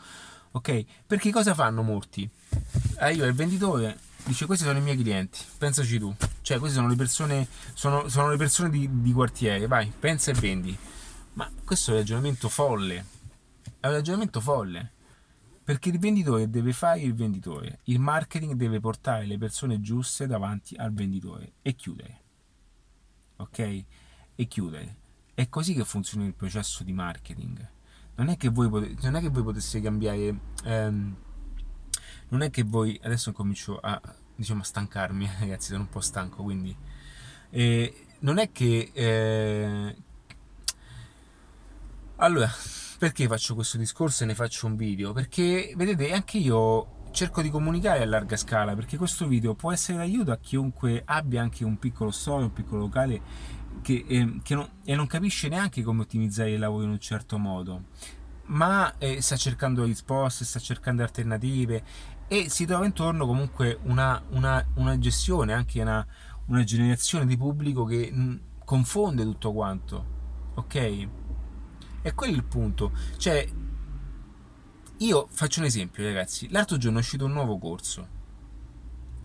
ok? 0.51 0.83
Perché 1.07 1.31
cosa 1.31 1.53
fanno 1.53 1.81
molti? 1.81 2.29
Arriva 2.97 3.27
il 3.27 3.33
venditore, 3.33 3.97
dice 4.25 4.45
questi 4.45 4.65
sono 4.65 4.79
i 4.79 4.81
miei 4.81 4.97
clienti, 4.97 5.39
pensaci 5.57 5.99
tu. 5.99 6.13
Cioè, 6.41 6.57
queste 6.57 6.77
sono 6.77 6.89
le 6.89 6.95
persone, 6.95 7.47
sono, 7.73 8.09
sono 8.09 8.29
le 8.29 8.37
persone 8.37 8.71
di, 8.71 8.89
di 8.91 9.13
quartiere, 9.13 9.67
vai, 9.67 9.89
pensa 9.97 10.31
e 10.31 10.33
vendi. 10.33 10.77
Ma 11.33 11.49
questo 11.63 11.91
è 11.91 11.93
un 11.93 11.99
ragionamento 11.99 12.49
folle. 12.49 13.18
È 13.79 13.87
un 13.87 13.93
ragionamento 13.93 14.41
folle. 14.41 14.93
Perché 15.63 15.89
il 15.89 15.99
venditore 15.99 16.49
deve 16.49 16.73
fare 16.73 17.01
il 17.01 17.13
venditore, 17.13 17.81
il 17.83 17.99
marketing 17.99 18.53
deve 18.53 18.79
portare 18.79 19.27
le 19.27 19.37
persone 19.37 19.79
giuste 19.79 20.25
davanti 20.25 20.75
al 20.75 20.91
venditore 20.91 21.53
e 21.61 21.75
chiudere. 21.75 22.21
Ok? 23.35 23.85
e 24.39 24.47
chiudere. 24.47 24.95
È 25.33 25.49
così 25.49 25.73
che 25.73 25.83
funziona 25.83 26.25
il 26.25 26.33
processo 26.33 26.85
di 26.85 26.93
marketing. 26.93 27.69
Non 28.15 28.29
è 28.29 28.37
che 28.37 28.47
voi, 28.47 28.69
potete, 28.69 28.95
non 29.03 29.15
è 29.15 29.19
che 29.19 29.27
voi 29.27 29.43
poteste 29.43 29.81
cambiare. 29.81 30.39
Ehm, 30.63 31.15
non 32.29 32.41
è 32.41 32.49
che 32.49 32.63
voi. 32.63 32.97
Adesso 33.03 33.33
comincio 33.33 33.77
a, 33.79 34.01
diciamo, 34.33 34.61
a 34.61 34.63
stancarmi, 34.63 35.29
ragazzi, 35.39 35.71
sono 35.71 35.81
un 35.81 35.89
po' 35.89 35.99
stanco, 35.99 36.41
quindi. 36.43 36.73
Eh, 37.49 38.05
non 38.19 38.37
è 38.37 38.49
che. 38.53 38.91
Eh, 38.93 39.95
allora, 42.15 42.49
perché 42.99 43.27
faccio 43.27 43.55
questo 43.55 43.77
discorso 43.77 44.23
e 44.23 44.27
ne 44.27 44.35
faccio 44.35 44.67
un 44.67 44.75
video? 44.75 45.13
Perché, 45.13 45.73
vedete, 45.77 46.11
anche 46.11 46.37
io 46.37 46.97
cerco 47.11 47.41
di 47.41 47.49
comunicare 47.49 48.03
a 48.03 48.05
larga 48.05 48.35
scala 48.35 48.75
perché 48.75 48.97
questo 48.97 49.25
video 49.25 49.55
può 49.55 49.71
essere 49.71 49.97
d'aiuto 49.97 50.31
a 50.31 50.37
chiunque 50.37 51.01
abbia 51.05 51.41
anche 51.41 51.63
un 51.63 51.79
piccolo 51.79 52.11
store, 52.11 52.43
un 52.43 52.53
piccolo 52.53 52.81
locale 52.81 53.21
che, 53.81 54.03
eh, 54.05 54.39
che 54.43 54.53
non, 54.53 54.69
e 54.83 54.95
non 54.95 55.07
capisce 55.07 55.47
neanche 55.47 55.81
come 55.81 56.01
ottimizzare 56.01 56.51
il 56.51 56.59
lavoro 56.59 56.83
in 56.83 56.89
un 56.89 56.99
certo 56.99 57.37
modo, 57.37 57.85
ma 58.47 58.93
eh, 58.97 59.21
sta 59.21 59.37
cercando 59.37 59.85
risposte, 59.85 60.43
sta 60.43 60.59
cercando 60.59 61.01
alternative 61.01 61.81
e 62.27 62.49
si 62.49 62.65
trova 62.65 62.85
intorno 62.85 63.25
comunque 63.25 63.79
una, 63.83 64.21
una, 64.31 64.63
una 64.75 64.99
gestione, 64.99 65.53
anche 65.53 65.81
una, 65.81 66.05
una, 66.47 66.63
generazione 66.65 67.25
di 67.25 67.37
pubblico 67.37 67.85
che 67.85 68.11
mh, 68.11 68.39
confonde 68.65 69.23
tutto 69.23 69.53
quanto, 69.53 70.05
ok? 70.55 71.07
E 72.01 72.13
quello 72.13 72.33
è 72.33 72.37
il 72.37 72.43
punto, 72.43 72.91
cioè 73.17 73.47
io 74.97 75.27
faccio 75.29 75.59
un 75.59 75.65
esempio 75.65 76.03
ragazzi, 76.03 76.49
l'altro 76.49 76.77
giorno 76.77 76.97
è 76.97 77.01
uscito 77.01 77.25
un 77.25 77.31
nuovo 77.31 77.57
corso, 77.57 78.07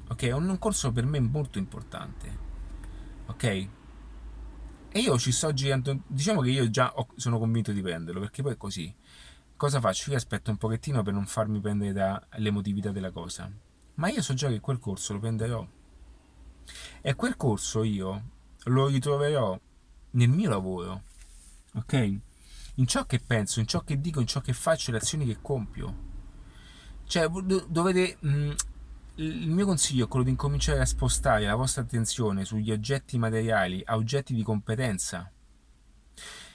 ok? 0.09 0.23
È 0.23 0.33
un 0.33 0.59
corso 0.59 0.93
per 0.93 1.05
me 1.05 1.21
molto 1.21 1.59
importante, 1.59 2.39
ok? 3.27 3.45
E 3.45 5.01
io 5.01 5.19
ci 5.19 5.33
sto 5.33 5.53
girando, 5.53 6.03
diciamo 6.07 6.41
che 6.41 6.51
io 6.51 6.71
già 6.71 6.93
ho, 6.95 7.09
sono 7.17 7.41
convinto 7.41 7.73
di 7.73 7.83
prenderlo, 7.83 8.21
perché 8.21 8.43
poi 8.43 8.53
è 8.53 8.57
così. 8.57 8.95
Cosa 9.57 9.81
faccio? 9.81 10.11
Io 10.11 10.17
aspetto 10.17 10.51
un 10.53 10.57
pochettino 10.57 11.03
per 11.03 11.13
non 11.13 11.27
farmi 11.27 11.61
prendere 11.61 11.93
dall'emotività 11.93 12.93
della 12.93 13.11
cosa. 13.11 13.51
Ma 13.95 14.09
io 14.09 14.23
so 14.23 14.35
già 14.35 14.49
che 14.49 14.61
quel 14.61 14.79
corso 14.79 15.15
lo 15.15 15.19
prenderò. 15.19 15.67
E 17.01 17.15
quel 17.15 17.37
corso 17.37 17.83
io 17.83 18.23
lo 18.65 18.87
ritroverò 18.87 19.59
nel 20.11 20.29
mio 20.29 20.49
lavoro. 20.49 21.03
Ok? 21.75 22.19
In 22.77 22.87
ciò 22.87 23.05
che 23.07 23.21
penso, 23.25 23.61
in 23.61 23.67
ciò 23.67 23.83
che 23.83 24.01
dico, 24.01 24.21
in 24.21 24.27
ciò 24.27 24.41
che 24.41 24.53
faccio, 24.53 24.91
le 24.91 24.99
azioni 24.99 25.27
che 25.27 25.39
compio. 25.41 26.13
Cioè, 27.07 27.29
dovete... 27.69 28.17
Mh, 28.21 28.53
il 29.17 29.49
mio 29.49 29.65
consiglio 29.65 30.07
è 30.07 30.09
quello 30.09 30.25
di 30.25 30.33
incominciare 30.33 30.81
a 30.81 30.85
spostare 30.85 31.45
la 31.45 31.55
vostra 31.55 31.83
attenzione 31.83 32.45
sugli 32.45 32.73
oggetti 32.73 33.17
materiali 33.17 33.81
a 33.85 33.95
oggetti 33.95 34.35
di 34.35 34.43
competenza. 34.43 35.31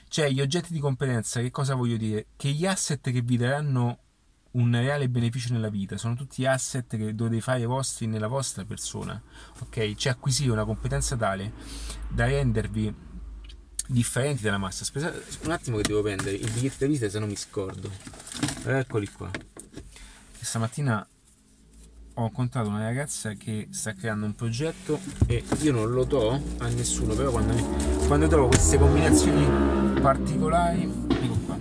Cioè, 0.10 0.30
gli 0.30 0.42
oggetti 0.42 0.74
di 0.74 0.80
competenza, 0.80 1.40
che 1.40 1.52
cosa 1.52 1.76
voglio 1.76 1.96
dire? 1.96 2.28
Che 2.36 2.50
gli 2.50 2.66
asset 2.66 3.12
che 3.12 3.22
vi 3.22 3.38
daranno 3.38 4.00
un 4.52 4.72
reale 4.72 5.08
beneficio 5.08 5.54
nella 5.54 5.70
vita 5.70 5.96
sono 5.98 6.16
tutti 6.16 6.46
asset 6.46 6.98
che 6.98 7.14
dovete 7.14 7.40
fare 7.40 7.66
vostri 7.66 8.08
nella 8.08 8.28
vostra 8.28 8.66
persona, 8.66 9.22
ok? 9.60 9.94
Cioè, 9.96 10.14
acquisire 10.14 10.52
una 10.52 10.66
competenza 10.66 11.16
tale 11.16 11.54
da 12.10 12.26
rendervi 12.26 12.94
differenti 13.92 14.44
dalla 14.44 14.58
massa. 14.58 14.84
Aspetta 14.84 15.12
un 15.44 15.52
attimo 15.52 15.78
che 15.78 15.84
devo 15.84 16.04
prendere 16.04 16.36
il 16.36 16.52
biglietto 16.52 16.76
da 16.80 16.86
visita 16.86 17.10
se 17.10 17.20
non 17.20 17.28
mi 17.28 17.36
scordo. 17.36 17.92
Eccoli 18.64 19.08
qua. 19.08 19.32
Stamattina 20.40 21.06
ho 22.14 22.24
incontrato 22.26 22.70
una 22.70 22.84
ragazza 22.84 23.34
che 23.34 23.68
sta 23.72 23.94
creando 23.94 24.26
un 24.26 24.36
progetto 24.36 25.00
e 25.26 25.44
io 25.62 25.72
non 25.72 25.92
lo 25.92 26.04
do 26.04 26.40
a 26.60 26.68
nessuno, 26.68 27.16
però 27.16 27.32
quando, 27.32 27.54
mi, 27.54 28.08
quando 28.08 28.28
trovo 28.28 28.48
queste 28.48 28.78
combinazioni 28.78 30.00
particolari, 30.00 30.84
ecco 30.84 31.38
qua. 31.46 31.58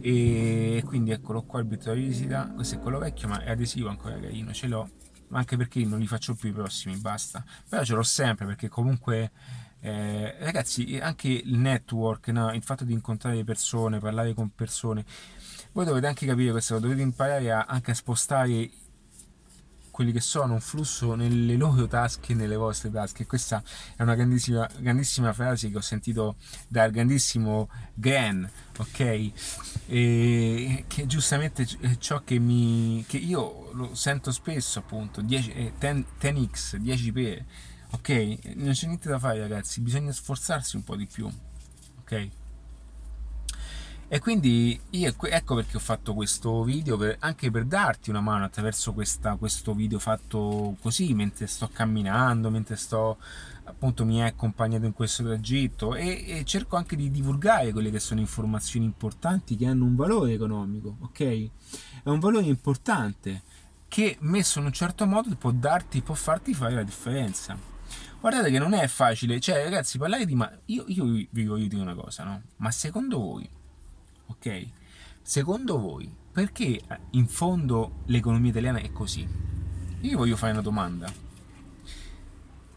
E 0.00 0.82
quindi 0.86 1.10
eccolo 1.10 1.42
qua 1.42 1.60
il 1.60 1.66
biglietto 1.66 1.94
di 1.94 2.02
visita, 2.02 2.52
questo 2.54 2.76
è 2.76 2.78
quello 2.78 2.98
vecchio 2.98 3.26
ma 3.26 3.42
è 3.42 3.50
adesivo 3.50 3.88
ancora 3.88 4.18
carino, 4.20 4.52
ce 4.52 4.68
l'ho, 4.68 4.88
anche 5.30 5.56
perché 5.56 5.84
non 5.84 5.98
li 5.98 6.06
faccio 6.06 6.34
più 6.34 6.50
i 6.50 6.52
prossimi, 6.52 6.96
basta. 6.96 7.44
Però 7.68 7.82
ce 7.82 7.94
l'ho 7.94 8.04
sempre 8.04 8.46
perché 8.46 8.68
comunque... 8.68 9.32
Eh, 9.86 10.34
ragazzi, 10.40 10.98
anche 11.00 11.28
il 11.28 11.58
network, 11.58 12.26
no? 12.30 12.52
il 12.52 12.62
fatto 12.64 12.82
di 12.82 12.92
incontrare 12.92 13.44
persone, 13.44 14.00
parlare 14.00 14.34
con 14.34 14.50
persone, 14.52 15.04
voi 15.70 15.84
dovete 15.84 16.08
anche 16.08 16.26
capire 16.26 16.50
questo, 16.50 16.80
dovete 16.80 17.02
imparare 17.02 17.52
a, 17.52 17.66
anche 17.68 17.92
a 17.92 17.94
spostare 17.94 18.68
quelli 19.92 20.10
che 20.10 20.20
sono 20.20 20.54
un 20.54 20.60
flusso 20.60 21.14
nelle 21.14 21.54
loro 21.54 21.86
tasche 21.86 22.34
nelle 22.34 22.56
vostre 22.56 22.90
tasche. 22.90 23.26
questa 23.26 23.62
è 23.94 24.02
una 24.02 24.16
grandissima, 24.16 24.68
grandissima 24.76 25.32
frase 25.32 25.70
che 25.70 25.76
ho 25.76 25.80
sentito 25.80 26.34
dal 26.66 26.90
grandissimo 26.90 27.68
Gran, 27.94 28.50
ok? 28.78 29.30
E 29.86 30.84
che 30.88 31.06
giustamente 31.06 31.64
è 31.78 31.96
ciò 31.98 32.24
che 32.24 32.40
mi 32.40 33.04
che 33.06 33.18
io 33.18 33.70
lo 33.72 33.94
sento 33.94 34.32
spesso 34.32 34.80
appunto 34.80 35.20
10, 35.20 35.74
10, 35.78 36.48
x 36.50 36.76
10p 36.76 37.44
ok 37.96 38.54
non 38.54 38.72
c'è 38.72 38.86
niente 38.86 39.08
da 39.08 39.18
fare 39.18 39.38
ragazzi 39.40 39.80
bisogna 39.80 40.12
sforzarsi 40.12 40.76
un 40.76 40.84
po' 40.84 40.96
di 40.96 41.06
più 41.06 41.28
ok 42.00 42.28
E 44.08 44.20
quindi 44.20 44.78
io, 44.90 45.12
ecco 45.20 45.56
perché 45.56 45.76
ho 45.76 45.80
fatto 45.80 46.14
questo 46.14 46.62
video, 46.62 46.96
per, 46.96 47.16
anche 47.18 47.50
per 47.50 47.64
darti 47.64 48.10
una 48.10 48.20
mano 48.20 48.44
attraverso 48.44 48.92
questa, 48.92 49.34
questo 49.34 49.74
video 49.74 49.98
fatto 49.98 50.76
così, 50.80 51.12
mentre 51.12 51.48
sto 51.48 51.68
camminando, 51.72 52.48
mentre 52.48 52.76
sto 52.76 53.16
appunto 53.64 54.04
mi 54.04 54.22
hai 54.22 54.28
accompagnato 54.28 54.84
in 54.84 54.92
questo 54.92 55.24
tragitto 55.24 55.96
e, 55.96 56.24
e, 56.24 56.44
cerco 56.44 56.76
anche 56.76 56.94
di 56.94 57.10
divulgare 57.10 57.72
quelle 57.72 57.90
che 57.90 57.98
sono 57.98 58.20
informazioni 58.20 58.86
importanti 58.86 59.56
che 59.56 59.66
hanno 59.66 59.84
un 59.84 59.96
valore 59.96 60.34
economico, 60.34 60.98
ok? 61.00 61.50
È 62.04 62.08
un 62.08 62.20
valore 62.20 62.46
importante 62.46 63.42
che 63.88 64.18
messo 64.20 64.60
in 64.60 64.66
un 64.66 64.72
certo 64.72 65.04
modo 65.04 65.34
può 65.34 65.50
darti, 65.50 66.00
può 66.00 66.14
farti 66.14 66.54
fare 66.54 66.74
la 66.74 66.84
differenza. 66.84 67.75
Guardate 68.26 68.50
che 68.50 68.58
non 68.58 68.72
è 68.72 68.88
facile, 68.88 69.38
cioè 69.38 69.62
ragazzi 69.62 69.98
parlare 69.98 70.26
di... 70.26 70.34
Ma 70.34 70.50
io, 70.64 70.82
io 70.88 71.04
vi 71.30 71.44
voglio 71.44 71.68
dire 71.68 71.80
una 71.80 71.94
cosa, 71.94 72.24
no? 72.24 72.42
Ma 72.56 72.72
secondo 72.72 73.20
voi 73.20 73.48
ok? 74.26 74.66
Secondo 75.22 75.78
voi, 75.78 76.12
perché 76.32 76.80
in 77.10 77.28
fondo 77.28 78.02
l'economia 78.06 78.50
italiana 78.50 78.80
è 78.80 78.90
così? 78.90 79.24
Io 80.00 80.16
voglio 80.16 80.34
fare 80.34 80.50
una 80.50 80.60
domanda. 80.60 81.08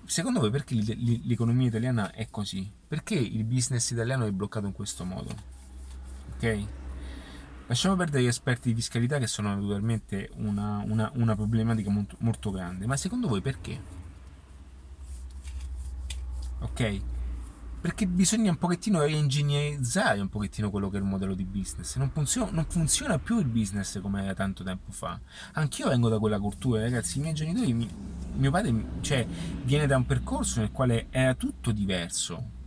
Secondo 0.06 0.40
voi 0.40 0.52
perché 0.52 0.76
l'economia 0.76 1.66
italiana 1.66 2.12
è 2.12 2.28
così? 2.30 2.72
Perché 2.88 3.16
il 3.16 3.44
business 3.44 3.90
italiano 3.90 4.26
è 4.26 4.32
bloccato 4.32 4.68
in 4.68 4.74
questo 4.74 5.04
modo? 5.04 5.36
Ok? 6.36 6.64
Lasciamo 7.66 7.96
perdere 7.96 8.22
gli 8.22 8.28
esperti 8.28 8.70
di 8.70 8.76
fiscalità 8.76 9.18
che 9.18 9.26
sono 9.26 9.52
naturalmente 9.56 10.30
una, 10.36 10.84
una, 10.86 11.10
una 11.16 11.36
problematica 11.36 11.90
molto, 11.90 12.18
molto 12.20 12.52
grande, 12.52 12.86
ma 12.86 12.96
secondo 12.98 13.28
voi 13.28 13.42
perché? 13.42 13.98
Ok? 16.60 17.02
perché 17.82 18.08
bisogna 18.08 18.52
un 18.52 18.58
pochettino 18.58 19.00
reingegnerizzare 19.00 20.20
un 20.20 20.28
pochettino 20.28 20.70
quello 20.70 20.90
che 20.90 20.98
è 20.98 21.00
il 21.00 21.06
modello 21.06 21.34
di 21.34 21.46
business. 21.46 21.96
Non 21.96 22.10
funziona, 22.12 22.52
non 22.52 22.66
funziona 22.66 23.20
più 23.20 23.40
il 23.40 23.46
business 23.46 24.02
come 24.02 24.24
era 24.24 24.34
tanto 24.34 24.64
tempo 24.64 24.92
fa. 24.92 25.20
Anch'io 25.54 25.88
vengo 25.88 26.10
da 26.10 26.20
quella 26.20 26.40
cultura, 26.40 26.82
ragazzi. 26.82 27.20
I 27.20 27.22
miei 27.22 27.34
genitori, 27.34 27.72
mi, 27.74 27.90
mio 28.36 28.52
padre, 28.52 28.74
cioè, 29.00 29.26
viene 29.64 29.88
da 29.88 29.96
un 29.96 30.06
percorso 30.06 30.60
nel 30.60 30.72
quale 30.72 31.08
era 31.10 31.36
tutto 31.36 31.72
diverso. 31.72 32.58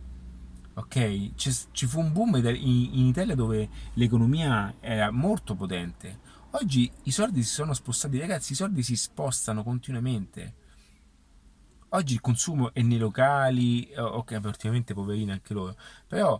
Ok? 0.73 1.35
Ci, 1.35 1.55
ci 1.71 1.85
fu 1.85 1.99
un 1.99 2.11
boom 2.11 2.35
in 2.37 3.05
Italia 3.05 3.35
dove 3.35 3.69
l'economia 3.93 4.73
era 4.79 5.11
molto 5.11 5.53
potente. 5.53 6.21
Oggi 6.51 6.91
i 7.03 7.11
soldi 7.11 7.43
si 7.43 7.53
sono 7.53 7.73
spostati, 7.73 8.17
ragazzi. 8.17 8.53
I 8.53 8.55
soldi 8.55 8.81
si 8.81 8.95
spostano 8.95 9.61
continuamente 9.63 10.55
Oggi 11.95 12.13
il 12.13 12.21
consumo 12.21 12.73
è 12.73 12.81
nei 12.81 12.97
locali, 12.97 13.87
eh, 13.87 14.01
ok, 14.01 14.39
ultimamente 14.43 14.95
poverini 14.95 15.31
anche 15.31 15.53
loro, 15.53 15.75
però 16.07 16.39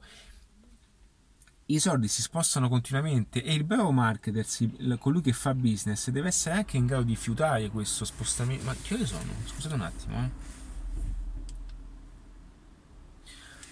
i 1.68 1.80
soldi 1.80 2.08
si 2.08 2.24
spostano 2.24 2.70
continuamente 2.70 3.44
e 3.44 3.54
il 3.54 3.64
bravo 3.64 3.92
marketer, 3.92 4.46
colui 4.98 5.22
che 5.22 5.32
fa 5.32 5.54
business, 5.54 6.10
deve 6.10 6.30
essere 6.30 6.56
anche 6.56 6.78
in 6.78 6.88
grado 6.88 7.04
di 7.04 7.16
fiutare 7.16 7.70
questo 7.70 8.04
spostamento. 8.04 8.66
Ma 8.66 8.76
che 8.82 8.96
ore 8.96 9.06
sono? 9.06 9.32
Scusate 9.46 9.76
un 9.76 9.82
attimo, 9.82 10.24
eh. 10.24 10.30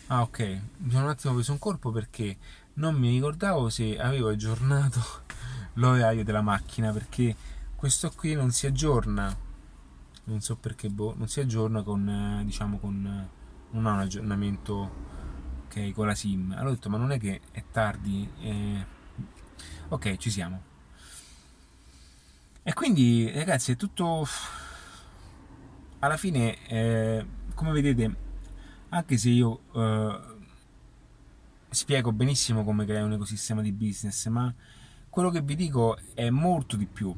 Ah, 0.08 0.22
ok, 0.22 0.62
mi 0.78 0.92
sono 0.92 1.06
un 1.06 1.10
attimo 1.10 1.34
preso 1.34 1.52
un 1.52 1.60
colpo 1.60 1.90
perché 1.92 2.38
non 2.74 2.94
mi 2.94 3.10
ricordavo 3.10 3.70
se 3.70 3.98
avevo 3.98 4.30
aggiornato 4.30 5.02
l'orario 5.76 6.24
della 6.24 6.42
macchina 6.42 6.92
perché 6.92 7.36
questo 7.76 8.12
qui 8.12 8.36
non 8.36 8.52
si 8.52 8.68
aggiorna 8.68 9.50
non 10.26 10.42
so 10.42 10.56
perché 10.56 10.90
boh, 10.90 11.16
non 11.18 11.28
si 11.28 11.40
aggiorna 11.40 11.82
con 11.84 12.08
eh, 12.08 12.46
diciamo 12.46 12.78
con 12.78 13.06
eh, 13.06 13.40
non 13.72 13.86
ha 13.86 13.94
un 13.94 14.00
aggiornamento 14.00 14.92
ok 15.66 15.92
con 15.94 16.08
la 16.08 16.16
sim. 16.16 16.52
Allora 16.52 16.70
ho 16.70 16.74
detto 16.74 16.90
ma 16.90 16.98
non 16.98 17.12
è 17.12 17.20
che 17.20 17.42
è 17.52 17.64
tardi 17.72 18.30
eh... 18.42 18.86
ok 19.90 20.18
ci 20.18 20.30
siamo. 20.30 20.70
E 22.64 22.74
quindi 22.74 23.32
ragazzi 23.32 23.72
è 23.72 23.76
tutto 23.76 24.28
alla 26.00 26.18
fine 26.18 26.58
eh, 26.68 27.26
come 27.56 27.72
vedete 27.72 28.16
anche 28.90 29.18
se 29.18 29.30
io 29.30 29.62
eh, 29.74 30.20
spiego 31.70 32.12
benissimo 32.12 32.64
come 32.64 32.86
creare 32.86 33.06
un 33.06 33.14
ecosistema 33.14 33.62
di 33.62 33.72
business 33.72 34.28
ma 34.28 34.54
quello 35.10 35.30
che 35.30 35.42
vi 35.42 35.56
dico 35.56 35.98
è 36.14 36.30
molto 36.30 36.76
di 36.76 36.86
più 36.86 37.16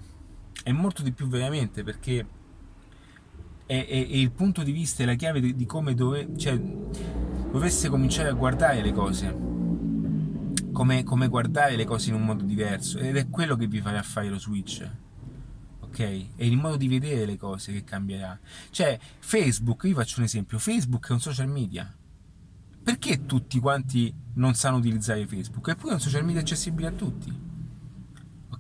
è 0.64 0.72
molto 0.72 1.02
di 1.02 1.12
più 1.12 1.28
veramente 1.28 1.84
perché 1.84 2.26
è, 3.66 3.86
è, 3.86 3.88
è 3.88 4.16
il 4.16 4.32
punto 4.32 4.64
di 4.64 4.72
vista 4.72 5.04
e 5.04 5.06
la 5.06 5.16
chiave 5.16 5.40
di, 5.40 5.56
di 5.56 5.66
come 5.66 5.94
dove, 5.94 6.30
cioè, 6.38 6.58
dovesse 6.58 7.90
cominciare 7.90 8.30
a 8.30 8.34
guardare 8.34 8.82
le 8.82 8.92
cose. 8.92 9.52
Come, 10.72 11.04
come, 11.04 11.28
guardare 11.28 11.76
le 11.76 11.86
cose 11.86 12.10
in 12.10 12.16
un 12.16 12.24
modo 12.24 12.44
diverso 12.44 12.98
ed 12.98 13.16
è 13.16 13.30
quello 13.30 13.56
che 13.56 13.68
vi 13.68 13.80
farà 13.80 14.02
fare 14.02 14.28
lo 14.28 14.40
switch 14.40 14.90
ok? 15.82 16.00
È 16.36 16.44
il 16.44 16.58
modo 16.58 16.78
di 16.78 16.88
vedere 16.88 17.28
le 17.28 17.38
cose 17.38 17.72
che 17.72 17.84
cambierà. 17.84 18.40
Cioè 18.72 18.98
Facebook 19.20 19.84
io 19.84 19.94
faccio 19.94 20.18
un 20.18 20.26
esempio 20.26 20.58
Facebook 20.58 21.10
è 21.10 21.12
un 21.12 21.20
social 21.20 21.48
media. 21.48 21.96
Perché 22.82 23.28
tutti 23.28 23.60
quanti 23.60 24.12
non 24.34 24.56
sanno 24.56 24.78
utilizzare 24.78 25.28
Facebook? 25.28 25.68
Eppure 25.68 25.92
è 25.92 25.94
un 25.94 26.02
social 26.02 26.26
media 26.26 26.42
accessibile 26.42 26.88
a 26.88 26.92
tutti 26.92 27.52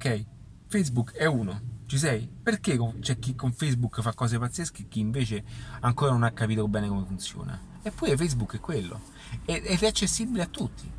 ok? 0.03 0.25
Facebook 0.67 1.13
è 1.13 1.25
uno 1.25 1.71
ci 1.93 1.99
sei? 1.99 2.27
Perché 2.27 2.75
c'è 3.01 3.19
chi 3.19 3.35
con 3.35 3.53
Facebook 3.53 4.01
fa 4.01 4.15
cose 4.15 4.39
pazzesche 4.39 4.81
e 4.81 4.87
chi 4.87 4.99
invece 4.99 5.43
ancora 5.81 6.11
non 6.11 6.23
ha 6.23 6.31
capito 6.31 6.67
bene 6.67 6.87
come 6.87 7.05
funziona? 7.05 7.59
Eppure 7.83 8.17
Facebook 8.17 8.55
è 8.55 8.59
quello 8.59 8.99
ed 9.45 9.63
è 9.63 9.85
accessibile 9.85 10.41
a 10.41 10.47
tutti. 10.47 10.89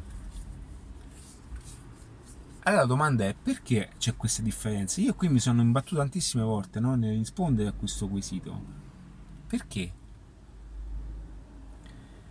Allora 2.62 2.82
la 2.82 2.86
domanda 2.86 3.24
è 3.24 3.34
perché 3.34 3.94
c'è 3.98 4.14
questa 4.14 4.40
differenza? 4.42 5.00
Io 5.00 5.14
qui 5.14 5.28
mi 5.28 5.40
sono 5.40 5.62
imbattuto 5.62 5.96
tantissime 5.96 6.44
volte 6.44 6.78
no? 6.78 6.94
nel 6.94 7.16
rispondere 7.16 7.70
a 7.70 7.72
questo 7.72 8.06
quesito. 8.06 8.62
Perché? 9.48 9.92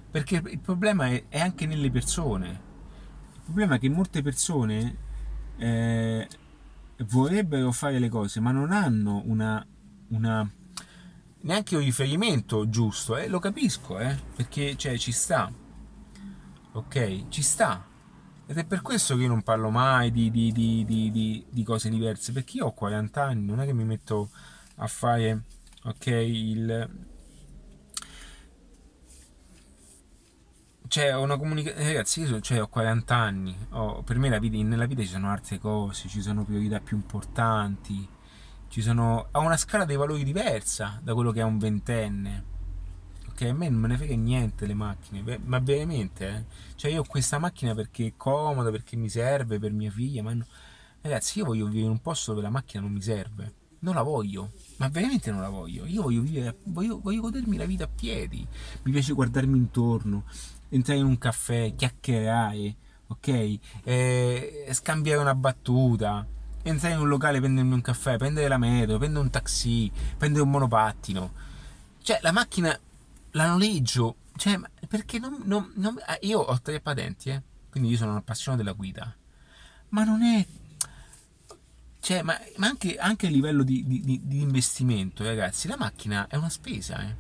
Perché 0.10 0.42
il 0.42 0.60
problema 0.60 1.08
è, 1.10 1.26
è 1.28 1.42
anche 1.42 1.66
nelle 1.66 1.92
persone. 1.92 2.48
Il 3.34 3.42
problema 3.44 3.76
è 3.76 3.80
che 3.80 3.90
molte 3.90 4.22
persone 4.22 4.98
eh, 5.58 6.28
vorrebbero 6.98 7.72
fare 7.72 8.00
le 8.00 8.10
cose, 8.10 8.40
ma 8.40 8.52
non 8.52 8.72
hanno 8.72 9.22
una, 9.26 9.66
una 10.10 10.50
neanche 11.42 11.76
un 11.76 11.84
riferimento 11.84 12.70
giusto, 12.70 13.18
eh? 13.18 13.28
lo 13.28 13.40
capisco, 13.40 14.00
eh? 14.00 14.18
perché 14.36 14.76
cioè, 14.76 14.98
ci 14.98 15.12
sta, 15.12 15.52
ok? 16.74 17.28
Ci 17.30 17.42
sta. 17.42 17.86
Ed 18.46 18.58
è 18.58 18.66
per 18.66 18.82
questo 18.82 19.16
che 19.16 19.24
io 19.24 19.30
non 19.30 19.42
parlo 19.42 19.70
mai 19.70 20.12
di, 20.12 20.30
di, 20.30 20.52
di, 20.52 21.46
di, 21.50 21.64
cose 21.64 21.90
diverse, 21.90 22.34
perché 22.34 22.58
io 22.58 22.68
ho 22.68 22.74
40 22.74 23.24
anni, 23.24 23.46
non 23.46 23.62
è 23.62 23.66
che 23.66 23.74
mi 23.74 23.86
metto 23.86 24.30
a 24.76 24.88
fare, 24.88 25.44
ok, 25.84 26.06
il, 26.08 26.90
cioè, 30.94 31.16
una 31.16 31.38
comunicazione. 31.38 31.88
Ragazzi, 31.88 32.22
io 32.22 32.40
cioè, 32.40 32.62
ho 32.62 32.68
40 32.68 33.16
anni. 33.16 33.58
Ho, 33.72 34.04
per 34.04 34.20
me 34.20 34.40
vita, 34.40 34.58
nella 34.58 34.86
vita 34.86 35.02
ci 35.02 35.08
sono 35.08 35.32
altre 35.32 35.58
cose, 35.58 36.08
ci 36.08 36.22
sono 36.22 36.44
priorità 36.44 36.80
più 36.80 36.96
importanti. 36.98 38.08
Ci 38.68 38.82
sono, 38.84 39.28
ho 39.32 39.40
una 39.40 39.58
scala 39.58 39.86
dei 39.86 39.96
valori 39.96 40.24
diversa 40.24 41.00
da 41.02 41.16
quello 41.16 41.32
che 41.32 41.40
è 41.40 41.44
un 41.44 41.58
ventenne. 41.58 42.44
Ok, 43.28 43.42
a 43.42 43.54
me 43.54 43.70
non 43.70 43.80
me 43.80 43.88
ne 43.88 43.98
frega 43.98 44.16
niente 44.16 44.68
le 44.68 44.76
macchine, 44.76 45.40
ma 45.46 45.58
veramente, 45.58 46.28
eh? 46.28 46.46
Cioè, 46.76 46.92
io 46.92 47.02
ho 47.02 47.06
questa 47.08 47.40
macchina 47.40 47.74
perché 47.74 48.06
è 48.06 48.14
comoda, 48.16 48.70
perché 48.70 48.96
mi 48.96 49.10
serve 49.10 49.58
per 49.58 49.72
mia 49.72 49.90
figlia. 49.90 50.22
Ma 50.22 50.36
no... 50.36 50.46
Ragazzi, 51.02 51.40
io 51.40 51.46
voglio 51.46 51.66
vivere 51.66 51.86
in 51.86 51.92
un 51.92 52.02
posto 52.02 52.34
dove 52.34 52.44
la 52.44 52.52
macchina 52.52 52.84
non 52.84 52.92
mi 52.92 53.02
serve. 53.02 53.54
Non 53.80 53.96
la 53.96 54.04
voglio, 54.04 54.52
ma 54.78 54.90
veramente 54.90 55.32
non 55.32 55.42
la 55.42 55.50
voglio. 55.50 55.88
Io 55.88 56.04
voglio 56.04 56.22
vivere, 56.22 56.56
voglio, 56.66 57.00
voglio 57.02 57.22
godermi 57.22 57.58
la 57.58 57.66
vita 57.66 57.86
a 57.86 57.90
piedi. 57.90 58.48
Mi 58.84 58.92
piace 58.92 59.14
guardarmi 59.14 59.58
intorno, 59.58 60.26
entrare 60.76 61.00
in 61.00 61.06
un 61.06 61.18
caffè, 61.18 61.74
chiacchierare, 61.76 62.76
ok? 63.08 63.58
Eh, 63.84 64.68
scambiare 64.72 65.22
una 65.22 65.36
battuta, 65.36 66.26
entrare 66.64 66.96
in 66.96 67.02
un 67.02 67.08
locale, 67.08 67.40
prendermi 67.40 67.74
un 67.74 67.82
caffè, 67.82 68.18
prendere 68.18 68.48
la 68.48 68.58
metro, 68.58 68.98
prendere 68.98 69.24
un 69.24 69.30
taxi, 69.30 69.92
prendere 70.18 70.44
un 70.44 70.50
monopattino. 70.50 71.32
Cioè, 72.02 72.20
la 72.22 72.32
macchina 72.32 72.78
la 73.32 73.48
noleggio, 73.48 74.16
cioè, 74.36 74.60
perché 74.88 75.20
non, 75.20 75.42
non, 75.46 75.72
non, 75.76 75.98
eh, 76.08 76.26
io 76.26 76.40
ho 76.40 76.62
tre 76.62 76.80
patenti, 76.80 77.30
eh? 77.30 77.42
quindi 77.70 77.90
io 77.90 77.98
sono 77.98 78.12
un 78.12 78.18
appassionato 78.18 78.64
della 78.64 78.76
guida, 78.76 79.16
ma 79.90 80.04
non 80.04 80.22
è 80.22 80.46
cioè, 82.00 82.22
ma, 82.22 82.38
ma 82.58 82.68
anche, 82.68 82.98
anche, 82.98 83.28
a 83.28 83.30
livello 83.30 83.64
di, 83.64 83.86
di, 83.88 84.20
di, 84.22 84.42
investimento, 84.42 85.24
ragazzi, 85.24 85.70
la 85.70 85.78
macchina 85.78 86.28
è 86.28 86.36
una 86.36 86.50
spesa, 86.50 87.02
eh. 87.02 87.16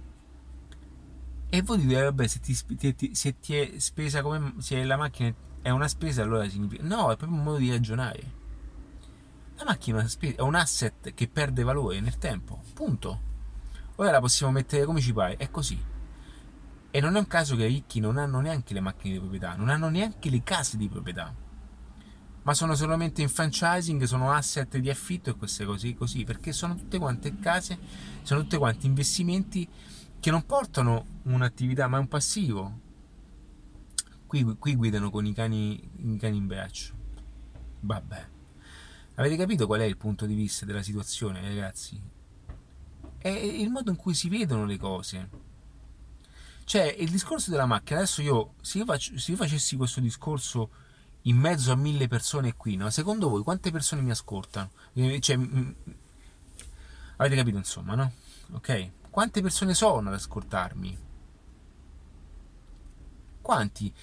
E 1.54 1.62
voi 1.62 1.78
dite, 1.78 2.02
vabbè, 2.02 2.26
se 2.26 2.40
ti, 2.40 3.14
se 3.14 3.40
ti 3.40 3.56
è 3.56 3.78
spesa 3.78 4.24
come 4.24 4.56
se 4.58 4.84
la 4.84 4.98
macchina 4.98 5.32
è 5.62 5.70
una 5.70 5.88
spesa, 5.88 6.24
allora 6.24 6.50
significa. 6.50 6.82
No, 6.82 7.12
è 7.12 7.16
proprio 7.16 7.38
un 7.38 7.44
modo 7.44 7.58
di 7.58 7.70
ragionare. 7.70 8.32
La 9.58 9.64
macchina 9.64 10.04
è 10.04 10.42
un 10.42 10.56
asset 10.56 11.14
che 11.14 11.28
perde 11.28 11.62
valore 11.62 12.00
nel 12.00 12.18
tempo. 12.18 12.64
Punto. 12.74 13.22
Ora 13.98 14.10
la 14.10 14.20
possiamo 14.20 14.52
mettere 14.52 14.84
come 14.86 15.00
ci 15.00 15.14
pare, 15.14 15.38
è 15.38 15.52
così. 15.52 15.80
E 16.90 17.00
non 17.00 17.16
è 17.16 17.20
un 17.20 17.28
caso 17.28 17.56
che 17.56 17.66
i 17.66 17.74
ricchi 17.74 18.00
non 18.00 18.18
hanno 18.18 18.40
neanche 18.40 18.74
le 18.74 18.80
macchine 18.80 19.14
di 19.14 19.20
proprietà, 19.20 19.54
non 19.54 19.70
hanno 19.70 19.90
neanche 19.90 20.32
le 20.32 20.42
case 20.42 20.76
di 20.76 20.90
proprietà. 20.90 21.36
ma 22.42 22.54
sono 22.56 22.74
solamente 22.74 23.22
in 23.22 23.30
franchising, 23.30 24.04
sono 24.06 24.32
asset 24.32 24.78
di 24.78 24.90
affitto 24.90 25.30
e 25.30 25.36
queste 25.36 25.66
cose 25.66 25.94
così, 25.94 26.24
perché 26.24 26.52
sono 26.52 26.76
tutte 26.76 26.98
quante 26.98 27.38
case, 27.38 27.78
sono 28.24 28.42
tutte 28.42 28.58
quanti 28.58 28.88
investimenti 28.88 29.70
che 30.24 30.32
non 30.32 30.46
portano 30.46 31.20
un'attività, 31.24 31.90
ma 31.90 32.00
un 32.00 32.08
passivo. 32.08 32.80
Qui, 34.26 34.56
qui 34.58 34.74
guidano 34.74 35.10
con 35.10 35.26
i 35.26 35.34
cani, 35.34 35.74
i 35.98 36.18
cani 36.18 36.38
in 36.38 36.48
braccio. 36.48 36.94
Vabbè. 37.82 38.30
Avete 39.16 39.36
capito 39.36 39.68
qual 39.68 39.82
è 39.82 39.84
il 39.84 39.98
punto 39.98 40.26
di 40.26 40.34
vista 40.34 40.66
della 40.66 40.82
situazione, 40.82 41.42
ragazzi? 41.42 42.02
È 43.18 43.28
il 43.28 43.70
modo 43.70 43.90
in 43.90 43.98
cui 43.98 44.14
si 44.14 44.30
vedono 44.30 44.64
le 44.64 44.78
cose. 44.78 45.30
Cioè, 46.64 46.96
il 47.00 47.10
discorso 47.10 47.52
della 47.52 47.66
macchina, 47.66 48.00
adesso 48.00 48.22
io, 48.22 48.54
se 48.62 48.78
io, 48.78 48.86
faccio, 48.86 49.20
se 49.20 49.32
io 49.32 49.38
facessi 49.38 49.76
questo 49.76 50.00
discorso 50.00 50.70
in 51.24 51.36
mezzo 51.36 51.74
a 51.74 51.76
mille 51.76 52.08
persone 52.08 52.56
qui, 52.56 52.78
no? 52.78 52.90
secondo 52.92 53.28
voi 53.28 53.44
quante 53.44 53.72
persone 53.72 54.02
mi 54.02 54.12
ascoltano? 54.12 54.72
Eh, 54.94 55.20
cioè, 55.20 55.38
avete 57.18 57.36
capito 57.36 57.58
insomma, 57.58 57.96
no? 57.96 58.14
Ok? 58.54 58.92
Quante 59.14 59.44
persone 59.44 59.76
sono 59.76 60.10
ad 60.10 60.16
ascoltarmi? 60.16 60.98
Quanti 63.44 63.94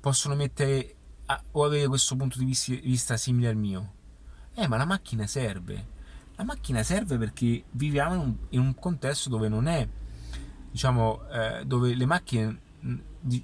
possono 0.00 0.34
mettere 0.34 0.94
a, 1.26 1.42
o 1.50 1.66
avere 1.66 1.86
questo 1.86 2.16
punto 2.16 2.38
di 2.38 2.46
vista 2.46 3.18
simile 3.18 3.48
al 3.48 3.56
mio? 3.56 3.92
Eh, 4.54 4.66
ma 4.66 4.78
la 4.78 4.86
macchina 4.86 5.26
serve. 5.26 5.86
La 6.36 6.44
macchina 6.44 6.82
serve 6.82 7.18
perché 7.18 7.64
viviamo 7.72 8.14
in 8.14 8.20
un, 8.20 8.36
in 8.48 8.60
un 8.60 8.74
contesto 8.74 9.28
dove 9.28 9.50
non 9.50 9.66
è, 9.66 9.86
diciamo, 10.70 11.28
eh, 11.28 11.66
dove 11.66 11.94
le 11.94 12.06
macchine 12.06 12.60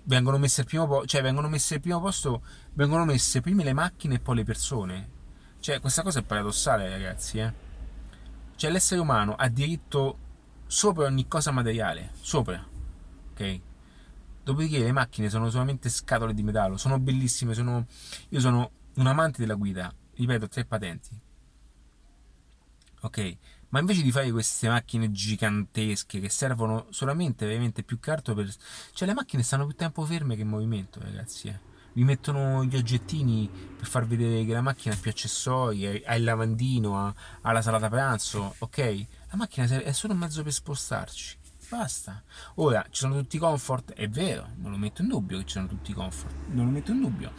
vengono 0.05 0.39
messe 0.39 0.63
al 0.63 0.67
primo 0.67 0.87
posto, 0.87 1.07
cioè 1.07 1.21
vengono 1.21 1.51
messe 1.51 1.75
al 1.75 1.81
primo 1.81 2.01
posto, 2.01 2.43
vengono 2.73 3.05
messe 3.05 3.43
prima 3.43 3.63
le 3.63 3.75
macchine 3.75 4.15
e 4.15 4.21
poi 4.21 4.37
le 4.37 4.45
persone. 4.45 5.11
Cioè, 5.59 5.81
questa 5.81 6.01
cosa 6.01 6.21
è 6.21 6.23
paradossale, 6.23 6.89
ragazzi, 6.89 7.41
eh. 7.41 7.53
Cioè, 8.57 8.71
l'essere 8.71 9.03
umano 9.03 9.35
ha 9.35 9.49
diritto 9.49 10.20
sopra 10.71 11.07
ogni 11.07 11.27
cosa 11.27 11.51
materiale, 11.51 12.13
sopra, 12.21 12.65
ok? 13.33 13.61
Dopodiché 14.45 14.79
le 14.79 14.93
macchine 14.93 15.29
sono 15.29 15.51
solamente 15.51 15.89
scatole 15.89 16.33
di 16.33 16.45
metallo, 16.45 16.77
sono 16.77 17.01
bellissime, 17.01 17.55
sono... 17.55 17.87
io 18.29 18.41
sono 18.41 18.71
un 18.95 19.07
amante 19.09 19.41
della 19.41 19.55
guida, 19.55 19.93
ripeto, 20.15 20.47
tre 20.47 20.65
patenti. 20.65 21.11
Ok? 23.01 23.37
Ma 23.71 23.81
invece 23.81 24.03
di 24.03 24.13
fare 24.13 24.31
queste 24.31 24.69
macchine 24.69 25.11
gigantesche 25.11 26.21
che 26.21 26.29
servono 26.29 26.87
solamente 26.91 27.47
veramente 27.47 27.83
più 27.83 27.99
che 27.99 28.13
altro 28.13 28.35
per... 28.35 28.55
Cioè 28.93 29.09
le 29.09 29.15
macchine 29.15 29.43
stanno 29.43 29.67
più 29.67 29.75
tempo 29.75 30.05
ferme 30.05 30.37
che 30.37 30.43
in 30.43 30.49
movimento, 30.49 31.01
ragazzi. 31.01 31.49
Eh. 31.49 31.59
Vi 31.95 32.05
mettono 32.05 32.65
gli 32.65 32.77
oggettini 32.77 33.51
per 33.77 33.89
far 33.89 34.07
vedere 34.07 34.45
che 34.45 34.53
la 34.53 34.61
macchina 34.61 34.95
ha 34.95 34.99
più 34.99 35.11
accessori, 35.11 36.05
ha 36.05 36.15
il 36.15 36.23
lavandino, 36.23 36.97
ha, 37.41 37.53
la 37.53 37.63
salata 37.63 37.89
pranzo, 37.89 38.55
ok? 38.59 39.07
La 39.31 39.37
macchina 39.37 39.67
è 39.67 39.93
solo 39.93 40.13
un 40.13 40.19
mezzo 40.19 40.43
per 40.43 40.53
spostarci. 40.53 41.39
Basta. 41.69 42.21
Ora, 42.57 42.85
ci 42.91 43.03
sono 43.03 43.15
tutti 43.15 43.37
i 43.37 43.39
comfort? 43.39 43.93
È 43.93 44.09
vero, 44.09 44.49
non 44.57 44.73
lo 44.73 44.77
metto 44.77 45.03
in 45.03 45.09
dubbio 45.09 45.39
che 45.39 45.45
ci 45.45 45.53
sono 45.53 45.69
tutti 45.69 45.93
i 45.93 45.95
comfort. 45.95 46.35
Non 46.49 46.65
lo 46.65 46.73
metto 46.73 46.91
in 46.91 47.01
dubbio. 47.01 47.33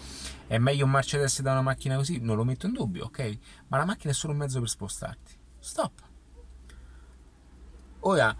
È 0.48 0.58
meglio 0.58 0.86
un 0.86 0.92
Mercedes 0.92 1.42
da 1.42 1.52
una 1.52 1.62
macchina 1.62 1.98
così? 1.98 2.20
Non 2.20 2.38
lo 2.38 2.46
metto 2.46 2.66
in 2.66 2.72
dubbio, 2.72 3.06
ok? 3.06 3.38
Ma 3.68 3.78
la 3.78 3.84
macchina 3.84 4.14
è 4.14 4.16
solo 4.16 4.32
un 4.32 4.40
mezzo 4.40 4.60
per 4.60 4.70
spostarti. 4.70 5.38
Stop. 5.60 6.02
Ora, 8.00 8.34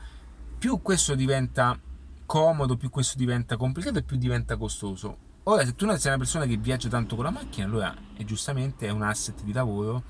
più 0.58 0.82
questo 0.82 1.14
diventa 1.14 1.78
comodo, 2.26 2.78
più 2.78 2.90
questo 2.90 3.18
diventa 3.18 3.58
complicato 3.58 4.00
e 4.00 4.04
più 4.04 4.16
diventa 4.16 4.56
costoso. 4.56 5.18
Ora, 5.44 5.66
se 5.66 5.76
tu 5.76 5.86
sei 5.98 6.08
una 6.08 6.18
persona 6.18 6.46
che 6.46 6.56
viaggia 6.56 6.88
tanto 6.88 7.16
con 7.16 7.26
la 7.26 7.32
macchina, 7.32 7.66
allora 7.66 7.94
è 8.16 8.24
giustamente 8.24 8.88
è 8.88 8.92
un 8.92 9.02
asset 9.02 9.44
di 9.44 9.52
lavoro, 9.52 10.04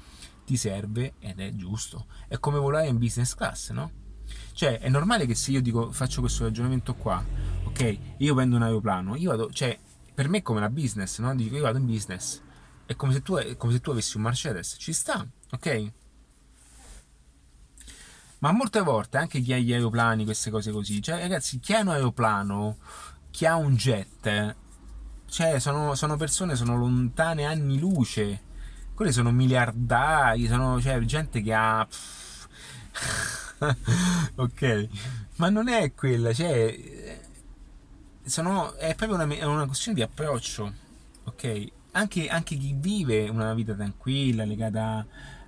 ti 0.51 0.57
serve 0.57 1.13
ed 1.19 1.39
è 1.39 1.55
giusto. 1.55 2.07
È 2.27 2.37
come 2.37 2.59
volare 2.59 2.87
in 2.87 2.97
business 2.97 3.35
class, 3.35 3.71
no? 3.71 3.89
Cioè, 4.51 4.79
è 4.79 4.89
normale 4.89 5.25
che 5.25 5.33
se 5.33 5.51
io 5.51 5.61
dico, 5.61 5.91
faccio 5.93 6.19
questo 6.19 6.43
ragionamento 6.43 6.93
qua, 6.95 7.23
ok, 7.63 7.97
io 8.17 8.35
prendo 8.35 8.57
un 8.57 8.63
aeroplano, 8.63 9.15
io 9.15 9.29
vado, 9.29 9.49
cioè, 9.49 9.77
per 10.13 10.27
me 10.27 10.39
è 10.39 10.41
come 10.41 10.59
la 10.59 10.69
business, 10.69 11.19
no? 11.19 11.33
Dico, 11.35 11.55
io 11.55 11.61
vado 11.61 11.77
in 11.77 11.85
business. 11.85 12.41
È 12.85 12.95
come 12.97 13.13
se 13.13 13.21
tu, 13.21 13.37
come 13.55 13.71
se 13.71 13.79
tu 13.79 13.91
avessi 13.91 14.17
un 14.17 14.23
Mercedes, 14.23 14.75
ci 14.77 14.91
sta, 14.91 15.25
ok? 15.51 15.91
Ma 18.39 18.51
molte 18.51 18.81
volte 18.81 19.17
anche 19.17 19.39
chi 19.39 19.53
ha 19.53 19.57
gli 19.57 19.71
aeroplani, 19.71 20.25
queste 20.25 20.49
cose 20.49 20.71
così, 20.71 21.01
cioè 21.01 21.19
ragazzi, 21.19 21.59
chi 21.59 21.73
ha 21.73 21.79
un 21.79 21.89
aeroplano, 21.89 22.77
chi 23.29 23.45
ha 23.45 23.55
un 23.55 23.75
jet, 23.75 24.55
cioè 25.27 25.59
sono, 25.59 25.95
sono 25.95 26.17
persone, 26.17 26.55
sono 26.57 26.75
lontane 26.75 27.45
anni 27.45 27.79
luce, 27.79 28.49
quelli 29.01 29.15
sono 29.15 29.31
miliardari, 29.31 30.45
sono 30.45 30.79
cioè, 30.79 30.99
gente 30.99 31.41
che 31.41 31.53
ha... 31.55 31.81
ok, 34.35 34.87
ma 35.37 35.49
non 35.49 35.69
è 35.69 35.91
quella, 35.95 36.31
cioè... 36.31 37.19
Sono, 38.23 38.75
è 38.75 38.93
proprio 38.93 39.19
una, 39.19 39.47
una 39.47 39.65
questione 39.65 39.97
di 39.97 40.03
approccio, 40.03 40.71
ok? 41.23 41.67
Anche, 41.93 42.27
anche 42.27 42.55
chi 42.55 42.75
vive 42.77 43.27
una 43.27 43.55
vita 43.55 43.73
tranquilla, 43.73 44.45
legata 44.45 45.03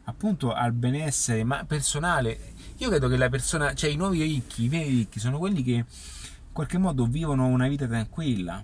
appunto 0.06 0.52
al 0.52 0.74
benessere 0.74 1.46
ma 1.46 1.64
personale 1.64 2.56
io 2.78 2.90
credo 2.90 3.08
che 3.08 3.18
la 3.18 3.30
persona, 3.30 3.76
cioè 3.76 3.92
i 3.92 3.96
nuovi 3.96 4.24
ricchi, 4.24 4.64
i 4.64 4.68
veri 4.68 4.90
ricchi, 4.90 5.20
sono 5.20 5.38
quelli 5.38 5.62
che 5.62 5.72
in 5.72 5.86
qualche 6.52 6.80
modo 6.80 7.06
vivono 7.06 7.46
una 7.46 7.68
vita 7.68 7.86
tranquilla, 7.86 8.64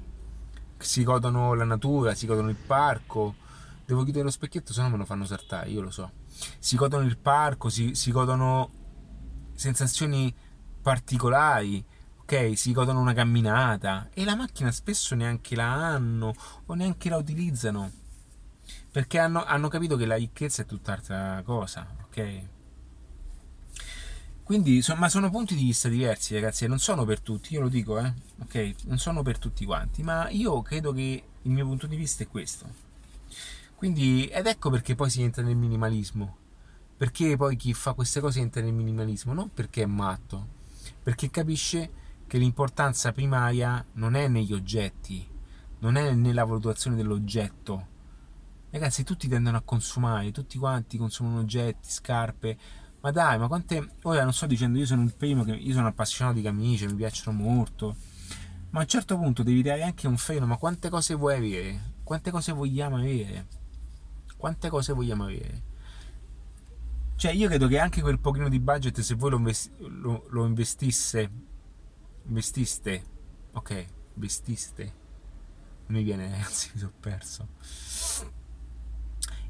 si 0.77 1.03
godono 1.03 1.53
la 1.53 1.63
natura, 1.63 2.15
si 2.15 2.25
godono 2.25 2.49
il 2.49 2.55
parco. 2.55 3.35
Devo 3.89 4.03
chiudere 4.03 4.25
lo 4.25 4.29
specchietto, 4.29 4.71
se 4.71 4.83
no 4.83 4.89
me 4.91 4.97
lo 4.97 5.05
fanno 5.05 5.25
saltare, 5.25 5.71
io 5.71 5.81
lo 5.81 5.89
so. 5.89 6.11
Si 6.59 6.75
godono 6.75 7.05
il 7.05 7.17
parco, 7.17 7.69
si, 7.69 7.95
si 7.95 8.11
godono 8.11 8.69
sensazioni 9.55 10.31
particolari, 10.79 11.83
ok? 12.21 12.55
Si 12.55 12.71
godono 12.71 12.99
una 12.99 13.13
camminata 13.13 14.09
e 14.13 14.25
la 14.25 14.35
macchina 14.35 14.69
spesso 14.69 15.15
neanche 15.15 15.55
la 15.55 15.73
hanno 15.73 16.35
o 16.67 16.73
neanche 16.75 17.09
la 17.09 17.17
utilizzano 17.17 17.91
perché 18.91 19.17
hanno, 19.17 19.43
hanno 19.43 19.69
capito 19.69 19.95
che 19.95 20.05
la 20.05 20.17
ricchezza 20.17 20.61
è 20.61 20.65
tutt'altra 20.67 21.41
cosa, 21.43 21.87
ok? 22.03 22.41
Quindi, 24.43 24.83
so, 24.83 24.93
ma 24.93 25.09
sono 25.09 25.31
punti 25.31 25.55
di 25.55 25.63
vista 25.63 25.89
diversi, 25.89 26.35
ragazzi, 26.35 26.65
e 26.65 26.67
non 26.67 26.77
sono 26.77 27.05
per 27.05 27.21
tutti, 27.21 27.55
io 27.55 27.61
lo 27.61 27.69
dico, 27.69 27.97
eh? 27.97 28.13
ok? 28.43 28.75
Non 28.85 28.99
sono 28.99 29.23
per 29.23 29.39
tutti 29.39 29.65
quanti, 29.65 30.03
ma 30.03 30.29
io 30.29 30.61
credo 30.61 30.93
che 30.93 31.23
il 31.41 31.51
mio 31.51 31.65
punto 31.65 31.87
di 31.87 31.95
vista 31.95 32.21
è 32.21 32.27
questo. 32.27 32.88
Quindi, 33.79 34.25
ed 34.25 34.45
ecco 34.45 34.69
perché 34.69 34.93
poi 34.93 35.09
si 35.09 35.23
entra 35.23 35.41
nel 35.41 35.55
minimalismo. 35.55 36.35
Perché 36.97 37.37
poi 37.37 37.55
chi 37.55 37.73
fa 37.73 37.93
queste 37.93 38.19
cose 38.19 38.41
entra 38.41 38.61
nel 38.61 38.73
minimalismo? 38.73 39.31
Non 39.31 39.53
perché 39.53 39.83
è 39.83 39.85
matto, 39.85 40.47
perché 41.01 41.29
capisce 41.29 41.89
che 42.27 42.37
l'importanza 42.37 43.13
primaria 43.13 43.81
non 43.93 44.15
è 44.15 44.27
negli 44.27 44.51
oggetti, 44.51 45.25
non 45.79 45.95
è 45.95 46.13
nella 46.13 46.43
valutazione 46.43 46.97
dell'oggetto. 46.97 47.87
Ragazzi, 48.69 49.05
tutti 49.05 49.29
tendono 49.29 49.55
a 49.55 49.61
consumare, 49.61 50.33
tutti 50.33 50.57
quanti 50.57 50.97
consumano 50.97 51.39
oggetti, 51.39 51.89
scarpe, 51.89 52.57
ma 52.99 53.11
dai, 53.11 53.39
ma 53.39 53.47
quante. 53.47 53.91
Ora 54.01 54.23
non 54.23 54.33
sto 54.33 54.45
dicendo 54.45 54.77
io 54.77 54.85
sono 54.85 55.03
il 55.03 55.15
primo 55.15 55.45
che. 55.45 55.53
Io 55.53 55.71
sono 55.71 55.87
appassionato 55.87 56.35
di 56.35 56.43
camicie, 56.43 56.85
mi 56.85 56.95
piacciono 56.95 57.37
molto. 57.37 57.95
Ma 58.71 58.79
a 58.79 58.81
un 58.81 58.89
certo 58.89 59.17
punto 59.17 59.41
devi 59.41 59.61
dare 59.61 59.83
anche 59.83 60.05
un 60.05 60.17
freno. 60.17 60.45
Ma 60.45 60.57
quante 60.57 60.89
cose 60.89 61.13
vuoi 61.13 61.37
avere? 61.37 61.93
Quante 62.03 62.29
cose 62.29 62.51
vogliamo 62.51 62.97
avere? 62.97 63.57
Quante 64.39 64.69
cose 64.69 64.93
vogliamo 64.93 65.25
avere? 65.25 65.61
Cioè, 67.17 67.33
io 67.33 67.49
credo 67.49 67.67
che 67.67 67.77
anche 67.77 67.99
quel 67.99 68.19
pochino 68.19 68.47
di 68.47 68.57
budget, 68.61 69.01
se 69.01 69.15
voi 69.15 69.31
lo, 69.31 69.35
investi, 69.35 69.69
lo, 69.79 70.27
lo 70.29 70.45
investisse. 70.45 71.29
Investiste. 72.25 73.03
Ok, 73.51 73.85
investiste. 74.13 74.93
Non 75.87 75.97
mi 75.97 76.03
viene, 76.03 76.31
ragazzi, 76.31 76.69
mi 76.73 76.79
sono 76.79 76.93
perso 76.97 77.47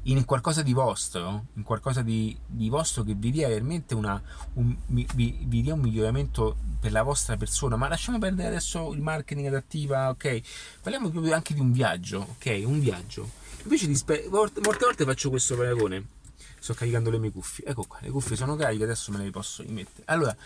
in 0.04 0.24
qualcosa 0.24 0.62
di 0.62 0.72
vostro, 0.72 1.46
in 1.54 1.62
qualcosa 1.62 2.00
di, 2.00 2.36
di 2.46 2.70
vostro 2.70 3.02
che 3.02 3.14
vi 3.14 3.30
dia 3.30 3.48
veramente 3.48 3.94
una, 3.94 4.20
un, 4.54 4.74
vi, 4.86 5.06
vi, 5.14 5.62
dia 5.62 5.74
un 5.74 5.80
miglioramento 5.80 6.56
per 6.80 6.92
la 6.92 7.02
vostra 7.02 7.36
persona. 7.36 7.76
Ma 7.76 7.88
lasciamo 7.88 8.18
perdere 8.18 8.48
adesso 8.48 8.92
il 8.92 9.02
marketing 9.02 9.46
adattiva, 9.46 10.08
ok? 10.08 10.40
Parliamo 10.82 11.10
proprio 11.10 11.34
anche 11.34 11.52
di 11.52 11.60
un 11.60 11.72
viaggio, 11.72 12.26
ok? 12.36 12.62
Un 12.64 12.80
viaggio. 12.80 13.38
Invece 13.62 13.86
di 13.86 13.94
spe- 13.94 14.26
molte 14.30 14.60
volte 14.60 15.04
faccio 15.04 15.30
questo 15.30 15.56
paragone. 15.56 16.18
Sto 16.58 16.74
caricando 16.74 17.10
le 17.10 17.18
mie 17.18 17.30
cuffie. 17.30 17.64
Ecco 17.66 17.84
qua, 17.84 17.98
le 18.00 18.10
cuffie 18.10 18.36
sono 18.36 18.56
cariche, 18.56 18.84
adesso 18.84 19.12
me 19.12 19.22
le 19.22 19.30
posso 19.30 19.62
rimettere. 19.62 20.02
Allora, 20.06 20.36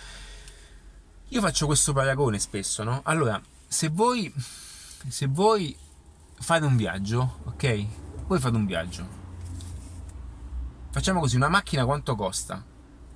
io 1.28 1.40
faccio 1.40 1.66
questo 1.66 1.92
paragone 1.92 2.38
spesso, 2.38 2.82
no? 2.84 3.00
Allora, 3.04 3.40
se 3.66 3.88
voi, 3.88 4.32
se 5.08 5.26
voi 5.26 5.76
fate 6.38 6.64
un 6.64 6.76
viaggio, 6.76 7.40
ok? 7.44 7.86
Voi 8.26 8.38
fate 8.38 8.56
un 8.56 8.64
viaggio 8.64 9.22
Facciamo 10.94 11.18
così, 11.18 11.34
una 11.34 11.48
macchina 11.48 11.84
quanto 11.84 12.14
costa? 12.14 12.64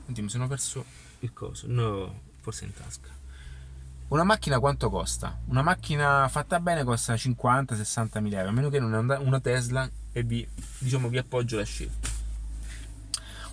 Senti, 0.04 0.20
mi 0.20 0.28
sono 0.28 0.48
perso 0.48 0.84
il 1.20 1.32
coso. 1.32 1.66
No, 1.68 2.22
forse 2.40 2.64
in 2.64 2.74
tasca. 2.74 3.17
Una 4.08 4.24
macchina 4.24 4.58
quanto 4.58 4.88
costa? 4.88 5.38
Una 5.48 5.60
macchina 5.60 6.26
fatta 6.28 6.60
bene 6.60 6.82
costa 6.82 7.12
50-60 7.12 8.20
mila 8.22 8.38
euro, 8.38 8.48
a 8.48 8.52
meno 8.52 8.70
che 8.70 8.80
non 8.80 9.12
è 9.12 9.18
una 9.18 9.38
Tesla 9.38 9.86
e 10.12 10.22
vi, 10.22 10.48
diciamo, 10.78 11.08
vi 11.08 11.18
appoggio 11.18 11.58
la 11.58 11.64
scelta. 11.64 12.08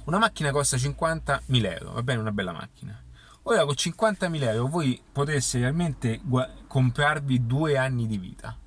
Una 0.06 0.18
macchina 0.18 0.52
costa 0.52 0.78
50.000 0.78 1.42
euro, 1.78 1.92
va 1.92 2.04
bene, 2.04 2.22
una 2.22 2.32
bella 2.32 2.54
macchina. 2.54 2.98
Ora 3.44 3.66
con 3.66 3.74
50.000 3.74 4.42
euro 4.44 4.68
voi 4.70 5.02
potreste 5.12 5.60
realmente 5.60 6.22
comprarvi 6.68 7.46
due 7.46 7.78
anni 7.78 8.08
di 8.08 8.18
vita. 8.18 8.58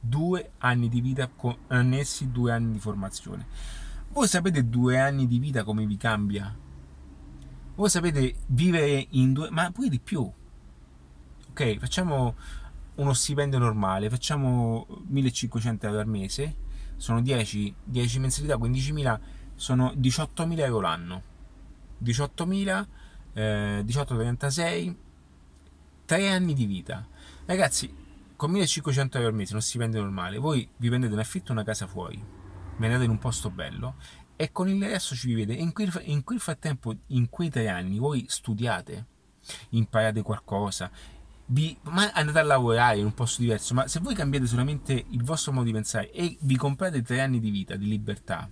Due 0.00 0.50
anni 0.58 0.88
di 0.88 1.00
vita 1.00 1.28
con 1.28 1.56
annessi 1.68 2.32
due 2.32 2.50
anni 2.50 2.72
di 2.72 2.80
formazione. 2.80 3.46
Voi 4.08 4.26
sapete 4.26 4.68
due 4.68 4.98
anni 4.98 5.28
di 5.28 5.38
vita 5.38 5.62
come 5.62 5.86
vi 5.86 5.96
cambia? 5.96 6.52
Voi 7.76 7.88
sapete 7.88 8.34
vivere 8.46 9.06
in 9.10 9.32
due, 9.32 9.48
ma 9.50 9.70
poi 9.70 9.88
di 9.88 10.00
più. 10.00 10.28
Ok, 11.54 11.78
facciamo 11.78 12.34
uno 12.96 13.12
stipendio 13.12 13.58
normale, 13.58 14.10
facciamo 14.10 14.88
1500 15.06 15.86
euro 15.86 16.00
al 16.00 16.08
mese, 16.08 16.56
sono 16.96 17.22
10, 17.22 17.72
10 17.84 18.18
mensilità, 18.18 18.56
15.000, 18.56 19.20
sono 19.54 19.92
18.000 19.92 20.58
euro 20.58 20.80
l'anno. 20.80 21.22
18.000, 22.02 22.86
eh, 23.34 23.82
1836, 23.84 24.96
3 26.06 26.28
anni 26.28 26.54
di 26.54 26.66
vita. 26.66 27.06
Ragazzi, 27.46 27.94
con 28.34 28.50
1500 28.50 29.18
euro 29.18 29.28
al 29.28 29.36
mese, 29.36 29.52
uno 29.52 29.62
stipendio 29.62 30.00
normale, 30.00 30.38
voi 30.38 30.68
vi 30.78 30.88
prendete 30.88 31.12
in 31.12 31.20
affitto 31.20 31.52
una 31.52 31.62
casa 31.62 31.86
fuori, 31.86 32.20
venite 32.78 33.04
in 33.04 33.10
un 33.10 33.18
posto 33.18 33.50
bello 33.50 33.94
e 34.34 34.50
con 34.50 34.68
il 34.68 34.82
resto 34.82 35.14
ci 35.14 35.28
vivete. 35.28 35.52
In 35.52 35.72
quel, 35.72 36.02
in 36.06 36.24
quel 36.24 36.40
frattempo, 36.40 36.96
in 37.06 37.28
quei 37.30 37.48
tre 37.48 37.68
anni, 37.68 37.98
voi 37.98 38.24
studiate, 38.26 39.06
imparate 39.70 40.22
qualcosa, 40.22 40.90
vi, 41.46 41.76
ma 41.82 42.10
andate 42.12 42.38
a 42.38 42.42
lavorare 42.42 42.98
in 42.98 43.04
un 43.04 43.14
posto 43.14 43.42
diverso, 43.42 43.74
ma 43.74 43.86
se 43.86 44.00
voi 44.00 44.14
cambiate 44.14 44.46
solamente 44.46 45.04
il 45.10 45.22
vostro 45.22 45.52
modo 45.52 45.66
di 45.66 45.72
pensare 45.72 46.10
e 46.10 46.36
vi 46.40 46.56
comprate 46.56 47.02
tre 47.02 47.20
anni 47.20 47.40
di 47.40 47.50
vita, 47.50 47.76
di 47.76 47.86
libertà, 47.86 48.48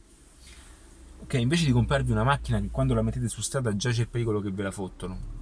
ok, 1.21 1.35
invece 1.35 1.65
di 1.65 1.73
comprarvi 1.73 2.11
una 2.11 2.25
macchina 2.25 2.61
che 2.61 2.71
quando 2.71 2.95
la 2.95 3.03
mettete 3.03 3.29
su 3.29 3.41
strada 3.41 3.75
già 3.77 3.91
c'è 3.91 4.03
il 4.03 4.09
pericolo 4.09 4.41
che 4.41 4.51
ve 4.51 4.63
la 4.63 4.71
fottono. 4.71 5.41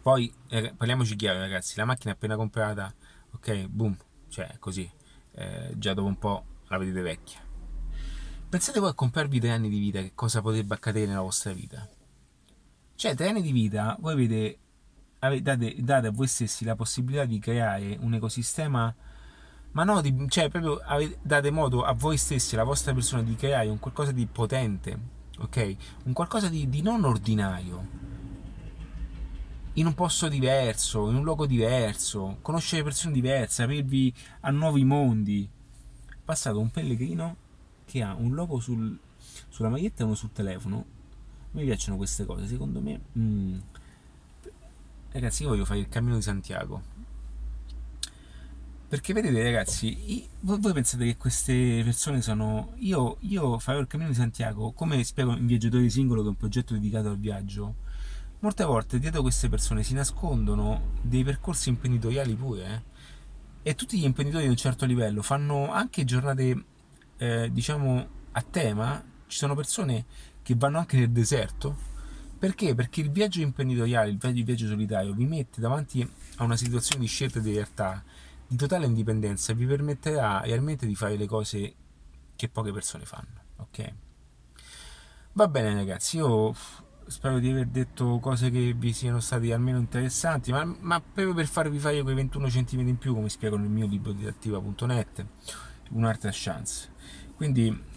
Poi 0.00 0.32
eh, 0.48 0.72
parliamoci 0.76 1.16
chiaro, 1.16 1.40
ragazzi, 1.40 1.76
la 1.76 1.84
macchina 1.84 2.12
appena 2.12 2.36
comprata, 2.36 2.94
ok, 3.32 3.66
boom, 3.66 3.96
cioè 4.28 4.56
così, 4.58 4.88
eh, 5.32 5.72
già 5.76 5.94
dopo 5.94 6.08
un 6.08 6.18
po' 6.18 6.44
la 6.68 6.78
vedete 6.78 7.02
vecchia. 7.02 7.40
Pensate 8.48 8.78
voi 8.78 8.90
a 8.90 8.94
comprarvi 8.94 9.40
tre 9.40 9.50
anni 9.50 9.68
di 9.68 9.78
vita, 9.78 10.00
che 10.00 10.12
cosa 10.14 10.40
potrebbe 10.40 10.74
accadere 10.74 11.06
nella 11.06 11.20
vostra 11.20 11.52
vita? 11.52 11.86
Cioè, 12.94 13.14
tre 13.14 13.28
anni 13.28 13.42
di 13.42 13.50
vita, 13.50 13.96
voi 14.00 14.12
avete 14.12 14.58
date, 15.30 15.74
date, 15.78 16.06
a 16.06 16.10
voi 16.10 16.26
stessi 16.26 16.64
la 16.64 16.76
possibilità 16.76 17.24
di 17.24 17.38
creare 17.38 17.96
un 18.00 18.14
ecosistema, 18.14 18.94
ma 19.72 19.84
no, 19.84 20.00
di, 20.00 20.14
cioè 20.28 20.48
proprio 20.48 20.80
date 21.22 21.50
modo 21.50 21.84
a 21.84 21.92
voi 21.92 22.16
stessi, 22.16 22.54
alla 22.54 22.64
vostra 22.64 22.94
persona, 22.94 23.22
di 23.22 23.36
creare 23.36 23.68
un 23.68 23.78
qualcosa 23.78 24.12
di 24.12 24.26
potente, 24.26 24.98
ok? 25.38 25.76
Un 26.04 26.12
qualcosa 26.12 26.48
di, 26.48 26.68
di 26.68 26.82
non 26.82 27.04
ordinario. 27.04 28.04
In 29.74 29.86
un 29.86 29.94
posto 29.94 30.28
diverso, 30.28 31.10
in 31.10 31.16
un 31.16 31.24
luogo 31.24 31.44
diverso, 31.44 32.38
conoscere 32.40 32.82
persone 32.82 33.12
diverse, 33.12 33.62
aprirvi 33.62 34.12
a 34.40 34.50
nuovi 34.50 34.84
mondi. 34.84 35.48
Passato 36.24 36.58
un 36.58 36.70
pellegrino 36.70 37.36
che 37.84 38.02
ha 38.02 38.14
un 38.14 38.32
logo 38.32 38.58
sul, 38.58 38.98
sulla 39.48 39.68
maglietta 39.68 40.02
e 40.02 40.06
uno 40.06 40.14
sul 40.14 40.32
telefono. 40.32 40.84
Mi 41.50 41.64
piacciono 41.64 41.96
queste 41.96 42.24
cose, 42.24 42.46
secondo 42.46 42.80
me. 42.80 43.00
Mm, 43.18 43.58
ragazzi 45.12 45.42
io 45.42 45.48
voglio 45.48 45.64
fare 45.64 45.80
il 45.80 45.88
cammino 45.88 46.16
di 46.16 46.22
Santiago. 46.22 46.94
Perché 48.88 49.12
vedete 49.12 49.42
ragazzi 49.42 50.28
voi, 50.40 50.72
pensate 50.72 51.04
che 51.04 51.16
queste 51.16 51.82
persone 51.82 52.22
sono 52.22 52.72
io, 52.76 53.16
io 53.20 53.58
farò 53.58 53.80
il 53.80 53.88
cammino 53.88 54.10
di 54.10 54.14
Santiago 54.14 54.70
come 54.70 55.02
spiego 55.02 55.34
in 55.34 55.46
Viaggiatori 55.46 55.90
Singolo 55.90 56.20
che 56.20 56.26
è 56.26 56.30
un 56.30 56.36
progetto 56.36 56.74
dedicato 56.74 57.08
al 57.08 57.18
viaggio. 57.18 57.74
Molte 58.40 58.64
volte 58.64 59.00
dietro 59.00 59.22
queste 59.22 59.48
persone 59.48 59.82
si 59.82 59.94
nascondono 59.94 60.92
dei 61.02 61.24
percorsi 61.24 61.68
imprenditoriali 61.68 62.34
pure 62.34 62.84
eh? 63.62 63.70
e 63.70 63.74
tutti 63.74 63.98
gli 63.98 64.04
imprenditori 64.04 64.44
di 64.44 64.50
un 64.50 64.56
certo 64.56 64.86
livello 64.86 65.20
fanno 65.22 65.72
anche 65.72 66.04
giornate 66.04 66.64
eh, 67.16 67.50
diciamo 67.52 68.06
a 68.30 68.42
tema. 68.42 69.02
Ci 69.26 69.38
sono 69.38 69.56
persone 69.56 70.04
che 70.42 70.54
vanno 70.56 70.78
anche 70.78 70.96
nel 70.96 71.10
deserto 71.10 71.95
perché? 72.38 72.74
Perché 72.74 73.00
il 73.00 73.10
viaggio 73.10 73.40
imprenditoriale, 73.40 74.10
il 74.10 74.18
viaggio, 74.18 74.66
solitario 74.66 75.14
vi 75.14 75.26
mette 75.26 75.60
davanti 75.60 76.08
a 76.36 76.44
una 76.44 76.56
situazione 76.56 77.00
di 77.00 77.06
scelta 77.06 77.38
di 77.38 77.52
realtà, 77.52 78.02
di 78.46 78.56
totale 78.56 78.86
indipendenza 78.86 79.52
vi 79.54 79.66
permetterà 79.66 80.40
realmente 80.40 80.86
di 80.86 80.94
fare 80.94 81.16
le 81.16 81.26
cose 81.26 81.74
che 82.36 82.48
poche 82.48 82.72
persone 82.72 83.04
fanno. 83.04 83.44
Ok? 83.56 83.92
Va 85.32 85.48
bene 85.48 85.74
ragazzi, 85.74 86.16
io 86.16 86.54
spero 87.06 87.38
di 87.38 87.50
aver 87.50 87.66
detto 87.66 88.18
cose 88.18 88.50
che 88.50 88.74
vi 88.76 88.92
siano 88.92 89.20
state 89.20 89.52
almeno 89.52 89.78
interessanti, 89.78 90.50
ma, 90.50 90.64
ma 90.64 91.00
proprio 91.00 91.34
per 91.34 91.46
farvi 91.46 91.78
fare 91.78 92.02
quei 92.02 92.14
21 92.14 92.48
cm 92.48 92.80
in 92.80 92.98
più, 92.98 93.14
come 93.14 93.28
spiego 93.28 93.56
nel 93.56 93.68
mio 93.68 93.86
libro 93.86 94.12
di 94.12 94.26
attiva.net, 94.26 95.26
un'altra 95.90 96.30
chance. 96.32 96.90
Quindi 97.34 97.94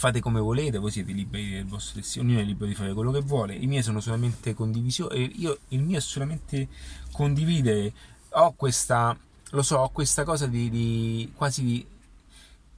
fate 0.00 0.20
come 0.20 0.40
volete, 0.40 0.78
voi 0.78 0.90
siete 0.90 1.12
liberi 1.12 1.50
del 1.50 1.66
vostro 1.66 2.00
destino, 2.00 2.24
ognuno 2.24 2.40
è 2.40 2.42
libero 2.42 2.64
di 2.64 2.74
fare 2.74 2.94
quello 2.94 3.10
che 3.10 3.20
vuole, 3.20 3.54
i 3.54 3.66
miei 3.66 3.82
sono 3.82 4.00
solamente 4.00 4.54
condivisioni, 4.54 5.38
io 5.38 5.58
il 5.68 5.82
mio 5.82 5.98
è 5.98 6.00
solamente 6.00 6.68
condividere, 7.12 7.92
ho 8.30 8.54
questa, 8.54 9.14
lo 9.50 9.60
so, 9.60 9.76
ho 9.76 9.90
questa 9.90 10.24
cosa 10.24 10.46
di, 10.46 10.70
di 10.70 11.30
quasi 11.36 11.62
di 11.62 11.86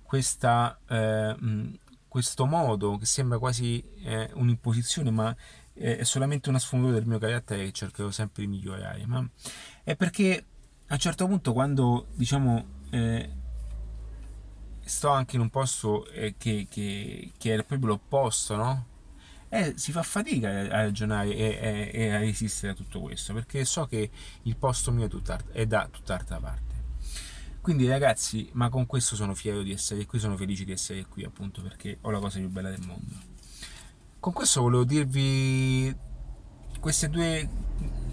questa, 0.03 0.77
eh, 0.89 1.37
questo 2.09 2.45
modo 2.45 2.99
che 2.99 3.07
sembra 3.07 3.39
quasi 3.39 3.81
eh, 4.03 4.29
un'imposizione, 4.35 5.13
ma 5.13 5.33
è 5.75 6.03
solamente 6.03 6.49
una 6.49 6.59
sfumatura 6.59 6.95
del 6.95 7.07
mio 7.07 7.19
carattere 7.19 7.67
che 7.67 7.73
cercherò 7.73 8.11
sempre 8.11 8.43
di 8.43 8.49
migliorare, 8.49 9.07
ma 9.07 9.25
è 9.85 9.95
perché 9.95 10.45
a 10.89 10.95
un 10.95 10.99
certo 10.99 11.29
punto 11.29 11.53
quando 11.53 12.09
diciamo 12.17 12.65
eh, 12.91 13.31
sto 14.85 15.09
anche 15.09 15.37
in 15.37 15.43
un 15.43 15.51
posto 15.51 16.07
eh, 16.09 16.35
che, 16.37 16.67
che, 16.69 17.33
che, 17.39 17.55
è 17.55 17.65
proprio 17.65 17.89
l'opposto, 17.89 18.57
no? 18.57 18.87
Eh, 19.49 19.75
si 19.77 19.93
fa 19.93 20.03
fatica 20.03 20.49
a 20.49 20.83
ragionare 20.83 21.35
e, 21.35 21.91
e, 21.93 22.01
e, 22.01 22.11
a 22.11 22.19
resistere 22.19 22.73
a 22.73 22.75
tutto 22.75 23.01
questo 23.01 23.35
perché 23.35 23.67
so 23.67 23.85
che 23.87 24.11
il 24.45 24.57
posto 24.57 24.91
mio 24.93 25.07
è, 25.07 25.37
è 25.53 25.67
da 25.67 25.89
tutt'altra 25.91 26.39
parte. 26.39 26.73
Quindi 27.61 27.87
ragazzi, 27.87 28.49
ma 28.55 28.69
con 28.71 28.87
questo 28.87 29.15
sono 29.15 29.35
fiero 29.35 29.63
di 29.63 29.73
essere 29.73 30.05
qui, 30.07 30.19
sono 30.19 30.37
felice 30.37 30.65
di 30.65 30.73
essere 30.73 31.05
qui 31.07 31.23
appunto 31.23 31.63
perché 31.63 31.99
ho 32.01 32.11
la 32.11 32.19
cosa 32.19 32.39
più 32.39 32.49
bella 32.49 32.71
del 32.71 32.85
mondo. 32.85 33.15
Con 34.19 34.33
questo 34.33 34.63
volevo 34.63 34.85
dirvi 34.85 35.95
queste 36.83 37.09
due 37.09 37.49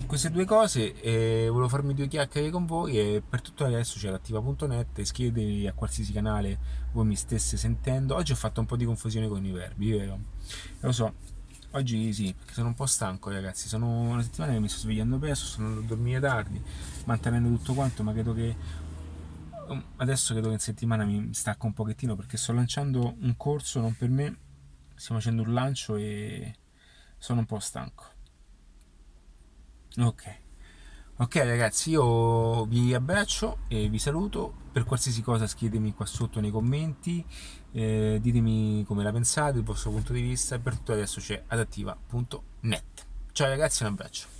queste 0.05 0.29
due 0.29 0.45
cose 0.45 1.01
e 1.01 1.47
volevo 1.49 1.67
farmi 1.67 1.95
due 1.95 2.07
chiacchiere 2.07 2.51
con 2.51 2.67
voi 2.67 2.99
e 2.99 3.23
per 3.27 3.41
tutto 3.41 3.65
adesso 3.65 3.97
c'è 3.97 4.11
l'attiva.net 4.11 4.99
iscrivetevi 4.99 5.67
a 5.67 5.73
qualsiasi 5.73 6.13
canale 6.13 6.59
voi 6.91 7.05
mi 7.05 7.15
stesse 7.15 7.57
sentendo 7.57 8.13
oggi 8.13 8.31
ho 8.31 8.35
fatto 8.35 8.59
un 8.59 8.67
po' 8.67 8.75
di 8.75 8.85
confusione 8.85 9.27
con 9.27 9.43
i 9.43 9.51
verbi 9.51 9.91
vero? 9.91 10.19
lo 10.81 10.91
so 10.91 11.13
oggi 11.71 12.13
sì 12.13 12.31
perché 12.31 12.53
sono 12.53 12.67
un 12.67 12.75
po' 12.75 12.85
stanco 12.85 13.31
ragazzi 13.31 13.67
sono 13.67 13.87
una 13.87 14.21
settimana 14.21 14.53
che 14.53 14.59
mi 14.59 14.69
sto 14.69 14.81
svegliando 14.81 15.17
presto 15.17 15.45
sono 15.45 15.67
andato 15.69 15.85
a 15.85 15.87
dormire 15.87 16.19
tardi 16.19 16.61
mantenendo 17.05 17.49
tutto 17.57 17.73
quanto 17.73 18.03
ma 18.03 18.13
credo 18.13 18.35
che 18.35 18.55
um, 19.67 19.83
adesso 19.95 20.33
credo 20.33 20.49
che 20.49 20.53
in 20.53 20.59
settimana 20.59 21.05
mi 21.05 21.33
stacco 21.33 21.65
un 21.65 21.73
pochettino 21.73 22.15
perché 22.15 22.37
sto 22.37 22.53
lanciando 22.53 23.15
un 23.19 23.35
corso 23.35 23.79
non 23.79 23.95
per 23.95 24.09
me 24.09 24.37
stiamo 24.93 25.19
facendo 25.19 25.41
un 25.41 25.53
lancio 25.53 25.95
e 25.95 26.53
sono 27.17 27.39
un 27.39 27.45
po' 27.47 27.57
stanco 27.57 28.17
Ok. 29.97 30.37
Ok 31.17 31.35
ragazzi, 31.35 31.89
io 31.89 32.65
vi 32.65 32.93
abbraccio 32.93 33.59
e 33.67 33.89
vi 33.89 33.99
saluto. 33.99 34.53
Per 34.71 34.85
qualsiasi 34.85 35.21
cosa 35.21 35.47
scrivetemi 35.47 35.93
qua 35.93 36.05
sotto 36.05 36.39
nei 36.39 36.51
commenti, 36.51 37.25
eh, 37.73 38.19
ditemi 38.21 38.85
come 38.87 39.03
la 39.03 39.11
pensate, 39.11 39.57
il 39.57 39.63
vostro 39.65 39.91
punto 39.91 40.13
di 40.13 40.21
vista. 40.21 40.57
Per 40.59 40.75
tutto 40.77 40.93
adesso 40.93 41.19
c'è 41.19 41.43
adattiva.net. 41.47 43.05
Ciao 43.33 43.47
ragazzi, 43.49 43.83
un 43.83 43.89
abbraccio. 43.89 44.38